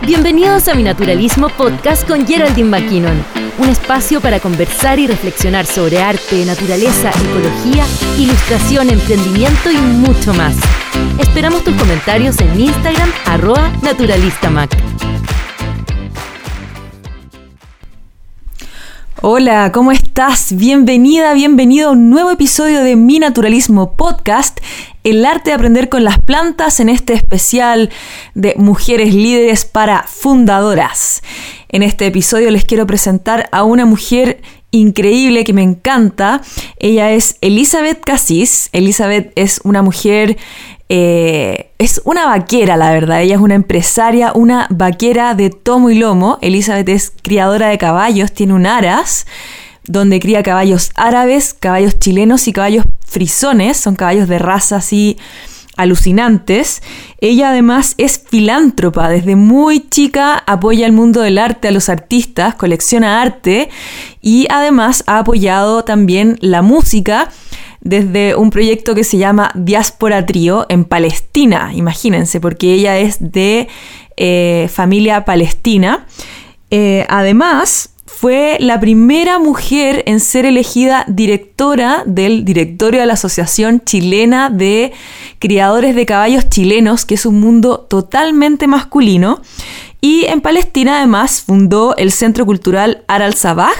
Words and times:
Bienvenidos 0.00 0.68
a 0.68 0.74
Mi 0.74 0.82
Naturalismo 0.82 1.50
Podcast 1.50 2.08
con 2.08 2.26
Geraldine 2.26 2.70
McKinnon, 2.70 3.22
un 3.58 3.68
espacio 3.68 4.22
para 4.22 4.40
conversar 4.40 4.98
y 4.98 5.06
reflexionar 5.06 5.66
sobre 5.66 6.00
arte, 6.00 6.42
naturaleza, 6.46 7.10
ecología, 7.10 7.84
ilustración, 8.16 8.88
emprendimiento 8.88 9.70
y 9.70 9.76
mucho 9.76 10.32
más. 10.32 10.56
Esperamos 11.18 11.64
tus 11.64 11.74
comentarios 11.74 12.40
en 12.40 12.58
Instagram, 12.58 13.10
arroba 13.26 13.70
naturalistamac. 13.82 14.70
Hola, 19.20 19.72
¿cómo 19.72 19.90
estás? 19.90 20.54
Bienvenida, 20.54 21.34
bienvenido 21.34 21.88
a 21.88 21.92
un 21.92 22.08
nuevo 22.08 22.30
episodio 22.30 22.84
de 22.84 22.94
Mi 22.94 23.18
Naturalismo 23.18 23.96
Podcast, 23.96 24.60
el 25.02 25.26
arte 25.26 25.50
de 25.50 25.54
aprender 25.54 25.88
con 25.88 26.04
las 26.04 26.20
plantas 26.20 26.78
en 26.78 26.88
este 26.88 27.14
especial 27.14 27.90
de 28.34 28.54
mujeres 28.58 29.12
líderes 29.12 29.64
para 29.64 30.04
fundadoras. 30.04 31.24
En 31.68 31.82
este 31.82 32.06
episodio 32.06 32.52
les 32.52 32.64
quiero 32.64 32.86
presentar 32.86 33.48
a 33.50 33.64
una 33.64 33.86
mujer 33.86 34.40
increíble 34.70 35.42
que 35.42 35.52
me 35.52 35.64
encanta. 35.64 36.40
Ella 36.78 37.10
es 37.10 37.38
Elizabeth 37.40 38.04
Cassis. 38.04 38.68
Elizabeth 38.70 39.32
es 39.34 39.60
una 39.64 39.82
mujer 39.82 40.36
eh, 40.88 41.70
es 41.78 42.00
una 42.04 42.26
vaquera, 42.26 42.76
la 42.76 42.90
verdad. 42.90 43.22
Ella 43.22 43.36
es 43.36 43.40
una 43.40 43.54
empresaria, 43.54 44.32
una 44.34 44.66
vaquera 44.70 45.34
de 45.34 45.50
tomo 45.50 45.90
y 45.90 45.94
lomo. 45.94 46.38
Elizabeth 46.40 46.88
es 46.88 47.12
criadora 47.22 47.68
de 47.68 47.78
caballos, 47.78 48.32
tiene 48.32 48.54
un 48.54 48.66
aras 48.66 49.26
donde 49.84 50.20
cría 50.20 50.42
caballos 50.42 50.90
árabes, 50.96 51.54
caballos 51.54 51.98
chilenos 51.98 52.46
y 52.48 52.52
caballos 52.52 52.84
frisones. 53.06 53.76
Son 53.76 53.96
caballos 53.96 54.28
de 54.28 54.38
raza 54.38 54.76
así 54.76 55.18
alucinantes. 55.78 56.82
Ella 57.20 57.50
además 57.50 57.94
es 57.96 58.20
filántropa, 58.28 59.08
desde 59.08 59.36
muy 59.36 59.88
chica 59.88 60.42
apoya 60.46 60.84
el 60.84 60.92
mundo 60.92 61.20
del 61.20 61.38
arte, 61.38 61.68
a 61.68 61.70
los 61.70 61.88
artistas, 61.88 62.56
colecciona 62.56 63.22
arte 63.22 63.70
y 64.20 64.46
además 64.50 65.04
ha 65.06 65.18
apoyado 65.18 65.84
también 65.84 66.36
la 66.40 66.62
música 66.62 67.30
desde 67.80 68.34
un 68.34 68.50
proyecto 68.50 68.94
que 68.94 69.04
se 69.04 69.18
llama 69.18 69.50
Diáspora 69.54 70.26
Trío 70.26 70.66
en 70.68 70.84
Palestina, 70.84 71.72
imagínense, 71.74 72.40
porque 72.40 72.72
ella 72.74 72.98
es 72.98 73.16
de 73.20 73.68
eh, 74.16 74.68
familia 74.72 75.24
palestina. 75.24 76.06
Eh, 76.70 77.06
además, 77.08 77.90
fue 78.08 78.56
la 78.58 78.80
primera 78.80 79.38
mujer 79.38 80.02
en 80.06 80.18
ser 80.18 80.44
elegida 80.44 81.04
directora 81.06 82.02
del 82.04 82.44
directorio 82.44 83.00
de 83.00 83.06
la 83.06 83.12
Asociación 83.12 83.80
Chilena 83.84 84.50
de 84.50 84.92
Criadores 85.38 85.94
de 85.94 86.04
Caballos 86.04 86.48
Chilenos, 86.48 87.04
que 87.04 87.14
es 87.14 87.26
un 87.26 87.38
mundo 87.38 87.86
totalmente 87.88 88.66
masculino. 88.66 89.40
Y 90.00 90.26
en 90.26 90.40
Palestina 90.40 90.98
además 90.98 91.42
fundó 91.42 91.96
el 91.96 92.12
Centro 92.12 92.46
Cultural 92.46 93.02
Aral 93.08 93.34
Sabah, 93.34 93.72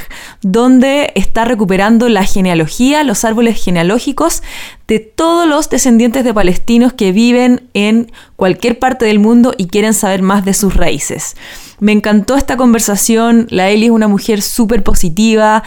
donde 0.42 1.12
está 1.14 1.44
recuperando 1.44 2.08
la 2.08 2.24
genealogía, 2.24 3.04
los 3.04 3.24
árboles 3.24 3.62
genealógicos 3.62 4.42
de 4.88 4.98
todos 4.98 5.46
los 5.46 5.70
descendientes 5.70 6.24
de 6.24 6.34
palestinos 6.34 6.92
que 6.92 7.12
viven 7.12 7.68
en 7.72 8.10
cualquier 8.34 8.80
parte 8.80 9.04
del 9.04 9.20
mundo 9.20 9.54
y 9.56 9.68
quieren 9.68 9.94
saber 9.94 10.22
más 10.22 10.44
de 10.44 10.54
sus 10.54 10.74
raíces. 10.74 11.36
Me 11.78 11.92
encantó 11.92 12.36
esta 12.36 12.56
conversación, 12.56 13.46
la 13.50 13.70
Eli 13.70 13.86
es 13.86 13.92
una 13.92 14.08
mujer 14.08 14.42
súper 14.42 14.82
positiva, 14.82 15.62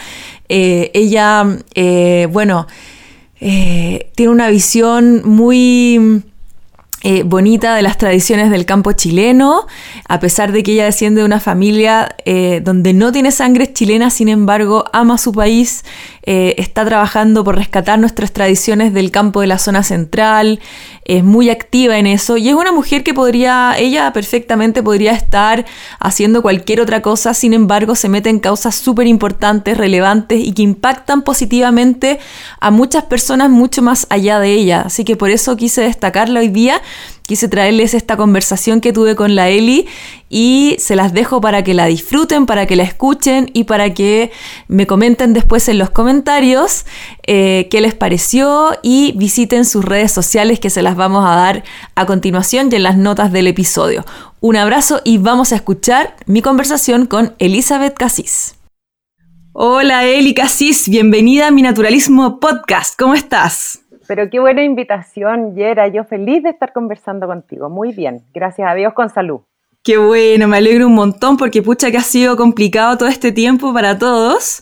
eh, 0.50 0.90
ella, 0.92 1.46
eh, 1.74 2.28
bueno, 2.30 2.66
eh, 3.40 4.10
tiene 4.14 4.32
una 4.32 4.48
visión 4.48 5.22
muy 5.24 6.22
eh, 7.02 7.22
bonita 7.24 7.74
de 7.74 7.82
las 7.82 7.98
tradiciones 7.98 8.50
del 8.50 8.64
campo 8.64 8.92
chileno, 8.92 9.66
a 10.08 10.20
pesar 10.20 10.52
de 10.52 10.62
que 10.62 10.72
ella 10.72 10.84
desciende 10.84 11.20
de 11.20 11.24
una 11.24 11.40
familia 11.40 12.14
eh, 12.24 12.60
donde 12.62 12.92
no 12.92 13.12
tiene 13.12 13.32
sangre 13.32 13.72
chilena, 13.72 14.10
sin 14.10 14.28
embargo 14.28 14.84
ama 14.92 15.18
su 15.18 15.32
país, 15.32 15.84
eh, 16.24 16.54
está 16.58 16.84
trabajando 16.84 17.42
por 17.42 17.56
rescatar 17.56 17.98
nuestras 17.98 18.32
tradiciones 18.32 18.94
del 18.94 19.10
campo 19.10 19.40
de 19.40 19.48
la 19.48 19.58
zona 19.58 19.82
central, 19.82 20.60
es 21.04 21.24
muy 21.24 21.50
activa 21.50 21.98
en 21.98 22.06
eso 22.06 22.36
y 22.36 22.48
es 22.48 22.54
una 22.54 22.70
mujer 22.70 23.02
que 23.02 23.12
podría, 23.12 23.74
ella 23.76 24.12
perfectamente 24.12 24.82
podría 24.82 25.12
estar 25.12 25.64
haciendo 25.98 26.40
cualquier 26.40 26.80
otra 26.80 27.02
cosa, 27.02 27.34
sin 27.34 27.54
embargo 27.54 27.96
se 27.96 28.08
mete 28.08 28.30
en 28.30 28.38
causas 28.38 28.76
súper 28.76 29.06
importantes, 29.08 29.76
relevantes 29.76 30.40
y 30.40 30.52
que 30.52 30.62
impactan 30.62 31.22
positivamente 31.22 32.20
a 32.60 32.70
muchas 32.70 33.04
personas 33.04 33.50
mucho 33.50 33.82
más 33.82 34.06
allá 34.10 34.38
de 34.38 34.52
ella. 34.52 34.82
Así 34.82 35.04
que 35.04 35.16
por 35.16 35.30
eso 35.30 35.56
quise 35.56 35.82
destacarla 35.82 36.40
hoy 36.40 36.48
día 36.48 36.80
quise 37.26 37.48
traerles 37.48 37.94
esta 37.94 38.16
conversación 38.16 38.80
que 38.80 38.92
tuve 38.92 39.16
con 39.16 39.34
la 39.34 39.48
Eli 39.48 39.86
y 40.28 40.76
se 40.78 40.96
las 40.96 41.12
dejo 41.12 41.40
para 41.40 41.62
que 41.62 41.74
la 41.74 41.86
disfruten, 41.86 42.46
para 42.46 42.66
que 42.66 42.76
la 42.76 42.82
escuchen 42.82 43.50
y 43.52 43.64
para 43.64 43.94
que 43.94 44.32
me 44.68 44.86
comenten 44.86 45.32
después 45.32 45.68
en 45.68 45.78
los 45.78 45.90
comentarios 45.90 46.86
eh, 47.26 47.68
qué 47.70 47.80
les 47.80 47.94
pareció 47.94 48.72
y 48.82 49.12
visiten 49.16 49.64
sus 49.64 49.84
redes 49.84 50.12
sociales 50.12 50.60
que 50.60 50.70
se 50.70 50.82
las 50.82 50.96
vamos 50.96 51.24
a 51.24 51.36
dar 51.36 51.64
a 51.94 52.06
continuación 52.06 52.68
y 52.70 52.76
en 52.76 52.82
las 52.82 52.96
notas 52.96 53.32
del 53.32 53.46
episodio. 53.46 54.04
Un 54.40 54.56
abrazo 54.56 55.00
y 55.04 55.18
vamos 55.18 55.52
a 55.52 55.56
escuchar 55.56 56.16
mi 56.26 56.42
conversación 56.42 57.06
con 57.06 57.34
Elizabeth 57.38 57.94
Casís. 57.94 58.56
Hola 59.52 60.06
Eli 60.06 60.32
Casís, 60.32 60.88
bienvenida 60.88 61.48
a 61.48 61.50
mi 61.50 61.60
Naturalismo 61.60 62.40
Podcast. 62.40 62.98
¿Cómo 62.98 63.14
estás? 63.14 63.81
Pero 64.14 64.28
qué 64.28 64.40
buena 64.40 64.62
invitación, 64.62 65.54
Yera. 65.54 65.88
Yo 65.88 66.04
feliz 66.04 66.42
de 66.42 66.50
estar 66.50 66.74
conversando 66.74 67.26
contigo. 67.26 67.70
Muy 67.70 67.92
bien. 67.92 68.22
Gracias 68.34 68.70
a 68.70 68.74
Dios 68.74 68.92
con 68.92 69.08
salud. 69.08 69.40
Qué 69.82 69.96
bueno, 69.96 70.46
me 70.48 70.58
alegro 70.58 70.86
un 70.86 70.94
montón 70.94 71.38
porque 71.38 71.62
pucha 71.62 71.90
que 71.90 71.96
ha 71.96 72.02
sido 72.02 72.36
complicado 72.36 72.98
todo 72.98 73.08
este 73.08 73.32
tiempo 73.32 73.72
para 73.72 73.96
todos. 73.98 74.60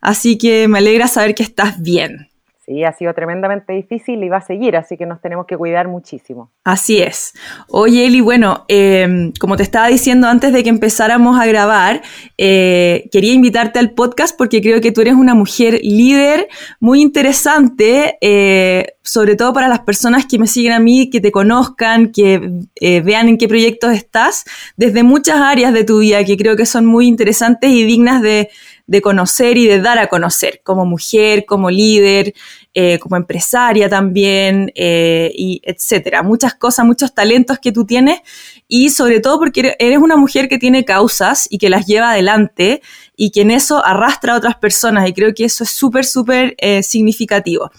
Así 0.00 0.38
que 0.38 0.68
me 0.68 0.78
alegra 0.78 1.08
saber 1.08 1.34
que 1.34 1.42
estás 1.42 1.82
bien. 1.82 2.28
Sí, 2.64 2.84
ha 2.84 2.92
sido 2.92 3.12
tremendamente 3.12 3.72
difícil 3.72 4.22
y 4.22 4.28
va 4.28 4.36
a 4.36 4.40
seguir, 4.40 4.76
así 4.76 4.96
que 4.96 5.04
nos 5.04 5.20
tenemos 5.20 5.46
que 5.46 5.56
cuidar 5.56 5.88
muchísimo. 5.88 6.52
Así 6.62 7.02
es. 7.02 7.34
Oye, 7.68 8.06
Eli, 8.06 8.20
bueno, 8.20 8.64
em, 8.68 9.32
como 9.40 9.56
te 9.56 9.64
estaba 9.64 9.88
diciendo 9.88 10.28
antes 10.28 10.52
de 10.52 10.62
que 10.62 10.68
empezáramos 10.68 11.40
a 11.40 11.46
grabar, 11.46 12.02
eh, 12.38 13.08
quería 13.10 13.32
invitarte 13.32 13.80
al 13.80 13.90
podcast 13.90 14.38
porque 14.38 14.62
creo 14.62 14.80
que 14.80 14.92
tú 14.92 15.00
eres 15.00 15.14
una 15.14 15.34
mujer 15.34 15.80
líder 15.82 16.46
muy 16.78 17.02
interesante, 17.02 18.16
eh, 18.20 18.94
sobre 19.02 19.34
todo 19.34 19.52
para 19.52 19.66
las 19.66 19.80
personas 19.80 20.24
que 20.26 20.38
me 20.38 20.46
siguen 20.46 20.72
a 20.72 20.78
mí, 20.78 21.10
que 21.10 21.20
te 21.20 21.32
conozcan, 21.32 22.12
que 22.12 22.48
eh, 22.76 23.00
vean 23.00 23.28
en 23.28 23.38
qué 23.38 23.48
proyectos 23.48 23.92
estás, 23.92 24.44
desde 24.76 25.02
muchas 25.02 25.40
áreas 25.40 25.72
de 25.72 25.82
tu 25.82 25.98
vida 25.98 26.22
que 26.22 26.36
creo 26.36 26.56
que 26.56 26.66
son 26.66 26.86
muy 26.86 27.08
interesantes 27.08 27.70
y 27.70 27.84
dignas 27.84 28.22
de 28.22 28.50
de 28.86 29.00
conocer 29.00 29.56
y 29.58 29.66
de 29.66 29.80
dar 29.80 29.98
a 29.98 30.08
conocer 30.08 30.60
como 30.64 30.84
mujer, 30.84 31.44
como 31.46 31.70
líder, 31.70 32.34
eh, 32.74 32.98
como 32.98 33.16
empresaria 33.16 33.88
también, 33.88 34.72
eh, 34.74 35.30
y 35.34 35.60
etcétera. 35.64 36.22
Muchas 36.22 36.54
cosas, 36.54 36.86
muchos 36.86 37.14
talentos 37.14 37.58
que 37.58 37.70
tú 37.70 37.84
tienes 37.84 38.20
y 38.66 38.90
sobre 38.90 39.20
todo 39.20 39.38
porque 39.38 39.76
eres 39.78 39.98
una 39.98 40.16
mujer 40.16 40.48
que 40.48 40.58
tiene 40.58 40.84
causas 40.84 41.46
y 41.50 41.58
que 41.58 41.70
las 41.70 41.86
lleva 41.86 42.12
adelante 42.12 42.82
y 43.14 43.30
que 43.30 43.42
en 43.42 43.50
eso 43.50 43.84
arrastra 43.84 44.32
a 44.32 44.36
otras 44.36 44.56
personas 44.56 45.08
y 45.08 45.12
creo 45.12 45.34
que 45.34 45.44
eso 45.44 45.64
es 45.64 45.70
súper, 45.70 46.04
súper 46.04 46.54
eh, 46.58 46.82
significativo. 46.82 47.70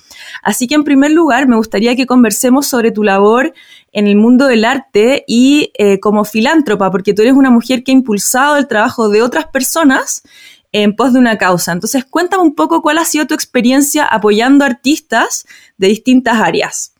Así 0.42 0.68
que 0.68 0.76
en 0.76 0.84
primer 0.84 1.12
lugar 1.12 1.48
me 1.48 1.58
gustaría 1.58 1.96
que 1.96 2.06
conversemos 2.06 2.68
sobre 2.68 2.92
tu 2.92 3.04
labor 3.04 3.54
en 3.92 4.08
el 4.08 4.16
mundo 4.16 4.48
del 4.48 4.64
arte 4.66 5.24
y 5.28 5.72
como 6.02 6.26
filántropa, 6.26 6.90
porque 6.90 7.14
tú 7.14 7.22
eres 7.22 7.36
una 7.36 7.52
mujer 7.52 7.84
que 7.84 7.92
ha 7.92 7.94
impulsado 7.94 8.58
el 8.58 8.68
trabajo 8.68 9.10
de 9.10 9.22
otras 9.22 9.46
personas 9.48 10.24
en 10.74 10.96
pos 10.96 11.14
de 11.14 11.20
una 11.20 11.38
causa. 11.38 11.72
Entonces, 11.72 12.04
cuéntame 12.04 12.44
un 12.44 12.56
poco 12.56 12.82
cuál 12.82 12.98
ha 12.98 13.06
sido 13.06 13.26
tu 13.26 13.34
experiencia 13.34 14.06
apoyando 14.06 14.66
artistas 14.66 15.46
de 15.78 15.88
distintas 15.88 16.42
áreas. 16.42 16.94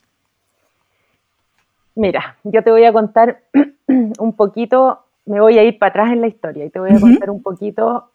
Mira, 1.96 2.36
yo 2.44 2.62
te 2.62 2.70
voy 2.70 2.84
a 2.84 2.92
contar 2.92 3.42
un 4.18 4.32
poquito, 4.34 5.00
me 5.26 5.40
voy 5.40 5.58
a 5.58 5.64
ir 5.64 5.78
para 5.78 5.90
atrás 5.90 6.12
en 6.12 6.20
la 6.20 6.28
historia 6.28 6.64
y 6.64 6.70
te 6.70 6.78
voy 6.78 6.92
a 6.92 7.00
contar 7.00 7.30
un 7.30 7.42
poquito 7.42 8.10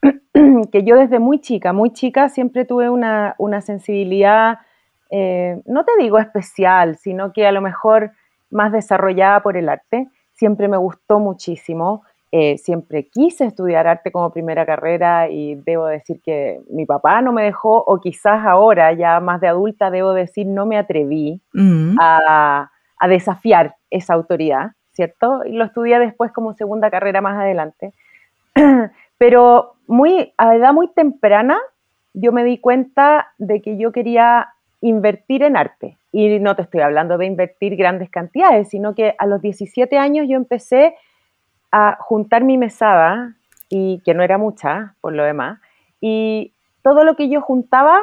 que 0.72 0.84
yo 0.84 0.96
desde 0.96 1.18
muy 1.18 1.40
chica, 1.40 1.72
muy 1.72 1.92
chica, 1.92 2.28
siempre 2.28 2.64
tuve 2.64 2.88
una, 2.90 3.34
sensibilidad, 3.62 4.58
eh, 5.10 5.60
no 5.66 5.84
te 5.84 5.92
digo 5.98 6.18
especial, 6.18 6.96
sino 6.96 7.32
que 7.32 7.46
a 7.46 7.52
lo 7.52 7.60
mejor 7.60 8.12
más 8.50 8.72
desarrollada 8.72 9.40
por 9.42 9.56
el 9.56 9.68
arte. 9.68 10.08
Siempre 10.34 10.68
me 10.68 10.76
gustó 10.76 11.18
muchísimo. 11.18 12.04
Eh, 12.30 12.58
siempre 12.58 13.08
quise 13.08 13.46
estudiar 13.46 13.86
arte 13.86 14.12
como 14.12 14.30
primera 14.30 14.66
carrera 14.66 15.30
y 15.30 15.54
debo 15.54 15.86
decir 15.86 16.20
que 16.22 16.60
mi 16.68 16.84
papá 16.84 17.22
no 17.22 17.32
me 17.32 17.42
dejó, 17.42 17.82
o 17.82 18.00
quizás 18.00 18.44
ahora, 18.44 18.92
ya 18.92 19.18
más 19.20 19.40
de 19.40 19.48
adulta, 19.48 19.90
debo 19.90 20.12
decir, 20.12 20.46
no 20.46 20.66
me 20.66 20.76
atreví 20.76 21.40
mm. 21.54 21.96
a, 21.98 22.70
desafiar 23.08 23.76
esa 23.90 24.12
autoridad, 24.12 24.72
¿cierto? 24.92 25.42
Y 25.46 25.52
lo 25.52 25.64
estudié 25.64 25.98
después 26.00 26.30
como 26.32 26.52
segunda 26.52 26.90
carrera 26.90 27.22
más 27.22 27.38
adelante. 27.38 27.94
Pero 29.18 29.76
muy, 29.86 30.34
a 30.36 30.54
edad 30.54 30.74
muy 30.74 30.88
temprana, 30.88 31.58
yo 32.12 32.32
me 32.32 32.44
di 32.44 32.58
cuenta 32.58 33.28
de 33.38 33.62
que 33.62 33.78
yo 33.78 33.90
quería 33.92 34.48
invertir 34.82 35.42
en 35.44 35.56
arte. 35.56 35.96
Y 36.12 36.40
no 36.40 36.56
te 36.56 36.62
estoy 36.62 36.80
hablando 36.80 37.16
de 37.16 37.26
invertir 37.26 37.76
grandes 37.76 38.10
cantidades, 38.10 38.68
sino 38.68 38.94
que 38.94 39.14
a 39.16 39.26
los 39.26 39.40
17 39.40 39.96
años 39.96 40.26
yo 40.28 40.36
empecé 40.36 40.94
a 41.72 41.96
juntar 42.00 42.44
mi 42.44 42.58
mesada, 42.58 43.34
y 43.68 44.00
que 44.04 44.14
no 44.14 44.22
era 44.22 44.38
mucha 44.38 44.94
por 45.00 45.12
lo 45.12 45.24
demás, 45.24 45.60
y 46.00 46.52
todo 46.82 47.04
lo 47.04 47.16
que 47.16 47.28
yo 47.28 47.40
juntaba 47.40 48.00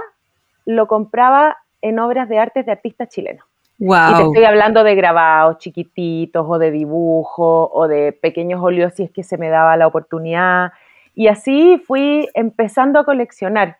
lo 0.65 0.87
compraba 0.87 1.57
en 1.81 1.99
obras 1.99 2.29
de 2.29 2.39
arte 2.39 2.63
de 2.63 2.71
artistas 2.71 3.09
chilenos. 3.09 3.45
Y 3.77 4.17
te 4.17 4.23
estoy 4.23 4.45
hablando 4.45 4.83
de 4.83 4.95
grabados 4.95 5.57
chiquititos 5.57 6.45
o 6.47 6.57
de 6.57 6.71
dibujos 6.71 7.69
o 7.71 7.87
de 7.87 8.13
pequeños 8.13 8.63
óleos 8.63 8.93
si 8.93 9.03
es 9.03 9.11
que 9.11 9.23
se 9.23 9.37
me 9.37 9.49
daba 9.49 9.75
la 9.75 9.87
oportunidad. 9.87 10.71
Y 11.13 11.27
así 11.27 11.81
fui 11.85 12.29
empezando 12.33 12.99
a 12.99 13.05
coleccionar. 13.05 13.77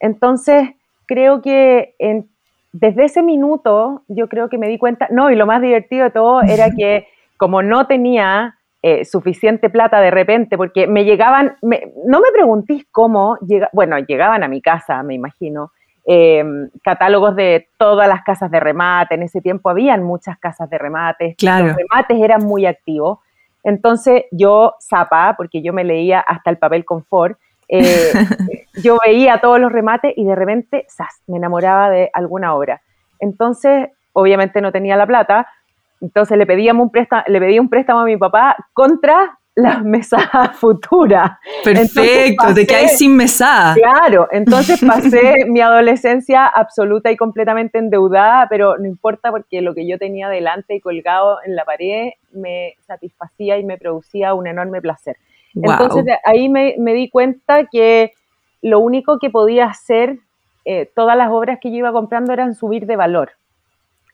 Entonces, 0.00 0.70
creo 1.06 1.42
que 1.42 1.94
desde 2.72 3.04
ese 3.04 3.22
minuto 3.22 4.02
yo 4.08 4.28
creo 4.28 4.48
que 4.48 4.58
me 4.58 4.68
di 4.68 4.78
cuenta, 4.78 5.08
no, 5.10 5.30
y 5.30 5.36
lo 5.36 5.46
más 5.46 5.62
divertido 5.62 6.04
de 6.04 6.10
todo 6.10 6.42
era 6.42 6.70
que 6.76 7.06
como 7.36 7.62
no 7.62 7.86
tenía 7.86 8.56
eh, 8.82 9.04
suficiente 9.04 9.70
plata 9.70 10.00
de 10.00 10.10
repente, 10.10 10.56
porque 10.56 10.86
me 10.86 11.04
llegaban, 11.04 11.56
no 11.62 12.20
me 12.20 12.30
preguntéis 12.32 12.86
cómo, 12.90 13.36
bueno, 13.72 13.98
llegaban 13.98 14.42
a 14.42 14.48
mi 14.48 14.62
casa, 14.62 15.02
me 15.02 15.14
imagino, 15.14 15.72
Em, 16.12 16.70
catálogos 16.82 17.36
de 17.36 17.68
todas 17.78 18.08
las 18.08 18.22
casas 18.22 18.50
de 18.50 18.58
remate. 18.58 19.14
En 19.14 19.22
ese 19.22 19.40
tiempo 19.40 19.70
habían 19.70 20.02
muchas 20.02 20.38
casas 20.38 20.68
de 20.70 20.78
remates. 20.78 21.36
Claro. 21.36 21.66
Los 21.66 21.76
remates 21.76 22.20
eran 22.20 22.44
muy 22.44 22.66
activos. 22.66 23.18
Entonces 23.62 24.24
yo, 24.32 24.74
zapa, 24.80 25.34
porque 25.36 25.62
yo 25.62 25.72
me 25.72 25.84
leía 25.84 26.20
hasta 26.20 26.50
el 26.50 26.56
papel 26.56 26.84
confort, 26.84 27.38
eh, 27.68 28.10
yo 28.82 28.98
veía 29.04 29.38
todos 29.38 29.60
los 29.60 29.70
remates 29.70 30.14
y 30.16 30.24
de 30.24 30.34
repente, 30.34 30.86
¡zas!, 30.88 31.22
me 31.26 31.36
enamoraba 31.36 31.90
de 31.90 32.10
alguna 32.14 32.54
obra. 32.54 32.80
Entonces, 33.18 33.90
obviamente 34.12 34.62
no 34.62 34.72
tenía 34.72 34.96
la 34.96 35.06
plata, 35.06 35.46
entonces 36.00 36.38
le, 36.38 36.46
pedíamos 36.46 36.84
un 36.84 36.90
préstamo, 36.90 37.22
le 37.26 37.40
pedí 37.40 37.58
un 37.58 37.68
préstamo 37.68 38.00
a 38.00 38.04
mi 38.04 38.16
papá 38.16 38.56
contra 38.72 39.38
las 39.54 39.84
mesadas 39.84 40.56
futuras. 40.56 41.32
Perfecto, 41.62 42.54
te 42.54 42.66
caes 42.66 42.98
sin 42.98 43.16
mesada. 43.16 43.74
Claro, 43.74 44.28
entonces 44.30 44.80
pasé 44.86 45.46
mi 45.46 45.60
adolescencia 45.60 46.46
absoluta 46.46 47.10
y 47.10 47.16
completamente 47.16 47.78
endeudada, 47.78 48.46
pero 48.48 48.78
no 48.78 48.86
importa 48.86 49.30
porque 49.30 49.60
lo 49.60 49.74
que 49.74 49.86
yo 49.86 49.98
tenía 49.98 50.28
delante 50.28 50.74
y 50.74 50.80
colgado 50.80 51.38
en 51.44 51.56
la 51.56 51.64
pared 51.64 52.10
me 52.32 52.74
satisfacía 52.86 53.58
y 53.58 53.64
me 53.64 53.78
producía 53.78 54.34
un 54.34 54.46
enorme 54.46 54.80
placer. 54.80 55.16
Entonces 55.54 56.04
ahí 56.24 56.48
me, 56.48 56.74
di 56.94 57.10
cuenta 57.10 57.64
que 57.64 58.12
lo 58.62 58.78
único 58.78 59.18
que 59.18 59.30
podía 59.30 59.66
hacer, 59.66 60.18
eh, 60.64 60.88
todas 60.94 61.16
las 61.16 61.30
obras 61.30 61.58
que 61.60 61.70
yo 61.70 61.78
iba 61.78 61.92
comprando 61.92 62.32
eran 62.32 62.54
subir 62.54 62.86
de 62.86 62.94
valor 62.94 63.32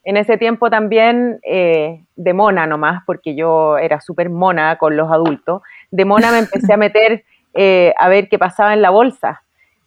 en 0.06 0.16
ese 0.16 0.38
tiempo 0.38 0.70
también 0.70 1.40
eh, 1.42 2.04
de 2.14 2.32
mona 2.32 2.64
nomás, 2.64 3.02
porque 3.04 3.34
yo 3.34 3.76
era 3.76 4.00
súper 4.00 4.30
mona 4.30 4.78
con 4.78 4.96
los 4.96 5.10
adultos, 5.10 5.62
de 5.90 6.04
mona 6.04 6.30
me 6.30 6.38
empecé 6.38 6.72
a 6.72 6.76
meter 6.76 7.24
eh, 7.54 7.92
a 7.98 8.08
ver 8.08 8.28
qué 8.28 8.38
pasaba 8.38 8.72
en 8.72 8.82
la 8.82 8.90
bolsa 8.90 9.42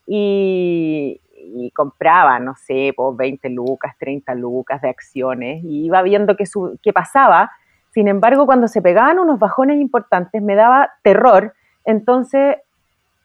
y, 0.05 1.21
compraba, 1.73 2.37
no 2.39 2.55
sé, 2.55 2.93
pues 2.95 3.15
20 3.15 3.49
lucas, 3.51 3.95
30 3.97 4.35
lucas 4.35 4.81
de 4.81 4.89
acciones 4.89 5.63
y 5.63 5.85
iba 5.85 6.01
viendo 6.01 6.35
qué, 6.35 6.43
qué 6.83 6.91
pasaba. 6.91 7.51
Sin 7.91 8.09
embargo, 8.09 8.45
cuando 8.45 8.67
se 8.67 8.81
pegaban 8.81 9.19
unos 9.19 9.39
bajones 9.39 9.79
importantes 9.79 10.41
me 10.41 10.55
daba 10.55 10.91
terror, 11.01 11.53
entonces 11.85 12.57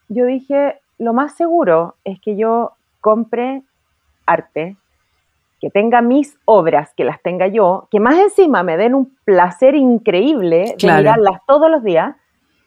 yo 0.08 0.26
dije, 0.26 0.80
lo 0.98 1.12
más 1.12 1.34
seguro 1.34 1.96
es 2.04 2.20
que 2.20 2.36
yo 2.36 2.72
compre 3.00 3.62
arte, 4.26 4.76
que 5.64 5.70
tenga 5.70 6.02
mis 6.02 6.36
obras, 6.44 6.92
que 6.94 7.04
las 7.04 7.22
tenga 7.22 7.46
yo, 7.46 7.88
que 7.90 7.98
más 7.98 8.18
encima 8.18 8.62
me 8.62 8.76
den 8.76 8.94
un 8.94 9.16
placer 9.24 9.74
increíble 9.74 10.74
de 10.76 10.92
mirarlas 10.94 11.40
todos 11.46 11.70
los 11.70 11.82
días, 11.82 12.14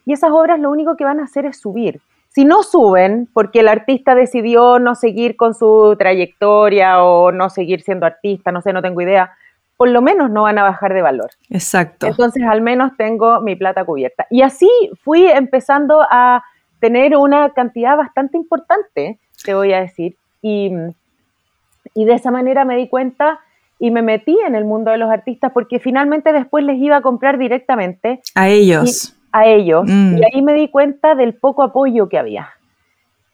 y 0.03 0.13
esas 0.13 0.31
obras 0.31 0.59
lo 0.59 0.71
único 0.71 0.97
que 0.97 1.05
van 1.05 1.19
a 1.19 1.25
hacer 1.25 1.45
es 1.45 1.59
subir. 1.59 2.01
Si 2.29 2.44
no 2.44 2.63
suben 2.63 3.29
porque 3.35 3.59
el 3.59 3.67
artista 3.67 4.15
decidió 4.15 4.79
no 4.79 4.95
seguir 4.95 5.35
con 5.35 5.53
su 5.53 5.95
trayectoria 5.95 7.03
o 7.03 7.31
no 7.31 7.51
seguir 7.51 7.81
siendo 7.81 8.07
artista, 8.07 8.51
no 8.51 8.63
sé, 8.63 8.73
no 8.73 8.81
tengo 8.81 8.99
idea, 8.99 9.29
por 9.75 9.89
lo 9.89 10.01
menos 10.01 10.31
no 10.31 10.41
van 10.41 10.57
a 10.57 10.63
bajar 10.63 10.95
de 10.95 11.03
valor. 11.03 11.29
Exacto. 11.51 12.07
Entonces 12.07 12.41
al 12.49 12.61
menos 12.61 12.97
tengo 12.97 13.41
mi 13.41 13.55
plata 13.55 13.85
cubierta. 13.85 14.25
Y 14.31 14.41
así 14.41 14.69
fui 15.03 15.27
empezando 15.27 16.01
a 16.09 16.44
tener 16.79 17.15
una 17.15 17.51
cantidad 17.51 17.95
bastante 17.95 18.38
importante, 18.38 19.19
te 19.45 19.53
voy 19.53 19.73
a 19.73 19.81
decir, 19.81 20.15
y 20.41 20.71
y 21.93 22.05
de 22.05 22.13
esa 22.13 22.31
manera 22.31 22.65
me 22.65 22.75
di 22.75 22.87
cuenta 22.87 23.39
y 23.79 23.91
me 23.91 24.01
metí 24.01 24.37
en 24.45 24.55
el 24.55 24.65
mundo 24.65 24.91
de 24.91 24.97
los 24.97 25.09
artistas 25.09 25.51
porque 25.53 25.79
finalmente 25.79 26.33
después 26.33 26.63
les 26.63 26.77
iba 26.77 26.97
a 26.97 27.01
comprar 27.01 27.37
directamente. 27.37 28.21
A 28.35 28.49
ellos. 28.49 29.15
a 29.31 29.45
ellos. 29.45 29.83
Mm. 29.85 30.17
Y 30.17 30.21
ahí 30.25 30.41
me 30.41 30.53
di 30.53 30.69
cuenta 30.69 31.15
del 31.15 31.35
poco 31.35 31.63
apoyo 31.63 32.09
que 32.09 32.17
había 32.17 32.49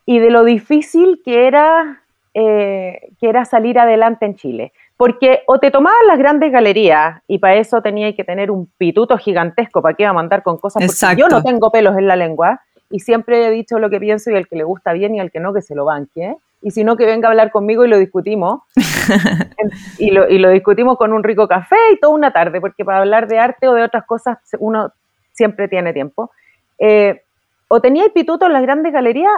y 0.06 0.20
de 0.20 0.30
lo 0.30 0.44
difícil 0.44 1.22
que 1.24 1.48
era, 1.48 2.02
eh, 2.34 3.10
que 3.20 3.30
era 3.30 3.46
salir 3.46 3.80
adelante 3.80 4.26
en 4.26 4.36
Chile. 4.36 4.74
Porque 4.98 5.42
o 5.48 5.60
te 5.60 5.72
tomaban 5.72 6.08
las 6.08 6.18
grandes 6.18 6.52
galerías 6.52 7.22
y 7.28 7.40
para 7.40 7.56
eso 7.56 7.82
tenía 7.82 8.16
que 8.16 8.24
tener 8.24 8.52
un 8.52 8.70
pituto 8.78 9.18
gigantesco 9.18 9.82
para 9.82 9.96
que 9.96 10.04
iba 10.04 10.12
a 10.12 10.14
mandar 10.14 10.44
con 10.44 10.58
cosas. 10.58 10.84
Porque 10.86 11.20
yo 11.20 11.28
no 11.28 11.42
tengo 11.42 11.72
pelos 11.72 11.98
en 11.98 12.08
la 12.08 12.16
lengua 12.16 12.62
y 12.90 13.00
siempre 13.00 13.46
he 13.46 13.52
dicho 13.52 13.80
lo 13.80 13.90
que 13.90 14.00
pienso 14.00 14.30
y 14.30 14.36
el 14.36 14.48
que 14.48 14.56
le 14.56 14.64
gusta 14.64 14.94
bien 14.94 15.16
y 15.16 15.20
el 15.20 15.32
que 15.32 15.40
no, 15.40 15.54
que 15.54 15.62
se 15.62 15.74
lo 15.74 15.86
banque 15.86 16.36
y 16.64 16.72
si 16.72 16.84
no, 16.86 16.96
que 16.96 17.06
venga 17.06 17.28
a 17.28 17.32
hablar 17.32 17.52
conmigo 17.52 17.84
y 17.84 17.90
lo 17.90 18.00
discutimos. 18.00 18.62
y, 20.00 20.12
lo, 20.12 20.30
y, 20.30 20.40
lo, 20.40 20.50
discutimos 20.50 20.98
con 20.98 21.12
un 21.12 21.24
rico 21.24 21.48
café 21.48 21.76
y 21.92 22.00
toda 22.00 22.14
una 22.14 22.32
tarde, 22.32 22.62
porque 22.62 22.86
para 22.86 23.00
hablar 23.00 23.28
de 23.28 23.38
arte 23.38 23.68
o 23.68 23.74
de 23.74 23.84
otras 23.84 24.06
cosas 24.06 24.38
uno 24.60 24.92
siempre 25.34 25.68
tiene 25.68 25.92
tiempo. 25.92 26.32
Eh, 26.80 27.22
o 27.68 27.82
tenías 27.82 28.10
pituto 28.10 28.46
en 28.46 28.54
las 28.54 28.62
grandes 28.62 28.94
galerías 28.94 29.34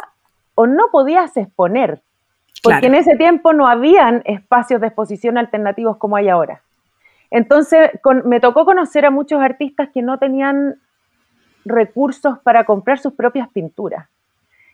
o 0.53 0.67
no 0.67 0.85
podías 0.91 1.35
exponer, 1.35 2.01
porque 2.61 2.87
en 2.87 2.95
ese 2.95 3.15
tiempo 3.15 3.53
no 3.53 3.67
habían 3.67 4.21
espacios 4.25 4.79
de 4.79 4.87
exposición 4.87 5.37
alternativos 5.37 5.97
como 5.97 6.17
hay 6.17 6.29
ahora. 6.29 6.61
Entonces 7.31 7.89
me 8.23 8.39
tocó 8.39 8.65
conocer 8.65 9.05
a 9.05 9.09
muchos 9.09 9.41
artistas 9.41 9.89
que 9.93 10.01
no 10.01 10.19
tenían 10.19 10.75
recursos 11.65 12.37
para 12.39 12.65
comprar 12.65 12.99
sus 12.99 13.13
propias 13.13 13.49
pinturas. 13.49 14.07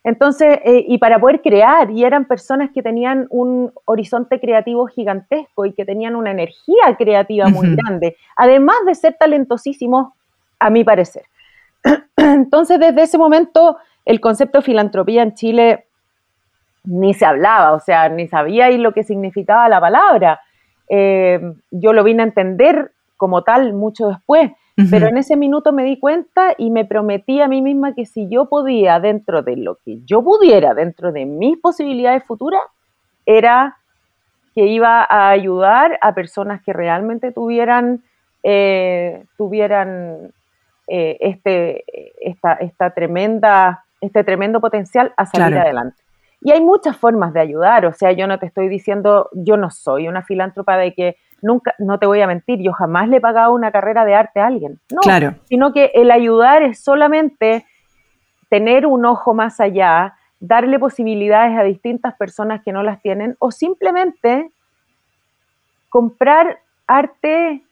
Entonces, 0.03 0.59
eh, 0.65 0.85
y 0.87 0.97
para 0.97 1.19
poder 1.19 1.41
crear, 1.41 1.91
y 1.91 2.03
eran 2.03 2.25
personas 2.25 2.71
que 2.73 2.81
tenían 2.81 3.27
un 3.29 3.71
horizonte 3.85 4.39
creativo 4.39 4.87
gigantesco 4.87 5.65
y 5.65 5.73
que 5.73 5.85
tenían 5.85 6.15
una 6.15 6.31
energía 6.31 6.95
creativa 6.97 7.49
muy 7.49 7.75
grande, 7.75 8.17
además 8.35 8.77
de 8.85 8.95
ser 8.95 9.15
talentosísimos, 9.19 10.13
a 10.59 10.69
mi 10.69 10.83
parecer. 10.83 11.23
Entonces, 12.15 12.79
desde 12.79 13.01
ese 13.01 13.17
momento, 13.17 13.77
el 14.05 14.21
concepto 14.21 14.59
de 14.59 14.63
filantropía 14.63 15.23
en 15.23 15.33
Chile 15.33 15.85
ni 16.83 17.13
se 17.13 17.25
hablaba, 17.25 17.73
o 17.73 17.79
sea, 17.79 18.09
ni 18.09 18.27
sabía 18.27 18.69
lo 18.71 18.93
que 18.93 19.03
significaba 19.03 19.69
la 19.69 19.79
palabra. 19.79 20.39
Eh, 20.87 21.53
yo 21.69 21.93
lo 21.93 22.03
vine 22.03 22.23
a 22.23 22.25
entender 22.25 22.91
como 23.17 23.43
tal 23.43 23.73
mucho 23.73 24.07
después. 24.07 24.51
Pero 24.89 25.07
en 25.07 25.17
ese 25.17 25.35
minuto 25.35 25.71
me 25.71 25.83
di 25.83 25.99
cuenta 25.99 26.53
y 26.57 26.71
me 26.71 26.85
prometí 26.85 27.41
a 27.41 27.47
mí 27.47 27.61
misma 27.61 27.93
que 27.93 28.05
si 28.05 28.27
yo 28.29 28.45
podía, 28.45 28.99
dentro 28.99 29.41
de 29.41 29.57
lo 29.57 29.75
que 29.83 29.99
yo 30.05 30.23
pudiera, 30.23 30.73
dentro 30.73 31.11
de 31.11 31.25
mis 31.25 31.57
posibilidades 31.57 32.23
futuras, 32.23 32.61
era 33.25 33.77
que 34.55 34.65
iba 34.65 35.05
a 35.09 35.29
ayudar 35.29 35.97
a 36.01 36.13
personas 36.13 36.61
que 36.63 36.73
realmente 36.73 37.31
tuvieran, 37.31 38.03
eh, 38.43 39.23
tuvieran 39.37 40.31
eh, 40.87 41.17
este, 41.21 41.85
esta, 42.19 42.53
esta, 42.53 42.89
tremenda, 42.89 43.85
este 44.01 44.23
tremendo 44.23 44.59
potencial 44.59 45.13
a 45.15 45.25
salir 45.25 45.57
adelante. 45.57 46.01
Y 46.41 46.51
hay 46.51 46.61
muchas 46.61 46.97
formas 46.97 47.33
de 47.33 47.39
ayudar, 47.39 47.85
o 47.85 47.93
sea, 47.93 48.11
yo 48.11 48.25
no 48.27 48.39
te 48.39 48.47
estoy 48.47 48.67
diciendo, 48.67 49.29
yo 49.31 49.57
no 49.57 49.69
soy 49.69 50.07
una 50.07 50.23
filántropa 50.23 50.75
de 50.75 50.93
que 50.93 51.17
nunca, 51.41 51.75
no 51.79 51.99
te 51.99 52.05
voy 52.05 52.21
a 52.21 52.27
mentir, 52.27 52.59
yo 52.61 52.73
jamás 52.73 53.09
le 53.09 53.17
he 53.17 53.21
pagado 53.21 53.53
una 53.53 53.71
carrera 53.71 54.05
de 54.05 54.15
arte 54.15 54.39
a 54.39 54.47
alguien. 54.47 54.79
No, 54.91 55.01
claro. 55.01 55.35
sino 55.45 55.73
que 55.73 55.91
el 55.93 56.11
ayudar 56.11 56.63
es 56.63 56.83
solamente 56.83 57.65
tener 58.49 58.85
un 58.85 59.05
ojo 59.05 59.33
más 59.33 59.59
allá, 59.59 60.15
darle 60.39 60.79
posibilidades 60.79 61.57
a 61.57 61.63
distintas 61.63 62.15
personas 62.15 62.61
que 62.63 62.71
no 62.71 62.83
las 62.83 63.01
tienen, 63.01 63.35
o 63.39 63.51
simplemente 63.51 64.51
comprar 65.89 66.59
arte 66.87 67.63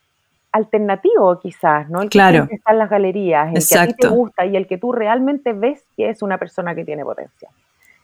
alternativo 0.52 1.40
quizás, 1.40 1.90
¿no? 1.90 2.02
El 2.02 2.10
claro. 2.10 2.48
que 2.48 2.56
está 2.56 2.72
en 2.72 2.80
las 2.80 2.90
galerías, 2.90 3.54
el 3.54 3.68
que 3.68 3.80
a 3.80 3.88
ti 3.88 3.94
te 3.94 4.08
gusta 4.08 4.46
y 4.46 4.56
el 4.56 4.68
que 4.68 4.78
tú 4.78 4.92
realmente 4.92 5.54
ves 5.54 5.86
que 5.96 6.10
es 6.10 6.22
una 6.22 6.38
persona 6.38 6.74
que 6.74 6.86
tiene 6.86 7.04
potencial. 7.04 7.52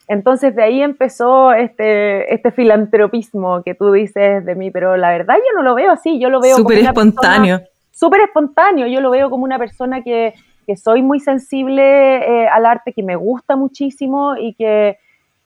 Entonces 0.08 0.54
de 0.54 0.62
ahí 0.62 0.82
empezó 0.82 1.52
este, 1.52 2.32
este 2.32 2.52
filantropismo 2.52 3.62
que 3.64 3.74
tú 3.74 3.92
dices 3.92 4.44
de 4.44 4.54
mí, 4.54 4.70
pero 4.70 4.96
la 4.96 5.10
verdad 5.10 5.36
yo 5.36 5.56
no 5.56 5.62
lo 5.62 5.74
veo 5.74 5.90
así, 5.90 6.20
yo 6.20 6.30
lo 6.30 6.40
veo 6.40 6.56
súper 6.56 6.78
espontáneo. 6.78 7.60
Súper 7.90 8.20
espontáneo, 8.20 8.86
yo 8.86 9.00
lo 9.00 9.10
veo 9.10 9.30
como 9.30 9.44
una 9.44 9.58
persona 9.58 10.02
que, 10.02 10.34
soy 10.76 11.00
muy 11.00 11.20
sensible 11.20 11.82
eh, 11.82 12.48
al 12.48 12.66
arte, 12.66 12.92
que 12.92 13.02
me 13.02 13.16
gusta 13.16 13.56
muchísimo 13.56 14.36
y 14.36 14.54
que, 14.54 14.98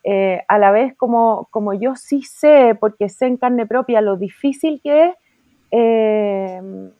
eh, 0.02 0.42
a 0.48 0.58
la 0.58 0.70
vez 0.70 0.96
como, 0.96 1.46
como 1.50 1.74
yo 1.74 1.94
sí 1.94 2.22
sé, 2.22 2.76
porque 2.78 3.08
sé 3.08 3.26
en 3.26 3.36
carne 3.36 3.66
propia 3.66 4.00
lo 4.00 4.16
difícil 4.16 4.80
que 4.82 5.08
es, 5.08 5.14
eh, 5.70 6.90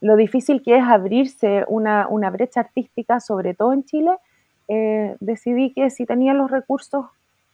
lo 0.00 0.16
difícil 0.16 0.62
que 0.62 0.76
es 0.76 0.82
abrirse 0.82 1.64
una, 1.68 2.06
una, 2.08 2.30
brecha 2.30 2.60
artística, 2.60 3.20
sobre 3.20 3.54
todo 3.54 3.72
en 3.72 3.84
Chile, 3.84 4.12
eh, 4.70 5.16
decidí 5.20 5.72
que 5.74 5.90
si 5.90 6.06
tenía 6.06 6.32
los 6.32 6.50
recursos 6.50 7.06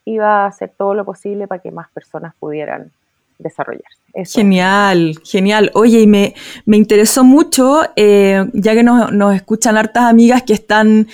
iba 0.04 0.44
a 0.44 0.46
hacer 0.46 0.70
todo 0.76 0.94
lo 0.94 1.04
posible 1.04 1.48
para 1.48 1.60
que 1.60 1.70
más 1.70 1.90
personas 1.90 2.34
pudieran 2.38 2.92
desarrollarse. 3.38 3.98
Genial, 4.24 5.14
genial. 5.24 5.70
Oye, 5.74 6.00
y 6.00 6.06
me, 6.06 6.34
me 6.64 6.76
interesó 6.76 7.24
mucho, 7.24 7.82
ya 7.96 8.74
que 8.74 8.82
nos, 8.84 9.12
nos, 9.12 9.34
escuchan 9.34 9.76
hartas 9.76 10.04
amigas 10.04 10.42
que 10.44 10.54
están 10.54 11.08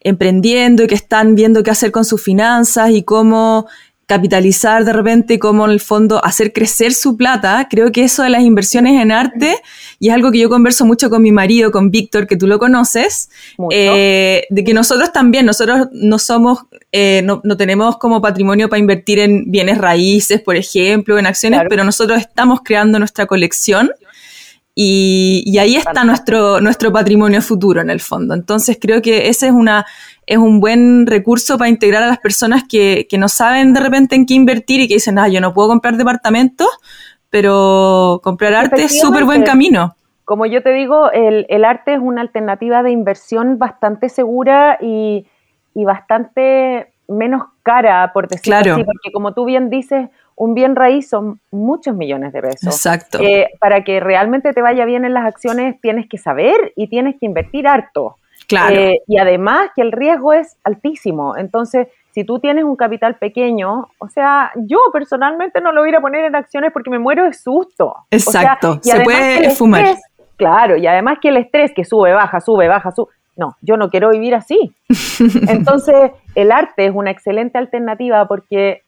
emprendiendo 0.00 0.82
y 0.82 0.86
que 0.86 0.94
están 0.94 1.34
viendo 1.34 1.62
qué 1.62 1.70
hacer 1.70 1.92
con 1.92 2.04
sus 2.04 2.22
finanzas 2.22 2.90
y 2.90 3.02
cómo 3.02 3.68
capitalizar 4.10 4.84
de 4.84 4.92
repente, 4.92 5.38
cómo 5.38 5.64
en 5.64 5.70
el 5.70 5.78
fondo 5.78 6.22
hacer 6.24 6.52
crecer 6.52 6.92
su 6.92 7.16
plata. 7.16 7.68
Creo 7.70 7.92
que 7.92 8.02
eso 8.02 8.24
de 8.24 8.30
las 8.30 8.42
inversiones 8.42 9.00
en 9.00 9.12
arte, 9.12 9.54
y 10.00 10.08
es 10.08 10.14
algo 10.14 10.32
que 10.32 10.38
yo 10.40 10.48
converso 10.48 10.84
mucho 10.84 11.10
con 11.10 11.22
mi 11.22 11.30
marido, 11.30 11.70
con 11.70 11.92
Víctor, 11.92 12.26
que 12.26 12.36
tú 12.36 12.48
lo 12.48 12.58
conoces, 12.58 13.30
eh, 13.70 14.46
de 14.50 14.64
que 14.64 14.74
nosotros 14.74 15.12
también, 15.12 15.46
nosotros 15.46 15.86
no 15.92 16.18
somos, 16.18 16.58
eh, 16.90 17.22
no, 17.24 17.40
tenemos 17.56 17.98
como 17.98 18.20
patrimonio 18.20 18.68
para 18.68 18.80
invertir 18.80 19.20
en 19.20 19.48
bienes 19.48 19.78
raíces, 19.78 20.40
por 20.40 20.56
ejemplo, 20.56 21.16
en 21.16 21.26
acciones, 21.26 21.60
pero 21.68 21.84
nosotros 21.84 22.18
estamos 22.18 22.62
creando 22.64 22.98
nuestra 22.98 23.26
colección 23.26 23.92
y, 24.74 25.56
ahí 25.58 25.76
está 25.76 26.04
nuestro, 26.04 26.60
nuestro 26.60 26.92
patrimonio 26.92 27.42
futuro 27.42 27.80
en 27.80 27.90
el 27.90 28.00
fondo. 28.00 28.34
Entonces 28.34 28.78
creo 28.80 29.02
que 29.02 29.28
ese 29.28 29.46
es, 29.46 29.52
una, 29.52 29.86
es 30.30 30.38
un 30.38 30.60
buen 30.60 31.08
recurso 31.08 31.58
para 31.58 31.68
integrar 31.68 32.04
a 32.04 32.06
las 32.06 32.20
personas 32.20 32.62
que, 32.62 33.08
no 33.18 33.28
saben 33.28 33.72
de 33.72 33.80
repente 33.80 34.14
en 34.14 34.26
qué 34.26 34.34
invertir 34.34 34.80
y 34.80 34.86
que 34.86 34.94
dicen, 34.94 35.18
ah, 35.18 35.26
yo 35.26 35.40
no 35.40 35.52
puedo 35.52 35.68
comprar 35.68 35.96
departamentos, 35.96 36.68
pero 37.30 38.20
comprar 38.22 38.54
arte 38.54 38.84
es 38.84 39.00
súper 39.00 39.24
buen 39.24 39.42
camino. 39.42 39.96
Como 40.24 40.46
yo 40.46 40.62
te 40.62 40.72
digo, 40.72 41.10
el, 41.10 41.64
arte 41.64 41.94
es 41.94 41.98
una 42.00 42.20
alternativa 42.20 42.84
de 42.84 42.92
inversión 42.92 43.58
bastante 43.58 44.08
segura 44.08 44.78
y, 44.80 45.26
y 45.74 45.84
bastante 45.84 46.92
menos 47.08 47.42
cara, 47.64 48.12
por 48.14 48.28
decirlo 48.28 48.72
así, 48.72 48.84
porque 48.84 49.10
como 49.12 49.34
tú 49.34 49.44
bien 49.44 49.68
dices, 49.68 50.10
un 50.36 50.54
bien 50.54 50.76
raíz 50.76 51.08
son 51.08 51.40
muchos 51.50 51.96
millones 51.96 52.32
de 52.32 52.40
pesos. 52.40 52.72
Exacto. 52.72 53.18
Eh, 53.20 53.48
para 53.58 53.82
que 53.82 53.98
realmente 53.98 54.52
te 54.52 54.62
vaya 54.62 54.84
bien 54.84 55.04
en 55.04 55.12
las 55.12 55.26
acciones 55.26 55.80
tienes 55.80 56.08
que 56.08 56.18
saber 56.18 56.72
y 56.76 56.86
tienes 56.86 57.16
que 57.18 57.26
invertir 57.26 57.66
harto. 57.66 58.14
Claro. 58.50 58.74
Eh, 58.74 58.98
y 59.06 59.16
además 59.18 59.70
que 59.76 59.82
el 59.82 59.92
riesgo 59.92 60.32
es 60.32 60.56
altísimo. 60.64 61.36
Entonces, 61.36 61.86
si 62.10 62.24
tú 62.24 62.40
tienes 62.40 62.64
un 62.64 62.74
capital 62.74 63.14
pequeño, 63.14 63.88
o 63.98 64.08
sea, 64.08 64.50
yo 64.56 64.78
personalmente 64.92 65.60
no 65.60 65.70
lo 65.70 65.82
voy 65.82 65.94
a 65.94 66.00
poner 66.00 66.24
en 66.24 66.34
acciones 66.34 66.72
porque 66.72 66.90
me 66.90 66.98
muero 66.98 67.24
de 67.24 67.32
susto. 67.32 67.94
Exacto. 68.10 68.80
Se 68.82 69.00
puede 69.02 69.50
fumar. 69.50 69.96
claro, 70.36 70.76
y 70.76 70.88
además 70.88 71.18
que 71.22 71.28
el 71.28 71.36
estrés 71.36 71.70
que 71.72 71.84
sube, 71.84 72.12
baja, 72.12 72.40
sube, 72.40 72.66
baja, 72.66 72.90
sube. 72.90 73.12
No, 73.36 73.56
yo 73.62 73.76
no 73.76 73.88
quiero 73.88 74.10
vivir 74.10 74.34
así. 74.34 74.74
Entonces, 75.48 76.10
el 76.34 76.50
arte 76.50 76.86
es 76.86 76.92
una 76.92 77.12
excelente 77.12 77.56
alternativa 77.56 78.26
porque 78.26 78.82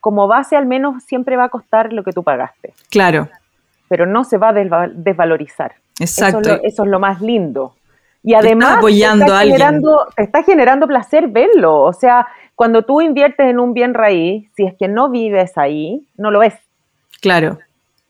como 0.00 0.26
base 0.26 0.56
al 0.56 0.66
menos 0.66 1.04
siempre 1.04 1.36
va 1.36 1.44
a 1.44 1.48
costar 1.48 1.92
lo 1.92 2.02
que 2.02 2.12
tú 2.12 2.24
pagaste. 2.24 2.74
Claro. 2.90 3.28
Pero 3.88 4.04
no 4.04 4.24
se 4.24 4.36
va 4.36 4.48
a 4.48 4.52
desvalorizar. 4.52 5.76
Exacto. 6.00 6.60
Eso 6.62 6.82
es, 6.82 6.88
lo, 6.88 6.98
más 6.98 7.20
lindo. 7.20 7.74
Y 8.22 8.34
además 8.34 8.78
apoyando 8.78 9.26
te, 9.26 9.32
está 9.32 9.44
generando, 9.44 10.06
te 10.16 10.22
está 10.22 10.42
generando 10.42 10.86
placer 10.86 11.28
verlo. 11.28 11.80
O 11.82 11.92
sea, 11.92 12.26
cuando 12.54 12.82
tú 12.82 13.00
inviertes 13.00 13.46
en 13.46 13.60
un 13.60 13.72
bien 13.72 13.94
raíz, 13.94 14.50
si 14.56 14.64
es 14.64 14.74
que 14.74 14.88
no 14.88 15.10
vives 15.10 15.56
ahí, 15.56 16.06
no 16.16 16.30
lo 16.30 16.40
ves. 16.40 16.54
Claro. 17.20 17.58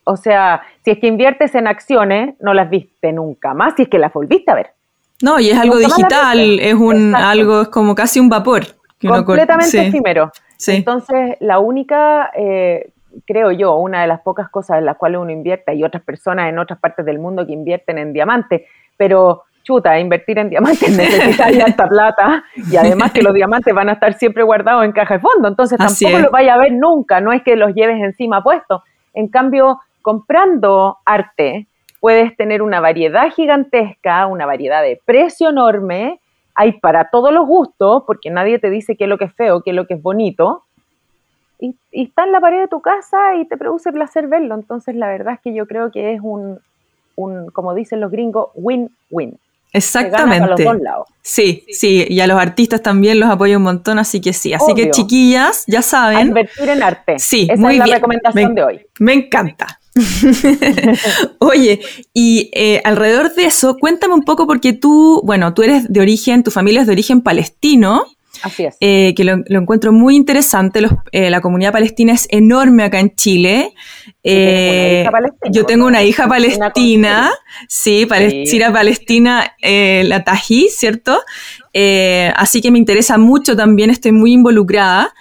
O 0.05 0.17
sea, 0.17 0.63
si 0.85 0.93
es 0.93 0.99
que 0.99 1.07
inviertes 1.07 1.55
en 1.55 1.67
acciones, 1.67 2.35
no 2.41 2.55
las 2.55 2.71
viste 2.71 3.13
nunca 3.13 3.53
más, 3.53 3.75
si 3.77 3.83
es 3.83 3.89
que 3.89 3.99
las 3.99 4.13
volviste 4.13 4.51
a 4.51 4.55
ver. 4.55 4.71
No, 5.23 5.39
y 5.39 5.51
es 5.51 5.59
algo 5.59 5.77
digital, 5.77 6.61
es 6.61 6.75
un 6.75 7.15
algo, 7.15 7.63
es 7.63 7.69
como 7.69 7.95
casi 7.95 8.21
un 8.21 8.29
vapor. 8.29 8.63
Completamente 9.01 9.89
efímero. 9.89 10.33
Entonces, 10.67 11.37
la 11.41 11.59
única, 11.59 12.31
eh, 12.35 12.91
creo 13.27 13.53
yo, 13.53 13.77
una 13.77 14.03
de 14.03 14.07
las 14.07 14.21
pocas 14.21 14.49
cosas 14.49 14.79
en 14.79 14.87
las 14.87 14.97
cuales 14.97 15.21
uno 15.21 15.31
invierte, 15.31 15.73
hay 15.73 15.85
otras 15.85 16.03
personas 16.03 16.49
en 16.49 16.59
otras 16.59 16.79
partes 16.79 17.05
del 17.05 17.19
mundo 17.19 17.47
que 17.47 17.53
invierten 17.53 17.99
en 17.99 18.13
diamantes, 18.13 18.63
pero 18.97 19.45
chuta, 19.69 19.99
invertir 19.99 20.39
en 20.39 20.49
diamantes 20.49 20.89
necesita 20.97 21.51
esta 21.51 21.87
plata 21.87 22.43
y 22.71 22.77
además 22.77 23.13
que 23.13 23.23
los 23.23 23.35
diamantes 23.35 23.75
van 23.75 23.91
a 23.91 23.93
estar 23.93 24.15
siempre 24.15 24.43
guardados 24.43 24.85
en 24.85 24.93
caja 24.93 25.15
de 25.15 25.21
fondo, 25.21 25.49
entonces 25.49 25.79
tampoco 25.79 26.19
los 26.19 26.31
vaya 26.31 26.55
a 26.55 26.59
ver 26.59 26.73
nunca, 26.73 27.21
no 27.21 27.33
es 27.33 27.43
que 27.43 27.55
los 27.57 27.75
lleves 27.75 28.03
encima 28.03 28.43
puestos. 28.43 28.83
En 29.13 29.29
cambio, 29.29 29.81
comprando 30.01 30.97
arte, 31.05 31.67
puedes 32.01 32.35
tener 32.37 32.63
una 32.63 32.81
variedad 32.81 33.31
gigantesca, 33.31 34.27
una 34.27 34.47
variedad 34.47 34.83
de 34.83 35.01
precio 35.05 35.51
enorme 35.51 36.21
hay 36.55 36.73
para 36.73 37.11
todos 37.11 37.33
los 37.33 37.47
gustos, 37.47 38.03
porque 38.05 38.31
nadie 38.31 38.59
te 38.59 38.69
dice 38.69 38.97
qué 38.97 39.05
es 39.05 39.11
lo 39.11 39.17
que 39.17 39.27
es 39.27 39.35
feo, 39.35 39.63
qué 39.63 39.71
es 39.71 39.77
lo 39.77 39.87
que 39.87 39.95
es 39.95 40.03
bonito, 40.03 40.65
y, 41.61 41.77
está 41.93 42.25
en 42.25 42.33
la 42.33 42.41
pared 42.41 42.61
de 42.61 42.69
tu 42.69 42.81
casa 42.81 43.37
y 43.37 43.45
te 43.47 43.57
produce 43.57 43.93
placer 43.93 44.27
verlo. 44.27 44.55
Entonces, 44.55 44.97
la 44.97 45.09
verdad 45.09 45.35
es 45.35 45.41
que 45.41 45.55
yo 45.55 45.67
creo 45.67 45.91
que 45.91 46.15
es 46.15 46.21
un, 46.21 46.61
como 47.53 47.75
dicen 47.75 48.01
los 48.01 48.11
gringos, 48.11 48.49
win-win. 48.55 49.39
Exactamente. 49.73 50.49
los 50.49 50.61
dos 50.65 50.81
lados. 50.81 51.09
Sí, 51.23 51.65
sí, 51.71 52.07
y 52.09 52.21
a 52.21 52.27
los 52.27 52.39
artistas 52.41 52.83
también 52.83 53.21
los 53.21 53.29
apoyo 53.29 53.59
un 53.59 53.63
montón, 53.65 53.99
así 53.99 54.21
que 54.21 54.33
sí. 54.33 54.53
Así 54.55 54.75
que 54.75 54.91
chiquillas, 54.91 55.65
ya 55.67 55.83
saben. 55.83 56.29
invertir 56.29 56.69
en 56.71 56.83
arte. 56.83 57.19
Sí, 57.19 57.49
Esa 57.51 57.61
muy 57.61 57.75
es 57.75 57.79
la 57.79 57.85
bien. 57.85 57.97
recomendación 57.97 58.55
de 58.55 58.63
hoy. 58.63 58.81
Me 58.99 59.13
encanta. 59.13 59.79
Oye, 61.41 61.81
y 62.15 62.51
eh, 62.55 62.81
alrededor 62.85 63.35
de 63.35 63.45
eso, 63.47 63.77
cuéntame 63.79 64.15
un 64.15 64.23
poco 64.23 64.47
porque 64.47 64.73
tú, 64.73 65.21
bueno, 65.25 65.55
tú 65.55 65.63
eres 65.63 65.93
de 65.93 66.01
origen, 66.01 66.43
tu 66.43 66.51
familia 66.51 66.81
es 66.83 66.87
de 66.87 66.93
origen 66.93 67.21
palestino. 67.21 68.05
Así 68.43 68.65
es. 68.65 68.77
Eh, 68.81 69.15
que 69.17 69.25
lo, 69.25 69.43
encuentro 69.49 69.93
muy 69.93 70.17
interesante. 70.17 70.81
Eh, 71.13 71.31
la 71.31 71.41
comunidad 71.41 71.73
palestina 71.73 72.13
es 72.13 72.27
enorme 72.31 72.85
acá 72.85 73.01
en 73.01 73.15
Chile. 73.15 73.75
yo 75.51 75.65
tengo 75.67 75.87
una 75.87 76.03
hija 76.03 76.29
palestina, 76.29 77.31
sí, 77.69 78.07
palestina, 78.07 78.73
palestina, 78.73 79.57
la 79.63 80.25
Tají, 80.25 80.69
¿cierto? 80.71 81.19
así 82.35 82.61
que 82.61 82.71
me 82.71 82.79
interesa 82.79 83.19
mucho 83.19 83.57
también, 83.57 83.91
estoy 83.91 84.13
muy 84.13 84.33
involucrada. 84.33 85.15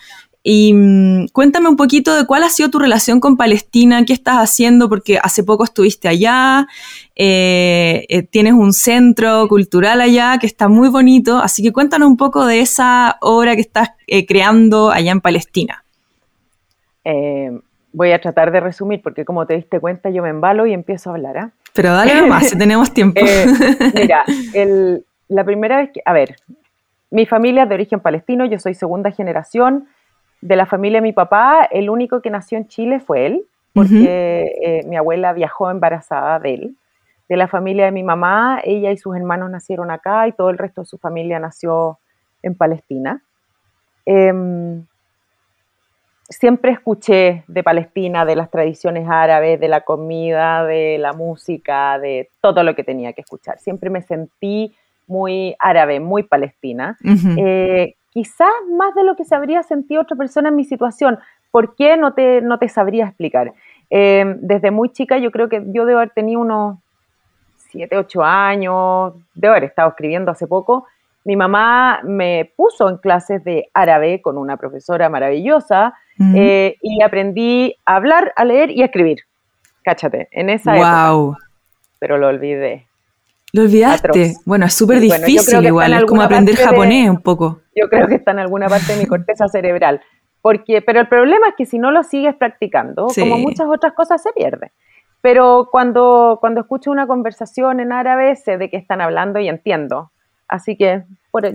Y 0.49 0.71
mm, 0.71 1.27
cuéntame 1.33 1.67
un 1.67 1.75
poquito 1.75 2.15
de 2.15 2.25
cuál 2.25 2.41
ha 2.43 2.47
sido 2.47 2.69
tu 2.69 2.79
relación 2.79 3.19
con 3.19 3.35
Palestina, 3.35 4.05
qué 4.05 4.13
estás 4.13 4.37
haciendo, 4.37 4.87
porque 4.87 5.19
hace 5.21 5.43
poco 5.43 5.65
estuviste 5.65 6.07
allá, 6.07 6.67
eh, 7.17 8.05
eh, 8.07 8.23
tienes 8.23 8.53
un 8.53 8.71
centro 8.71 9.45
cultural 9.49 9.99
allá 9.99 10.37
que 10.39 10.47
está 10.47 10.69
muy 10.69 10.87
bonito, 10.87 11.39
así 11.39 11.61
que 11.61 11.73
cuéntanos 11.73 12.07
un 12.07 12.15
poco 12.15 12.45
de 12.45 12.61
esa 12.61 13.17
obra 13.19 13.55
que 13.55 13.61
estás 13.61 13.89
eh, 14.07 14.25
creando 14.25 14.89
allá 14.89 15.11
en 15.11 15.19
Palestina. 15.19 15.83
voy 17.91 18.13
a 18.13 18.21
tratar 18.21 18.49
de 18.53 18.61
resumir, 18.61 19.01
porque 19.01 19.25
como 19.25 19.45
te 19.45 19.55
diste 19.55 19.81
cuenta, 19.81 20.09
yo 20.11 20.23
me 20.23 20.29
embalo 20.29 20.65
y 20.65 20.71
empiezo 20.71 21.09
a 21.09 21.15
hablar. 21.15 21.37
¿ah? 21.39 21.51
Pero 21.73 21.91
dale 21.91 22.15
nomás, 22.21 22.47
si 22.47 22.57
tenemos 22.57 22.93
tiempo. 22.93 23.19
mira, 23.93 24.23
la 25.27 25.43
primera 25.43 25.75
vez 25.75 25.89
que, 25.93 26.01
a 26.05 26.13
ver, 26.13 26.37
mi 27.11 27.25
familia 27.25 27.63
es 27.63 27.69
de 27.69 27.75
origen 27.75 27.99
palestino, 27.99 28.45
yo 28.45 28.59
soy 28.59 28.75
segunda 28.75 29.11
generación 29.11 29.87
de 30.41 30.55
la 30.55 30.65
familia 30.65 30.97
de 30.97 31.03
mi 31.03 31.13
papá, 31.13 31.67
el 31.71 31.89
único 31.89 32.21
que 32.21 32.29
nació 32.29 32.57
en 32.57 32.67
Chile 32.67 32.99
fue 32.99 33.25
él, 33.25 33.45
porque 33.73 34.51
eh, 34.61 34.81
mi 34.87 34.97
abuela 34.97 35.33
viajó 35.33 35.69
embarazada 35.69 36.39
de 36.39 36.53
él. 36.53 36.75
De 37.29 37.37
la 37.37 37.47
familia 37.47 37.85
de 37.85 37.91
mi 37.91 38.03
mamá, 38.03 38.59
ella 38.63 38.91
y 38.91 38.97
sus 38.97 39.15
hermanos 39.15 39.49
nacieron 39.51 39.91
acá 39.91 40.27
y 40.27 40.31
todo 40.31 40.49
el 40.49 40.57
resto 40.57 40.81
de 40.81 40.87
su 40.87 40.97
familia 40.97 41.39
nació 41.39 41.99
en 42.41 42.55
Palestina. 42.55 43.21
Em, 44.05 44.85
siempre 46.29 46.71
escuché 46.71 47.43
de 47.47 47.63
Palestina, 47.63 48.25
de 48.25 48.35
las 48.35 48.49
tradiciones 48.49 49.07
árabes, 49.09 49.59
de 49.59 49.67
la 49.67 49.81
comida, 49.81 50.65
de 50.65 50.97
la 50.97 51.13
música, 51.13 51.99
de 51.99 52.29
todo 52.41 52.63
lo 52.63 52.75
que 52.75 52.83
tenía 52.83 53.13
que 53.13 53.21
escuchar. 53.21 53.59
Siempre 53.59 53.89
me 53.89 54.01
sentí 54.01 54.73
muy 55.07 55.55
árabe, 55.59 55.99
muy 55.99 56.23
palestina 56.23 56.97
quizás 58.17 58.49
más 58.75 58.95
de 58.95 59.03
lo 59.03 59.15
que 59.15 59.25
se 59.25 59.35
habría 59.35 59.61
sentido 59.61 60.01
otra 60.01 60.17
persona 60.17 60.49
en 60.49 60.55
mi 60.55 60.65
situación. 60.65 61.19
¿Por 61.51 61.75
qué? 61.75 61.97
No 61.97 62.15
te, 62.15 62.41
no 62.41 62.57
te 62.57 62.67
sabría 62.67 63.05
explicar. 63.05 63.53
Eh, 63.91 64.25
desde 64.39 64.71
muy 64.71 64.91
chica 64.91 65.19
yo 65.19 65.29
creo 65.29 65.49
que 65.49 65.63
yo 65.67 65.85
debo 65.85 65.99
haber 65.99 66.09
tenido 66.09 66.41
unos 66.41 66.79
7, 67.69 67.95
8 67.95 68.23
años, 68.23 69.13
debo 69.35 69.51
haber 69.51 69.65
estado 69.65 69.89
escribiendo 69.89 70.31
hace 70.31 70.47
poco. 70.47 70.87
Mi 71.25 71.35
mamá 71.35 71.99
me 72.03 72.51
puso 72.55 72.89
en 72.89 72.97
clases 72.97 73.43
de 73.43 73.69
árabe 73.71 74.19
con 74.19 74.39
una 74.39 74.57
profesora 74.57 75.09
maravillosa 75.09 75.93
eh, 76.33 76.75
y 76.81 77.03
aprendí 77.03 77.75
a 77.85 77.97
hablar, 77.97 78.33
a 78.35 78.45
leer 78.45 78.71
y 78.71 78.81
a 78.81 78.85
escribir. 78.85 79.19
Cáchate, 79.83 80.27
en 80.31 80.49
esa 80.49 80.73
wow. 81.11 81.37
Pero 81.99 82.17
lo 82.17 82.29
olvidé. 82.29 82.87
Lo 83.53 83.63
olvidaste. 83.63 84.35
Bueno, 84.45 84.65
es 84.65 84.73
súper 84.73 84.99
difícil 84.99 85.65
igual, 85.65 85.93
es 85.93 86.05
como 86.05 86.21
aprender 86.21 86.55
japonés 86.55 87.09
un 87.09 87.21
poco. 87.21 87.61
Yo 87.75 87.89
creo 87.89 88.07
que 88.07 88.15
está 88.15 88.31
en 88.31 88.39
alguna 88.39 88.67
parte 88.67 88.93
de 88.93 88.99
mi 88.99 89.05
corteza 89.05 89.47
cerebral. 89.51 90.01
Porque, 90.41 90.81
pero 90.81 90.99
el 90.99 91.07
problema 91.07 91.49
es 91.49 91.55
que 91.55 91.65
si 91.65 91.79
no 91.79 91.91
lo 91.91 92.03
sigues 92.03 92.35
practicando, 92.35 93.07
como 93.07 93.37
muchas 93.37 93.67
otras 93.67 93.93
cosas, 93.93 94.21
se 94.21 94.31
pierde. 94.33 94.71
Pero 95.21 95.67
cuando, 95.71 96.37
cuando 96.39 96.61
escucho 96.61 96.91
una 96.91 97.07
conversación 97.07 97.79
en 97.79 97.91
árabe, 97.91 98.35
sé 98.35 98.57
de 98.57 98.69
qué 98.69 98.77
están 98.77 99.01
hablando 99.01 99.39
y 99.39 99.49
entiendo. 99.49 100.11
Así 100.47 100.77
que 100.77 101.03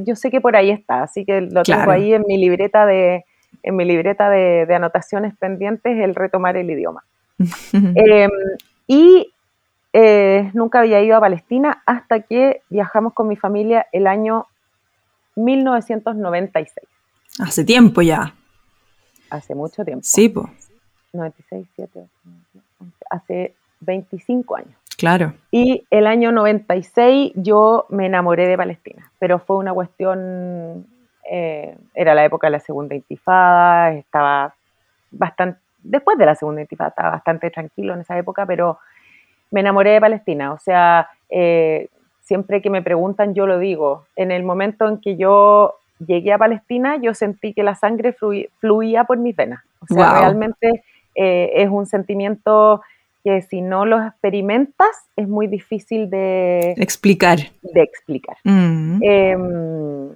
yo 0.05 0.17
sé 0.17 0.31
que 0.31 0.41
por 0.41 0.57
ahí 0.57 0.71
está, 0.71 1.03
así 1.03 1.25
que 1.25 1.41
lo 1.41 1.63
tengo 1.63 1.91
ahí 1.91 2.13
en 2.13 2.25
mi 2.27 2.37
libreta 2.37 2.85
de, 2.85 3.25
en 3.63 3.77
mi 3.77 3.85
libreta 3.85 4.29
de, 4.29 4.67
anotaciones 4.75 5.35
pendientes, 5.37 5.99
el 5.99 6.15
retomar 6.15 6.57
el 6.57 6.71
idioma. 6.71 7.05
Em, 7.73 8.31
y 8.87 9.33
eh, 9.93 10.51
nunca 10.55 10.81
había 10.81 11.03
ido 11.03 11.17
a 11.17 11.21
Palestina 11.21 11.83
hasta 11.87 12.21
que 12.21 12.63
viajamos 12.71 13.13
con 13.13 13.29
mi 13.29 13.37
familia 13.37 13.87
el 13.93 14.07
año 14.07 14.47
1996. 15.37 16.89
Hace 17.41 17.65
tiempo 17.65 18.03
ya. 18.03 18.35
Hace 19.31 19.55
mucho 19.55 19.85
tiempo. 19.85 20.03
Sí, 20.05 20.29
pues. 20.29 20.47
96, 21.13 21.67
7, 21.77 22.07
8, 22.81 22.95
hace 23.11 23.55
25 23.81 24.57
años. 24.57 24.75
Claro. 24.97 25.35
Y 25.51 25.87
el 25.91 26.07
año 26.07 26.33
96 26.33 27.33
yo 27.35 27.87
me 27.89 28.07
enamoré 28.07 28.47
de 28.47 28.57
Palestina, 28.57 29.11
pero 29.19 29.39
fue 29.39 29.57
una 29.57 29.75
cuestión, 29.75 30.87
eh, 31.31 31.77
era 31.95 32.15
la 32.15 32.25
época 32.25 32.47
de 32.47 32.53
la 32.53 32.61
segunda 32.61 32.95
intifada, 32.95 33.93
estaba 33.93 34.55
bastante, 35.11 35.59
después 35.83 36.17
de 36.19 36.27
la 36.27 36.35
segunda 36.35 36.61
intifada, 36.61 36.91
estaba 36.91 37.11
bastante 37.11 37.51
tranquilo 37.51 37.95
en 37.95 38.01
esa 38.01 38.17
época, 38.17 38.47
pero 38.47 38.79
me 39.53 39.61
enamoré 39.61 39.93
de 39.93 40.01
Palestina, 40.01 40.53
o 40.53 40.59
sea, 40.59 41.09
eh, 41.31 41.89
siempre 42.21 42.61
que 42.61 42.71
me 42.71 42.83
preguntan 42.83 43.35
yo 43.35 43.47
lo 43.47 43.59
digo, 43.59 44.07
en 44.17 44.33
el 44.33 44.43
momento 44.43 44.89
en 44.89 45.01
que 45.01 45.17
yo 45.17 45.77
llegué 46.05 46.33
a 46.33 46.39
Palestina, 46.39 46.97
yo 46.97 47.15
sentí 47.15 47.53
que 47.53 47.63
la 47.63 47.77
sangre 47.77 48.17
fluía, 48.59 49.05
por 49.05 49.19
mis 49.19 49.37
venas, 49.37 49.63
o 49.81 49.95
sea, 49.95 50.21
realmente 50.21 50.83
eh, 51.15 51.53
es 51.55 51.69
un 51.69 51.87
sentimiento 51.87 52.83
que 53.25 53.43
si 53.43 53.61
no 53.61 53.87
lo 53.87 54.05
experimentas 54.05 55.09
es 55.17 55.29
muy 55.29 55.47
difícil 55.47 56.11
de 56.11 56.73
explicar. 56.77 57.39
De 57.63 57.83
explicar. 57.83 58.37
Mm. 58.45 58.99
Em, 59.03 60.09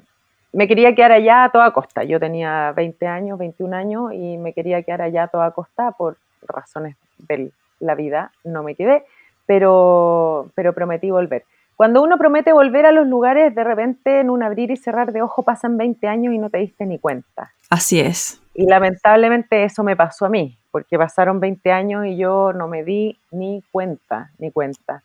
me 0.53 0.67
quería 0.67 0.95
quedar 0.95 1.13
allá 1.13 1.45
a 1.45 1.51
toda 1.51 1.71
costa. 1.73 2.03
Yo 2.03 2.19
tenía 2.19 2.73
20 2.73 3.07
años, 3.07 3.39
21 3.39 3.77
años 3.77 4.13
y 4.13 4.39
me 4.39 4.53
quería 4.53 4.83
quedar 4.83 5.03
allá 5.03 5.25
a 5.25 5.29
toda 5.29 5.51
costa 5.53 5.93
por 5.93 6.17
razones 6.43 6.97
de 7.29 7.51
la 7.79 7.95
vida. 7.95 8.33
No 8.43 8.63
me 8.63 8.75
quedé, 8.75 9.05
pero, 9.47 10.51
pero 10.55 10.73
prometí 10.73 11.11
volver. 11.11 11.45
Cuando 11.77 12.03
uno 12.03 12.17
promete 12.17 12.53
volver 12.53 12.87
a 12.87 12.93
los 12.93 13.07
lugares, 13.07 13.55
de 13.55 13.63
repente 13.63 14.21
en 14.21 14.31
un 14.31 14.43
abrir 14.43 14.71
y 14.71 14.77
cerrar 14.77 15.13
de 15.13 15.23
ojo 15.23 15.43
pasan 15.43 15.77
20 15.77 16.09
años 16.09 16.35
y 16.35 16.39
no 16.39 16.49
te 16.49 16.59
diste 16.59 16.87
ni 16.87 16.99
cuenta. 16.99 17.53
Así 17.69 18.01
es. 18.01 18.41
Y 18.55 18.67
lamentablemente 18.67 19.65
eso 19.65 19.85
me 19.85 19.95
pasó 19.95 20.25
a 20.25 20.29
mí 20.31 20.57
porque 20.71 20.99
pasaron 20.99 21.41
20 21.41 21.73
años 21.73 22.07
y 22.07 22.17
yo 22.17 22.53
no 22.53 22.69
me 22.69 22.85
di 22.85 23.19
ni 23.31 23.63
cuenta, 23.71 24.31
ni 24.39 24.51
cuenta. 24.51 25.03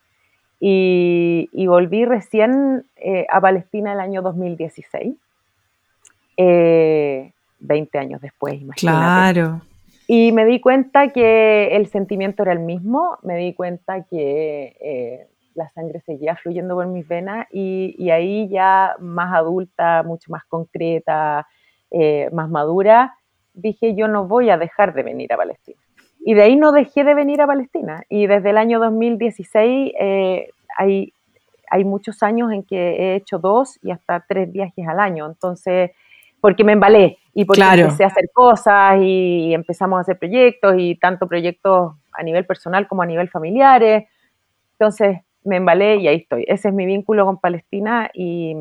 Y, 0.59 1.49
volví 1.65 2.05
recién 2.05 2.85
eh, 2.97 3.25
a 3.29 3.41
Palestina 3.41 3.93
el 3.93 3.99
año 3.99 4.21
2016, 4.21 5.15
20 6.37 6.37
eh, 6.37 7.99
años 7.99 8.21
después, 8.21 8.61
imagínate. 8.61 8.97
Claro. 8.97 9.61
Y 10.13 10.33
me 10.33 10.43
di 10.43 10.59
cuenta 10.59 11.07
que 11.13 11.75
el 11.75 11.87
sentimiento 11.87 12.43
era 12.43 12.51
el 12.51 12.59
mismo, 12.59 13.17
me 13.23 13.37
di 13.37 13.53
cuenta 13.53 14.03
que 14.03 14.75
eh, 14.81 15.27
la 15.53 15.69
sangre 15.69 16.01
seguía 16.01 16.35
fluyendo 16.35 16.75
por 16.75 16.85
mis 16.87 17.07
venas 17.07 17.47
y, 17.49 17.95
y, 17.97 18.09
ahí 18.09 18.49
ya 18.49 18.97
más 18.99 19.33
adulta, 19.33 20.03
mucho 20.03 20.29
más 20.29 20.43
concreta, 20.49 21.47
más 22.33 22.49
madura, 22.49 23.15
dije 23.53 23.95
yo 23.95 24.09
no 24.09 24.27
voy 24.27 24.49
a 24.49 24.57
dejar 24.57 24.93
de 24.93 25.03
venir 25.03 25.31
a 25.31 25.37
Palestina. 25.37 25.79
Y 26.23 26.33
de 26.33 26.43
ahí 26.43 26.55
no 26.55 26.71
dejé 26.71 27.03
de 27.03 27.13
venir 27.13 27.41
a 27.41 27.47
Palestina. 27.47 28.03
Y 28.09 28.27
desde 28.27 28.49
el 28.51 28.57
año 28.57 28.79
2016 28.79 29.93
eh, 29.97 30.49
hay, 30.77 31.13
hay 31.69 31.83
muchos 31.83 32.21
años 32.21 32.51
en 32.51 32.63
que 32.63 32.75
he 32.77 33.15
hecho 33.15 33.39
dos 33.39 33.79
y 33.81 33.91
hasta 33.91 34.23
tres 34.27 34.51
viajes 34.51 34.85
al 34.87 34.99
año. 34.99 35.25
Entonces, 35.25 35.91
porque 36.41 36.63
me 36.63 36.73
embalé 36.73 37.19
y 37.33 37.45
porque 37.45 37.61
empecé 37.61 38.03
a 38.03 38.07
hacer 38.07 38.29
cosas 38.33 38.97
y 38.99 39.53
empezamos 39.53 39.97
a 39.97 40.01
hacer 40.01 40.19
proyectos 40.19 40.75
y 40.77 40.95
tanto 40.95 41.27
proyectos 41.27 41.93
a 42.11 42.23
nivel 42.23 42.45
personal 42.45 42.87
como 42.87 43.03
a 43.03 43.05
nivel 43.05 43.29
familiares. 43.29 44.05
Entonces, 44.73 45.19
me 45.43 45.57
embalé 45.57 45.97
y 45.97 46.07
ahí 46.07 46.17
estoy. 46.17 46.43
Ese 46.47 46.69
es 46.69 46.73
mi 46.73 46.85
vínculo 46.85 47.25
con 47.25 47.39
Palestina 47.39 48.09
y, 48.13 48.55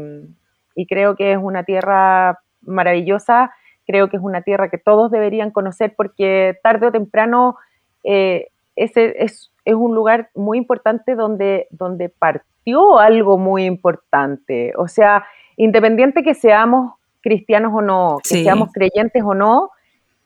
y 0.77 0.87
creo 0.87 1.17
que 1.17 1.33
es 1.33 1.39
una 1.41 1.65
tierra 1.65 2.39
maravillosa 2.63 3.51
creo 3.91 4.09
que 4.09 4.17
es 4.17 4.23
una 4.23 4.43
tierra 4.43 4.71
que 4.71 4.79
todos 4.79 5.11
deberían 5.11 5.51
conocer 5.51 5.95
porque 5.97 6.57
tarde 6.63 6.87
o 6.87 6.93
temprano 6.93 7.57
eh, 8.05 8.49
ese 8.77 9.23
es, 9.23 9.49
un 9.67 9.95
lugar 9.95 10.31
muy 10.35 10.59
importante 10.59 11.15
donde, 11.15 11.69
donde 11.71 12.09
partió 12.09 12.99
algo 12.99 13.39
muy 13.39 13.67
importante. 13.67 14.73
O 14.77 14.89
sea, 14.89 15.25
independiente 15.57 16.25
que 16.25 16.35
seamos 16.35 16.95
cristianos 17.21 17.73
o 17.75 17.83
no, 17.83 18.19
que 18.23 18.43
seamos 18.43 18.71
creyentes 18.73 19.23
o 19.25 19.35
no, 19.35 19.71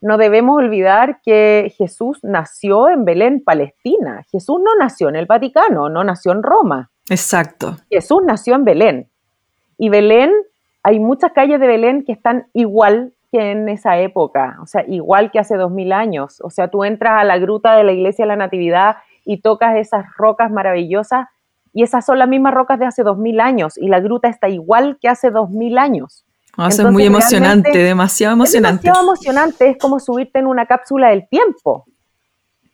no 0.01 0.19
debemos 0.19 0.57
olvidar 0.57 1.21
que 1.23 1.73
Jesús 1.79 2.19
nació 2.23 2.91
en 2.91 3.07
Belén, 3.07 3.43
Palestina. 3.43 4.25
Jesús 4.31 4.61
no 4.63 4.77
nació 4.79 5.09
en 5.09 5.17
el 5.17 5.25
Vaticano, 5.25 5.89
no 5.89 6.05
nació 6.05 6.33
en 6.33 6.43
Roma. 6.43 6.91
Exacto. 7.09 7.77
Jesús 7.91 8.23
nació 8.23 8.55
en 8.55 8.65
Belén. 8.65 9.09
Y 9.79 9.89
Belén, 9.89 10.31
hay 10.83 11.01
muchas 11.01 11.33
calles 11.33 11.59
de 11.59 11.67
Belén 11.67 12.05
que 12.05 12.13
están 12.13 12.49
igual 12.53 13.15
en 13.33 13.69
esa 13.69 13.99
época, 13.99 14.59
o 14.63 14.67
sea, 14.67 14.85
igual 14.87 15.31
que 15.31 15.39
hace 15.39 15.57
dos 15.57 15.71
mil 15.71 15.93
años. 15.93 16.41
O 16.43 16.51
sea, 16.51 16.69
tú 16.69 16.85
entras 16.85 17.21
a 17.21 17.25
la 17.25 17.39
gruta 17.39 17.75
de 17.75 17.85
la 17.85 17.93
iglesia 17.93 18.25
de 18.25 18.29
la 18.29 18.37
Natividad 18.37 18.97
y 19.25 19.41
tocas 19.41 19.77
esas 19.77 20.05
rocas 20.17 20.51
maravillosas 20.51 21.27
y 21.73 21.83
esas 21.83 22.07
son 22.07 22.19
las 22.19 22.29
mismas 22.29 22.55
rocas 22.55 22.79
de 22.79 22.87
hace 22.87 23.03
dos 23.03 23.19
mil 23.19 23.41
años 23.41 23.77
y 23.77 23.89
la 23.89 24.01
gruta 24.01 24.29
está 24.29 24.49
igual 24.49 24.99
que 25.01 25.09
hace 25.09 25.31
dos 25.31 25.51
mil 25.51 25.79
años. 25.79 26.25
Ah, 26.57 26.69
eso 26.69 26.87
es 26.87 26.93
muy 26.93 27.05
emocionante, 27.05 27.77
demasiado 27.79 28.35
emocionante. 28.35 28.77
Es 28.77 28.83
demasiado 28.83 29.09
emocionante, 29.09 29.71
es 29.71 29.79
como 29.79 29.99
subirte 29.99 30.39
en 30.39 30.47
una 30.47 30.67
cápsula 30.67 31.09
del 31.09 31.29
tiempo. 31.29 31.85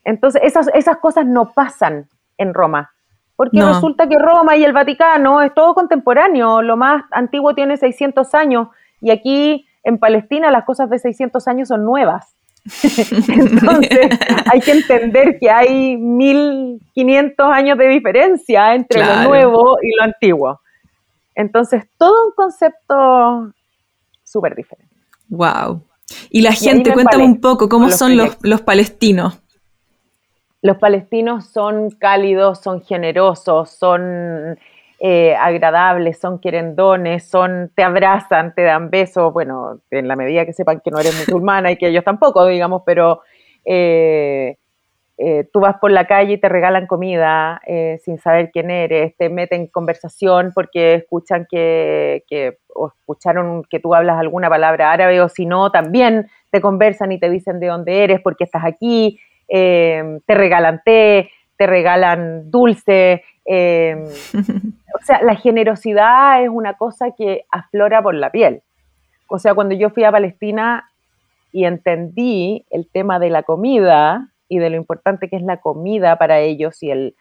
Entonces, 0.05 0.43
esas, 0.45 0.69
esas 0.75 0.99
cosas 0.99 1.27
no 1.27 1.53
pasan 1.53 2.09
en 2.38 2.55
Roma. 2.55 2.93
Porque 3.37 3.62
resulta 3.62 4.07
que 4.07 4.19
Roma 4.19 4.55
y 4.59 4.64
el 4.64 4.75
Vaticano 4.75 5.40
es 5.40 5.55
todo 5.55 5.73
contemporáneo, 5.73 6.61
lo 6.61 6.77
más 6.77 7.05
antiguo 7.11 7.55
tiene 7.55 7.79
600 7.79 8.35
años 8.35 8.69
y 9.01 9.11
aquí 9.11 9.66
en 9.83 9.97
Palestina 9.97 10.51
las 10.51 10.64
cosas 10.64 10.90
de 10.90 10.99
600 10.99 11.49
años 11.49 11.69
son 11.69 11.87
nuevas. 11.87 12.35
Entonces 12.83 14.11
hay 14.53 14.61
que 14.61 14.73
entender 14.73 15.38
que 15.38 15.51
hay 15.51 15.97
1500 15.97 17.51
años 17.51 17.79
de 17.79 17.88
diferencia 17.88 18.75
entre 18.75 19.07
lo 19.07 19.23
nuevo 19.23 19.79
y 19.83 19.97
lo 19.97 20.03
antiguo. 20.03 20.61
Entonces, 21.35 21.85
todo 21.97 22.27
un 22.27 22.33
concepto 22.33 23.55
súper 24.31 24.55
diferente. 24.55 24.95
Wow. 25.29 25.83
Y 26.31 26.43
la 26.43 26.53
gente, 26.53 26.93
cuéntame 26.93 27.25
un 27.25 27.40
poco, 27.40 27.69
¿cómo 27.69 27.90
son 27.90 28.16
los, 28.16 28.37
los 28.43 28.62
palestinos? 28.62 29.40
Los 30.62 30.77
palestinos 30.77 31.47
son 31.47 31.90
cálidos, 31.90 32.61
son 32.61 32.83
generosos, 32.83 33.71
son 33.71 34.59
eh, 34.99 35.35
agradables, 35.35 36.19
son 36.19 36.38
querendones, 36.38 37.25
son, 37.25 37.73
te 37.75 37.83
abrazan, 37.83 38.55
te 38.55 38.62
dan 38.62 38.90
besos, 38.90 39.33
bueno, 39.33 39.81
en 39.90 40.07
la 40.07 40.16
medida 40.16 40.45
que 40.45 40.53
sepan 40.53 40.81
que 40.85 40.90
no 40.90 40.99
eres 40.99 41.16
musulmana 41.19 41.71
y 41.71 41.77
que 41.77 41.88
ellos 41.88 42.05
tampoco, 42.05 42.45
digamos, 42.47 42.83
pero 42.85 43.23
eh, 43.64 44.59
eh, 45.22 45.46
tú 45.52 45.61
vas 45.61 45.76
por 45.78 45.90
la 45.90 46.06
calle 46.06 46.35
y 46.35 46.38
te 46.38 46.48
regalan 46.48 46.87
comida 46.87 47.61
sin 48.02 48.18
saber 48.18 48.50
quién 48.50 48.70
eres, 48.70 49.14
te 49.16 49.28
meten 49.28 49.62
en 49.62 49.66
conversación 49.66 50.52
porque 50.54 50.94
escuchan 50.94 51.46
que, 51.50 52.24
que, 52.26 52.59
o 52.74 52.88
escucharon 52.88 53.62
que 53.64 53.80
tú 53.80 53.94
hablas 53.94 54.18
alguna 54.18 54.48
palabra 54.48 54.92
árabe 54.92 55.20
o 55.20 55.28
si 55.28 55.44
no, 55.44 55.70
también 55.70 56.28
te 56.50 56.61
conversan 56.61 57.12
y 57.12 57.20
te 57.20 57.28
dicen 57.28 57.61
de 57.61 57.66
dónde 57.66 58.02
eres, 58.02 58.20
porque 58.20 58.44
estás 58.44 58.64
aquí, 58.64 59.20
te 59.46 60.20
regalan 60.28 60.80
té, 60.85 61.30
te 61.56 61.66
regalan 61.66 62.50
dulce, 62.50 63.22
eh, 63.44 63.96
o 64.94 65.04
sea, 65.04 65.22
la 65.22 65.35
generosidad 65.35 66.42
es 66.42 66.48
una 66.48 66.74
cosa 66.74 67.11
que 67.16 67.44
aflora 67.50 68.00
por 68.00 68.14
la 68.14 68.30
piel. 68.30 68.62
O 69.28 69.38
sea, 69.38 69.54
cuando 69.54 69.74
yo 69.74 69.90
fui 69.90 70.04
a 70.04 70.12
Palestina 70.12 70.90
y 71.52 71.64
entendí 71.64 72.64
el 72.70 72.88
tema 72.90 73.18
de 73.18 73.30
la 73.30 73.42
comida 73.42 74.28
y 74.51 74.59
de 74.59 74.69
lo 74.69 74.77
importante 74.77 75.31
que 75.31 75.37
es 75.37 75.43
la 75.43 75.59
comida 75.59 76.19
para 76.19 76.41
ellos 76.41 76.83
y 76.83 76.91
el 76.91 77.15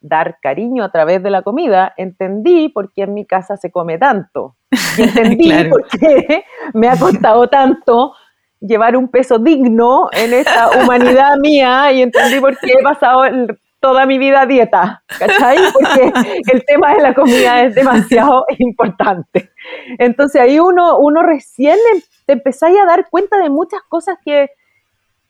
dar 0.00 0.38
cariño 0.40 0.84
a 0.84 0.92
través 0.92 1.22
de 1.22 1.30
la 1.30 1.42
comida, 1.42 1.92
entendí 1.96 2.68
por 2.68 2.92
qué 2.92 3.02
en 3.02 3.14
mi 3.14 3.26
casa 3.26 3.56
se 3.56 3.70
come 3.70 3.98
tanto. 3.98 4.56
Y 4.96 5.02
entendí 5.02 5.64
por 5.68 5.86
qué 5.88 6.44
me 6.74 6.88
ha 6.88 6.96
costado 6.96 7.48
tanto 7.48 8.14
llevar 8.60 8.96
un 8.96 9.08
peso 9.08 9.38
digno 9.38 10.08
en 10.12 10.32
esta 10.32 10.70
humanidad 10.82 11.36
mía 11.38 11.92
y 11.92 12.02
entendí 12.02 12.40
por 12.40 12.56
qué 12.58 12.72
he 12.78 12.82
pasado 12.82 13.24
el 13.24 13.58
toda 13.78 14.06
mi 14.06 14.18
vida 14.18 14.40
a 14.40 14.46
dieta, 14.46 15.02
¿cachai? 15.18 15.58
Porque 15.72 16.12
el 16.52 16.64
tema 16.64 16.94
de 16.94 17.02
la 17.02 17.14
comida 17.14 17.62
es 17.62 17.74
demasiado 17.74 18.44
importante. 18.58 19.50
Entonces 19.98 20.40
ahí 20.40 20.58
uno, 20.58 20.98
uno 20.98 21.22
recién 21.22 21.76
em, 21.94 22.00
te 22.24 22.32
empezáis 22.32 22.76
a 22.80 22.86
dar 22.86 23.08
cuenta 23.10 23.38
de 23.38 23.50
muchas 23.50 23.82
cosas 23.88 24.16
que, 24.24 24.50